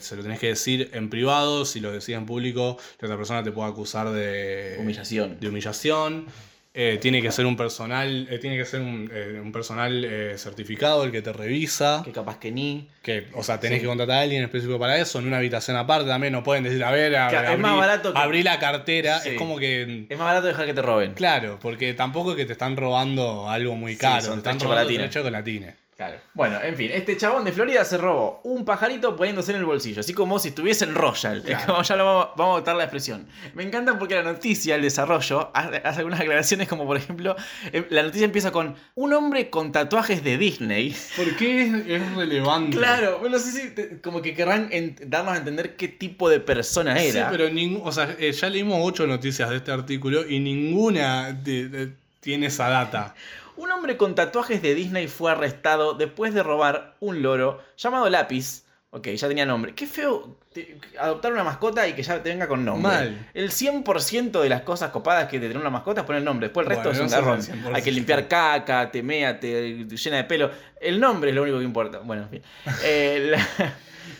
se 0.00 0.16
lo 0.16 0.22
tenés 0.22 0.38
que 0.38 0.48
decir 0.48 0.90
en 0.92 1.08
privado, 1.08 1.64
si 1.64 1.80
lo 1.80 1.90
decís 1.90 2.10
en 2.10 2.26
público, 2.26 2.76
la 3.00 3.06
otra 3.06 3.16
persona 3.16 3.42
te 3.42 3.50
puede 3.50 3.70
acusar 3.70 4.10
de 4.10 4.76
Humillación. 4.78 5.40
De 5.40 5.48
humillación. 5.48 6.26
Eh, 6.74 6.98
tiene 7.00 7.20
que 7.22 7.32
ser 7.32 7.44
un 7.46 7.56
personal, 7.56 8.28
eh, 8.30 8.38
tiene 8.38 8.56
que 8.56 8.64
ser 8.64 8.80
un, 8.82 9.10
eh, 9.12 9.40
un 9.42 9.50
personal 9.50 10.04
eh, 10.04 10.34
certificado 10.36 11.02
el 11.02 11.10
que 11.10 11.22
te 11.22 11.32
revisa. 11.32 12.02
Que 12.04 12.12
capaz 12.12 12.38
que 12.38 12.52
ni. 12.52 12.88
Que, 13.02 13.26
o 13.34 13.42
sea, 13.42 13.58
tenés 13.58 13.78
Sí. 13.78 13.82
que 13.82 13.88
contratar 13.88 14.18
a 14.18 14.20
alguien 14.20 14.44
específico 14.44 14.78
para 14.78 14.96
eso, 14.98 15.18
en 15.18 15.26
una 15.26 15.38
habitación 15.38 15.76
aparte 15.76 16.06
también. 16.08 16.32
No 16.32 16.42
pueden 16.44 16.62
decir, 16.64 16.84
a 16.84 16.90
ver, 16.92 17.16
a- 17.16 17.28
Claro, 17.28 17.44
es 17.46 17.50
abrí, 17.52 17.62
más 17.62 17.76
barato 17.78 18.12
que- 18.12 18.18
abrí 18.18 18.42
la 18.44 18.58
cartera. 18.60 19.18
Sí. 19.18 19.30
Es 19.30 19.34
como 19.38 19.58
que. 19.58 20.06
Es 20.08 20.18
más 20.18 20.26
barato 20.26 20.46
dejar 20.46 20.66
que 20.66 20.74
te 20.74 20.82
roben. 20.82 21.14
Claro, 21.14 21.58
porque 21.60 21.94
tampoco 21.94 22.32
es 22.32 22.36
que 22.36 22.44
te 22.44 22.52
están 22.52 22.76
robando 22.76 23.48
algo 23.50 23.74
muy 23.74 23.94
Sí, 23.94 23.98
caro. 23.98 24.20
son 24.22 24.34
te 24.42 24.50
están 24.50 24.60
robando 24.60 25.08
chocolatines. 25.08 25.74
Claro. 25.98 26.16
Bueno, 26.32 26.60
en 26.62 26.76
fin, 26.76 26.92
este 26.94 27.16
chabón 27.16 27.44
de 27.44 27.50
Florida 27.50 27.84
se 27.84 27.98
robó 27.98 28.40
un 28.44 28.64
pajarito 28.64 29.16
poniéndose 29.16 29.50
en 29.50 29.56
el 29.58 29.64
bolsillo, 29.64 29.98
así 29.98 30.14
como 30.14 30.38
si 30.38 30.50
estuviese 30.50 30.84
en 30.84 30.94
Royal. 30.94 31.38
Es 31.38 31.42
Claro. 31.42 31.66
como 31.66 31.82
ya 31.82 31.96
lo 31.96 32.04
vamos, 32.04 32.28
vamos 32.36 32.54
a 32.54 32.58
botar 32.60 32.76
la 32.76 32.84
expresión. 32.84 33.26
Me 33.54 33.64
encanta 33.64 33.98
porque 33.98 34.14
la 34.14 34.22
noticia, 34.22 34.76
el 34.76 34.82
desarrollo, 34.82 35.50
hace, 35.52 35.78
algunas 35.98 36.20
aclaraciones 36.20 36.68
como 36.68 36.86
por 36.86 36.98
ejemplo, 36.98 37.34
eh, 37.72 37.84
la 37.90 38.04
noticia 38.04 38.24
empieza 38.26 38.52
con 38.52 38.76
un 38.94 39.12
hombre 39.12 39.50
con 39.50 39.72
tatuajes 39.72 40.22
de 40.22 40.38
Disney. 40.38 40.94
¿Por 41.16 41.34
qué 41.34 41.62
es, 41.62 41.74
es 41.88 42.14
relevante? 42.14 42.76
Claro, 42.76 43.18
bueno, 43.18 43.40
sí, 43.40 43.50
sí, 43.50 43.74
como 44.00 44.22
que 44.22 44.34
querrán 44.34 44.70
darnos 45.04 45.34
a 45.34 45.38
entender 45.38 45.74
qué 45.74 45.88
tipo 45.88 46.28
de 46.30 46.38
persona 46.38 47.02
era. 47.02 47.28
Sí, 47.28 47.36
pero 47.36 47.48
o 47.82 47.90
sea, 47.90 48.14
eh, 48.20 48.30
ya 48.30 48.48
leímos 48.48 48.78
ocho 48.82 49.04
noticias 49.04 49.50
de 49.50 49.56
este 49.56 49.72
artículo 49.72 50.24
y 50.28 50.38
ninguna 50.38 51.32
de- 51.32 51.68
de- 51.68 51.92
tiene 52.20 52.46
esa 52.46 52.68
data. 52.68 53.16
Un 53.58 53.70
hombre 53.72 53.96
con 53.96 54.14
tatuajes 54.14 54.62
de 54.62 54.74
Disney 54.74 55.08
fue 55.08 55.30
arrestado 55.32 55.94
después 55.94 56.32
de 56.34 56.42
robar 56.42 56.94
un 57.00 57.22
loro 57.22 57.60
llamado 57.76 58.08
Lápiz 58.08 58.64
Ok, 58.90 59.08
ya 59.08 59.28
tenía 59.28 59.44
nombre. 59.44 59.74
Qué 59.74 59.86
feo 59.86 60.38
te- 60.50 60.78
adoptar 60.98 61.30
una 61.34 61.44
mascota 61.44 61.86
y 61.86 61.92
que 61.92 62.02
ya 62.02 62.22
te 62.22 62.30
venga 62.30 62.48
con 62.48 62.64
nombre. 62.64 62.90
Mal. 62.90 63.30
El 63.34 63.50
100% 63.50 64.40
de 64.40 64.48
las 64.48 64.62
cosas 64.62 64.90
copadas 64.92 65.28
que 65.28 65.38
te 65.38 65.46
tener 65.46 65.58
una 65.60 65.68
mascota 65.68 66.00
es 66.00 66.06
poner 66.06 66.22
nombre. 66.22 66.46
Después 66.48 66.64
el 66.66 66.70
resto 66.70 66.88
Bueno, 66.88 67.04
es 67.04 67.12
un 67.12 67.18
garrón. 67.20 67.38
el 67.38 67.44
100%. 67.44 67.74
Hay 67.76 67.82
que 67.82 67.92
limpiar 67.92 68.28
caca, 68.28 68.90
te 68.90 69.02
mea, 69.02 69.38
te 69.38 69.84
llena 69.84 70.16
de 70.16 70.24
pelo. 70.24 70.50
El 70.80 70.98
nombre 71.00 71.28
es 71.28 71.36
lo 71.36 71.42
único 71.42 71.58
que 71.58 71.64
importa. 71.64 71.98
Bueno, 71.98 72.22
en 72.22 72.28
fin. 72.30 72.42
Eh, 72.82 73.28
la- 73.32 73.74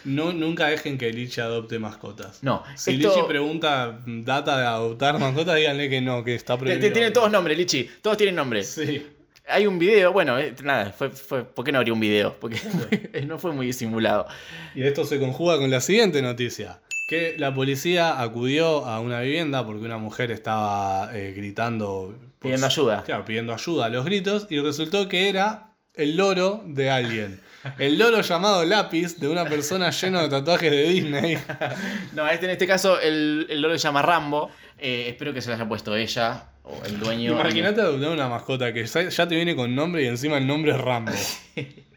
No, 0.05 0.34
nunca 0.34 0.66
dejen 0.66 0.99
que 0.99 1.11
Lichi 1.14 1.41
adopte 1.41 1.78
mascotas. 1.78 2.43
No, 2.43 2.62
Si 2.76 2.93
esto- 2.97 3.09
Lichi 3.14 3.26
pregunta 3.26 4.01
data 4.05 4.59
de 4.59 4.66
adoptar 4.66 5.18
mascotas, 5.18 5.57
díganle 5.57 5.89
que 5.89 6.03
no, 6.03 6.22
que 6.24 6.34
está 6.34 6.59
prohibido. 6.59 6.93
tienen 6.93 7.14
todos 7.14 7.30
nombres, 7.30 7.57
Lichi. 7.57 7.89
Todos 8.03 8.18
tienen 8.18 8.34
nombres. 8.36 8.68
Sí. 8.68 9.07
Hay 9.49 9.66
un 9.66 9.78
video, 9.78 10.12
bueno, 10.12 10.38
eh, 10.38 10.55
nada, 10.62 10.92
fue, 10.92 11.11
fue, 11.11 11.44
¿por 11.44 11.64
qué 11.64 11.72
no 11.72 11.78
habría 11.78 11.94
un 11.94 12.01
video? 12.01 12.36
Porque 12.38 12.61
no 13.26 13.38
fue 13.38 13.53
muy 13.53 13.66
disimulado. 13.66 14.26
Y 14.74 14.82
esto 14.82 15.05
se 15.05 15.18
conjuga 15.18 15.59
con 15.59 15.70
la 15.70 15.80
siguiente 15.80 16.20
noticia. 16.22 16.80
Que 17.09 17.36
la 17.38 17.55
policía 17.55 18.20
acudió 18.20 18.84
a 18.84 19.01
una 19.01 19.20
vivienda 19.20 19.64
porque 19.64 19.84
una 19.86 19.96
mujer 19.96 20.30
estaba 20.30 21.11
eh, 21.16 21.32
gritando. 21.34 22.14
por 22.38 22.51
Pidiendo 22.51 22.66
ayuda. 22.66 23.03
Claro, 23.05 23.24
pidiendo 23.24 23.55
ayuda 23.55 23.86
a 23.86 23.88
los 23.88 24.05
gritos. 24.05 24.46
Y 24.51 24.61
resultó 24.61 25.09
que 25.09 25.30
era 25.30 25.72
el 25.94 26.18
loro 26.18 26.62
de 26.66 26.90
alguien. 26.90 27.40
El 27.78 27.99
loro 27.99 28.20
llamado 28.20 28.64
lápiz 28.64 29.18
de 29.18 29.28
una 29.28 29.46
persona 29.46 29.90
lleno 29.90 30.20
de 30.20 30.28
tatuajes 30.28 30.70
de 30.70 30.82
Disney. 30.88 31.38
No, 32.12 32.28
este, 32.28 32.46
en 32.46 32.53
este 32.53 32.66
caso 32.66 33.01
el, 33.01 33.46
el 33.49 33.61
loro 33.61 33.76
se 33.78 33.82
llama 33.84 34.03
Rambo. 34.03 34.51
Eh, 34.78 35.07
espero 35.09 35.32
que 35.32 35.40
se 35.40 35.49
lo 35.49 35.55
haya 35.55 35.66
puesto 35.66 35.96
ella 35.96 36.44
o 36.69 36.85
el 36.85 36.99
dueño. 37.01 37.33
Imagínate 37.33 37.81
adoptar 37.81 38.11
una 38.11 38.29
mascota 38.29 38.73
que 38.73 38.85
ya 38.85 39.09
ya 39.09 39.27
te 39.27 39.35
viene 39.35 39.57
con 39.57 39.75
nombre 39.75 40.05
y 40.05 40.07
encima 40.07 40.39
el 40.39 40.47
nombre 40.47 40.73
es 40.73 40.81
Rambo. 40.81 41.12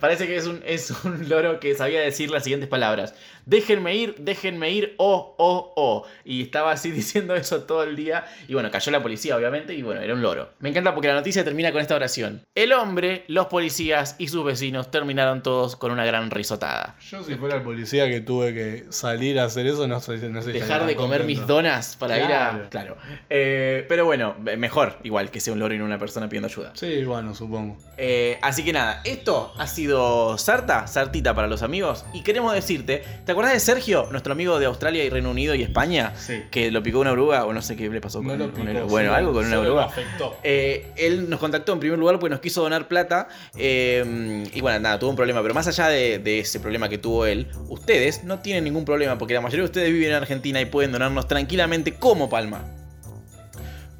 Parece 0.00 0.26
que 0.26 0.36
es 0.36 0.46
un, 0.46 0.62
es 0.64 0.90
un 1.04 1.28
loro 1.28 1.60
que 1.60 1.74
sabía 1.74 2.00
decir 2.00 2.30
las 2.30 2.44
siguientes 2.44 2.68
palabras. 2.68 3.14
Déjenme 3.46 3.96
ir, 3.96 4.14
déjenme 4.18 4.70
ir, 4.70 4.94
oh, 4.98 5.34
oh, 5.38 5.72
oh. 5.76 6.06
Y 6.24 6.42
estaba 6.42 6.72
así 6.72 6.90
diciendo 6.90 7.34
eso 7.34 7.64
todo 7.64 7.82
el 7.82 7.96
día. 7.96 8.24
Y 8.48 8.54
bueno, 8.54 8.70
cayó 8.70 8.92
la 8.92 9.02
policía, 9.02 9.36
obviamente, 9.36 9.74
y 9.74 9.82
bueno, 9.82 10.00
era 10.00 10.14
un 10.14 10.22
loro. 10.22 10.50
Me 10.60 10.68
encanta 10.68 10.94
porque 10.94 11.08
la 11.08 11.14
noticia 11.14 11.44
termina 11.44 11.72
con 11.72 11.80
esta 11.80 11.94
oración. 11.94 12.42
El 12.54 12.72
hombre, 12.72 13.24
los 13.28 13.46
policías 13.46 14.16
y 14.18 14.28
sus 14.28 14.44
vecinos 14.44 14.90
terminaron 14.90 15.42
todos 15.42 15.76
con 15.76 15.90
una 15.90 16.04
gran 16.04 16.30
risotada. 16.30 16.96
Yo 17.10 17.22
si 17.22 17.34
fuera 17.34 17.56
el 17.56 17.62
policía 17.62 18.08
que 18.08 18.20
tuve 18.20 18.54
que 18.54 18.84
salir 18.90 19.40
a 19.40 19.44
hacer 19.44 19.66
eso, 19.66 19.86
no 19.88 20.00
sé. 20.00 20.18
No 20.30 20.42
sé 20.42 20.52
Dejar 20.52 20.86
de 20.86 20.94
comer 20.94 21.24
mis 21.24 21.46
donas 21.46 21.96
para 21.96 22.18
ir 22.18 22.32
a... 22.32 22.68
Claro. 22.70 22.96
Eh, 23.28 23.84
pero 23.88 24.04
bueno, 24.04 24.36
mejor 24.56 24.98
igual 25.02 25.30
que 25.30 25.40
sea 25.40 25.52
un 25.52 25.58
loro 25.58 25.74
y 25.74 25.78
no 25.78 25.84
una 25.84 25.98
persona 25.98 26.28
pidiendo 26.28 26.48
ayuda. 26.48 26.72
Sí, 26.74 27.04
bueno, 27.04 27.34
supongo. 27.34 27.78
Eh, 27.96 28.38
así 28.42 28.64
que 28.64 28.72
nada, 28.72 29.00
esto 29.04 29.39
ha 29.56 29.66
sido 29.66 30.36
Sarta, 30.38 30.86
Sartita 30.86 31.34
para 31.34 31.48
los 31.48 31.62
amigos. 31.62 32.04
Y 32.12 32.22
queremos 32.22 32.52
decirte, 32.54 33.02
¿te 33.24 33.32
acuerdas 33.32 33.54
de 33.54 33.60
Sergio, 33.60 34.08
nuestro 34.10 34.32
amigo 34.32 34.58
de 34.58 34.66
Australia 34.66 35.04
y 35.04 35.10
Reino 35.10 35.30
Unido 35.30 35.54
y 35.54 35.62
España? 35.62 36.12
Sí. 36.16 36.42
Que 36.50 36.70
lo 36.70 36.82
picó 36.82 37.00
una 37.00 37.12
oruga 37.12 37.44
o 37.46 37.52
no 37.52 37.62
sé 37.62 37.76
qué 37.76 37.88
le 37.88 38.00
pasó 38.00 38.22
No 38.22 38.30
con, 38.30 38.38
lo 38.38 38.44
con 38.52 38.66
picó, 38.66 38.78
el- 38.78 38.84
Bueno, 38.84 39.14
algo 39.14 39.32
con 39.32 39.46
una 39.46 39.58
oruga. 39.60 39.84
afectó. 39.84 40.36
Eh, 40.42 40.92
él 40.96 41.28
nos 41.30 41.40
contactó 41.40 41.72
en 41.72 41.80
primer 41.80 41.98
lugar 41.98 42.18
porque 42.18 42.30
nos 42.30 42.40
quiso 42.40 42.62
donar 42.62 42.88
plata. 42.88 43.28
eh, 43.56 44.44
y 44.52 44.60
bueno, 44.60 44.80
nada, 44.80 44.98
tuvo 44.98 45.10
un 45.10 45.16
problema. 45.16 45.42
Pero 45.42 45.54
más 45.54 45.66
allá 45.66 45.88
de, 45.88 46.18
de 46.18 46.40
ese 46.40 46.60
problema 46.60 46.88
que 46.88 46.98
tuvo 46.98 47.26
él, 47.26 47.48
ustedes 47.68 48.24
no 48.24 48.38
tienen 48.40 48.64
ningún 48.64 48.84
problema 48.84 49.16
porque 49.18 49.34
la 49.34 49.40
mayoría 49.40 49.60
de 49.62 49.66
ustedes 49.66 49.92
viven 49.92 50.10
en 50.10 50.16
Argentina 50.16 50.60
y 50.60 50.64
pueden 50.66 50.92
donarnos 50.92 51.28
tranquilamente 51.28 51.94
como 51.94 52.28
Palma. 52.30 52.64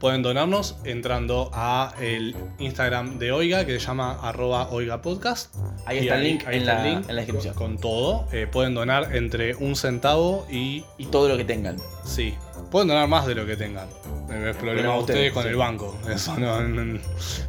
Pueden 0.01 0.22
donarnos 0.22 0.76
entrando 0.84 1.51
a 1.53 1.92
el 2.01 2.34
Instagram 2.59 3.18
de 3.18 3.32
Oiga, 3.32 3.66
que 3.66 3.78
se 3.78 3.86
llama 3.86 4.18
arroba 4.22 4.70
Oiga 4.70 5.03
Podcast. 5.03 5.55
Ahí 5.84 5.98
está 5.98 6.14
el 6.16 6.24
link, 6.24 6.42
ahí 6.46 6.59
está 6.59 6.74
la, 6.74 6.86
el 6.88 6.94
link 6.94 7.09
en 7.11 7.16
la 7.16 7.22
descripción. 7.22 7.55
Con 7.55 7.78
todo. 7.78 8.26
Eh, 8.32 8.46
pueden 8.51 8.72
donar 8.72 9.14
entre 9.14 9.55
un 9.57 9.76
centavo 9.76 10.46
y. 10.51 10.84
Y 10.96 11.07
todo 11.07 11.28
lo 11.28 11.36
que 11.36 11.44
tengan. 11.44 11.76
Sí. 12.07 12.34
Pueden 12.70 12.88
donar 12.88 13.09
más 13.09 13.26
de 13.26 13.34
lo 13.34 13.44
que 13.44 13.57
tengan. 13.59 13.88
Eh, 14.30 14.51
Es 14.51 14.57
problema 14.57 14.59
Problema 14.59 14.92
de 14.94 14.98
ustedes 15.01 15.18
ustedes, 15.18 15.32
con 15.34 15.42
sí. 15.42 15.48
el 15.51 15.57
banco. 15.57 15.98
Eso 16.09 16.34
no, 16.38 16.62
no- 16.62 16.98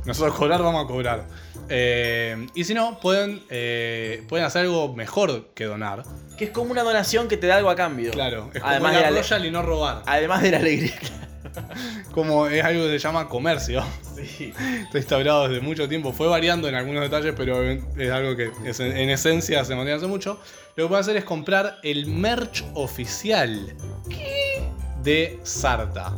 Nosotros 0.06 0.36
cobrar 0.36 0.62
vamos 0.62 0.84
a 0.84 0.88
cobrar. 0.88 1.28
Eh, 1.70 2.48
y 2.54 2.66
si 2.66 2.74
no, 2.74 3.00
pueden, 3.00 3.44
eh, 3.50 4.26
pueden 4.28 4.46
hacer 4.46 4.64
algo 4.64 4.94
mejor 4.94 5.52
que 5.54 5.64
donar. 5.64 6.04
Que 6.38 6.46
es 6.46 6.52
como 6.52 6.72
una 6.72 6.84
donación 6.84 7.30
que 7.30 7.38
te 7.38 7.48
da 7.48 7.56
algo 7.56 7.70
a 7.70 7.76
cambio. 7.78 8.12
Claro. 8.12 8.50
Es 8.54 8.60
como 8.60 8.72
Además 8.72 8.92
la 8.94 9.00
de 9.04 9.12
la- 9.12 9.22
Royal 9.22 9.46
y 9.46 9.52
no 9.52 9.62
robar. 9.62 10.04
Además 10.06 10.42
de 10.42 10.52
la 10.52 10.58
alegría. 10.58 10.96
Como 12.14 12.48
es 12.48 12.64
algo 12.64 12.84
que 12.86 12.92
se 12.92 13.00
llama 13.00 13.28
comercio. 13.30 13.84
Sí. 14.16 14.54
Está 14.84 14.98
instaurado 14.98 15.48
desde 15.48 15.62
mucho 15.62 15.88
tiempo. 15.90 16.14
Fue 16.14 16.28
variando 16.28 16.68
en 16.68 16.76
algunos 16.76 17.02
detalles, 17.02 17.34
pero 17.36 17.62
es 17.64 18.12
algo 18.12 18.36
que 18.36 18.52
es- 18.66 18.80
en 18.80 19.10
esencia 19.10 19.64
se 19.66 19.74
mantiene 19.76 19.98
hace 19.98 20.08
mucho. 20.08 20.40
Lo 20.76 20.86
que 20.86 20.88
pueden 20.90 21.02
hacer 21.02 21.18
es 21.18 21.24
comprar 21.24 21.80
el 21.84 22.08
merch 22.08 22.64
oficial 22.76 23.76
de 25.04 25.40
Sarta. 25.44 26.14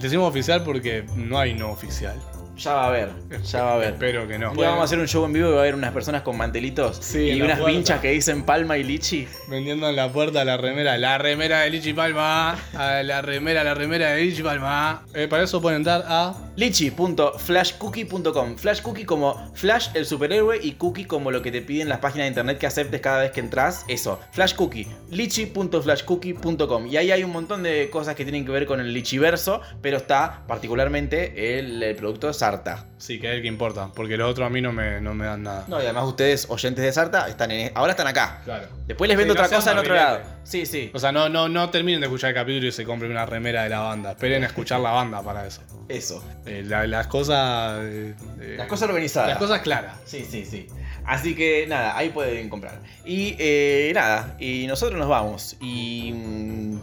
Decimos 0.00 0.28
oficial 0.28 0.62
porque 0.62 1.04
no 1.16 1.38
hay 1.38 1.54
no 1.54 1.70
oficial. 1.70 2.16
Ya 2.62 2.74
va 2.74 2.84
a 2.84 2.88
haber, 2.88 3.08
ya 3.42 3.62
va 3.62 3.70
a 3.70 3.74
haber. 3.76 3.88
Espero 3.94 4.28
que 4.28 4.38
no. 4.38 4.52
Día 4.52 4.66
vamos 4.68 4.82
a 4.82 4.84
hacer 4.84 4.98
un 4.98 5.08
show 5.08 5.24
en 5.24 5.32
vivo 5.32 5.48
y 5.48 5.52
va 5.52 5.58
a 5.58 5.60
haber 5.62 5.74
unas 5.74 5.92
personas 5.92 6.20
con 6.22 6.36
mantelitos 6.36 6.98
Sí, 7.00 7.30
y 7.30 7.40
unas 7.40 7.58
puerta. 7.58 7.74
pinchas 7.74 8.00
que 8.00 8.10
dicen 8.10 8.42
Palma 8.44 8.76
y 8.76 8.82
Lichi. 8.84 9.26
Vendiendo 9.48 9.88
en 9.88 9.96
la 9.96 10.12
puerta 10.12 10.44
la 10.44 10.56
remera. 10.58 10.98
La 10.98 11.16
remera 11.16 11.60
de 11.60 11.70
Lichi 11.70 11.94
Palma. 11.94 12.56
a 12.76 13.02
La 13.02 13.22
remera, 13.22 13.64
la 13.64 13.72
remera 13.74 14.10
de 14.10 14.24
Lichi 14.24 14.42
Palma. 14.42 15.02
Eh, 15.14 15.26
para 15.26 15.44
eso 15.44 15.62
pueden 15.62 15.78
entrar 15.78 16.04
a. 16.06 16.34
Lichi.flashcookie.com. 16.60 18.56
Flash 18.56 18.82
Cookie 18.82 19.06
como 19.06 19.50
Flash 19.54 19.88
el 19.94 20.04
superhéroe 20.04 20.60
y 20.62 20.72
Cookie 20.72 21.06
como 21.06 21.30
lo 21.30 21.40
que 21.40 21.50
te 21.50 21.62
piden 21.62 21.88
las 21.88 22.00
páginas 22.00 22.26
de 22.26 22.28
internet 22.28 22.58
que 22.58 22.66
aceptes 22.66 23.00
cada 23.00 23.22
vez 23.22 23.30
que 23.30 23.40
entras. 23.40 23.86
Eso, 23.88 24.20
Flash 24.32 24.54
Cookie. 24.54 24.86
Lichi.flashcookie.com. 25.10 26.86
Y 26.86 26.98
ahí 26.98 27.12
hay 27.12 27.24
un 27.24 27.32
montón 27.32 27.62
de 27.62 27.88
cosas 27.88 28.14
que 28.14 28.24
tienen 28.24 28.44
que 28.44 28.52
ver 28.52 28.66
con 28.66 28.78
el 28.78 28.92
Lichiverso, 28.92 29.62
pero 29.80 29.96
está 29.96 30.44
particularmente 30.46 31.58
el, 31.58 31.82
el 31.82 31.96
producto 31.96 32.30
Sarta. 32.34 32.89
Sí, 33.00 33.18
que 33.18 33.28
es 33.30 33.34
el 33.36 33.42
que 33.42 33.48
importa. 33.48 33.88
Porque 33.94 34.16
los 34.16 34.30
otros 34.30 34.46
a 34.46 34.50
mí 34.50 34.60
no 34.60 34.72
me, 34.72 35.00
no 35.00 35.14
me 35.14 35.24
dan 35.24 35.42
nada. 35.42 35.64
No, 35.68 35.78
y 35.80 35.84
además 35.84 36.04
ustedes, 36.04 36.46
oyentes 36.50 36.84
de 36.84 36.92
Sarta, 36.92 37.28
están 37.28 37.50
en, 37.50 37.72
ahora 37.74 37.92
están 37.92 38.06
acá. 38.06 38.42
Claro. 38.44 38.68
Después 38.86 39.08
les 39.08 39.16
vendo 39.16 39.32
otra 39.32 39.48
cosa 39.48 39.72
en 39.72 39.78
otro 39.78 39.94
lado. 39.94 40.20
Sí, 40.44 40.66
sí. 40.66 40.90
O 40.94 40.98
sea, 40.98 41.10
no, 41.10 41.28
no, 41.30 41.48
no 41.48 41.70
terminen 41.70 42.00
de 42.00 42.06
escuchar 42.08 42.28
el 42.30 42.34
capítulo 42.34 42.66
y 42.68 42.72
se 42.72 42.84
compren 42.84 43.10
una 43.10 43.24
remera 43.24 43.62
de 43.62 43.70
la 43.70 43.80
banda. 43.80 44.10
Esperen 44.12 44.42
a 44.44 44.46
escuchar 44.46 44.80
la 44.80 44.90
banda 44.90 45.22
para 45.22 45.46
eso. 45.46 45.62
Eso. 45.88 46.22
Eh, 46.46 46.62
la- 46.66 46.86
las 46.86 47.06
cosas. 47.06 47.78
eh, 47.82 48.14
eh, 48.40 48.54
Las 48.58 48.66
cosas 48.68 48.88
organizadas. 48.88 49.30
Las 49.30 49.38
cosas 49.38 49.60
claras. 49.62 49.96
Sí, 50.04 50.26
sí, 50.30 50.44
sí. 50.44 50.66
Así 51.06 51.34
que 51.34 51.66
nada, 51.66 51.96
ahí 51.96 52.10
pueden 52.10 52.50
comprar. 52.50 52.80
Y 53.06 53.34
eh, 53.38 53.92
nada, 53.94 54.36
y 54.38 54.66
nosotros 54.66 54.98
nos 54.98 55.08
vamos. 55.08 55.56
Y, 55.60 56.12
mm, 56.12 56.78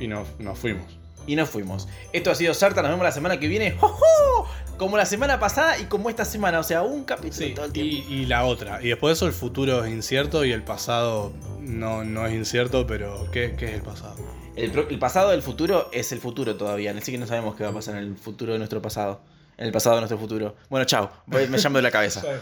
Y 0.00 0.06
nos, 0.08 0.28
nos 0.38 0.58
fuimos. 0.58 0.97
Y 1.28 1.36
nos 1.36 1.48
fuimos. 1.48 1.86
Esto 2.12 2.32
ha 2.32 2.34
sido 2.34 2.52
Sarta, 2.54 2.82
nos 2.82 2.90
vemos 2.90 3.04
la 3.04 3.12
semana 3.12 3.38
que 3.38 3.46
viene. 3.46 3.76
¡Jo, 3.78 3.86
jo! 3.88 4.46
Como 4.76 4.96
la 4.96 5.06
semana 5.06 5.38
pasada 5.38 5.78
y 5.78 5.84
como 5.84 6.08
esta 6.10 6.24
semana, 6.24 6.58
o 6.58 6.62
sea, 6.64 6.82
un 6.82 7.04
capítulo 7.04 7.32
Sí, 7.46 7.54
todo 7.54 7.66
el 7.66 7.70
y, 7.70 7.72
tiempo. 7.72 8.10
y 8.12 8.26
la 8.26 8.44
otra. 8.44 8.82
Y 8.82 8.88
después 8.88 9.10
de 9.10 9.14
eso 9.14 9.26
el 9.26 9.32
futuro 9.32 9.84
es 9.84 9.92
incierto 9.92 10.44
y 10.44 10.52
el 10.52 10.62
pasado 10.64 11.32
no, 11.60 12.02
no 12.04 12.26
es 12.26 12.32
incierto, 12.34 12.86
pero 12.86 13.28
¿qué, 13.30 13.54
qué 13.56 13.66
es 13.66 13.72
el 13.74 13.82
pasado? 13.82 14.16
El, 14.56 14.98
pasado 14.98 15.30
del 15.30 15.42
futuro 15.42 15.88
es 15.92 16.10
el 16.10 16.18
futuro 16.18 16.56
todavía, 16.56 16.92
así 16.96 17.12
que 17.12 17.18
no 17.18 17.26
sabemos 17.28 17.54
qué 17.54 17.62
va 17.62 17.70
a 17.70 17.74
pasar 17.74 17.94
en 17.96 18.02
el 18.04 18.16
futuro 18.16 18.52
de 18.54 18.58
nuestro 18.58 18.82
pasado. 18.82 19.20
En 19.56 19.66
el 19.66 19.72
pasado 19.72 19.96
de 19.96 20.00
nuestro 20.02 20.18
futuro. 20.18 20.54
Bueno, 20.70 20.84
chao. 20.86 21.10
Voy- 21.26 21.46
Me 21.48 21.58
llamo 21.58 21.76
de 21.78 21.82
la 21.82 21.90
cabeza. 21.90 22.22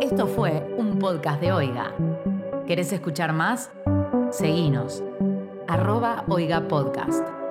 Esto 0.00 0.26
fue 0.26 0.52
un 0.76 0.98
podcast 0.98 1.40
de 1.40 1.52
Oiga. 1.52 1.92
¿Querés 2.66 2.92
escuchar 2.92 3.32
más? 3.32 3.70
Seguinos. 4.34 5.00
Arroba 5.68 6.24
Oiga 6.28 6.66
Podcast. 6.66 7.43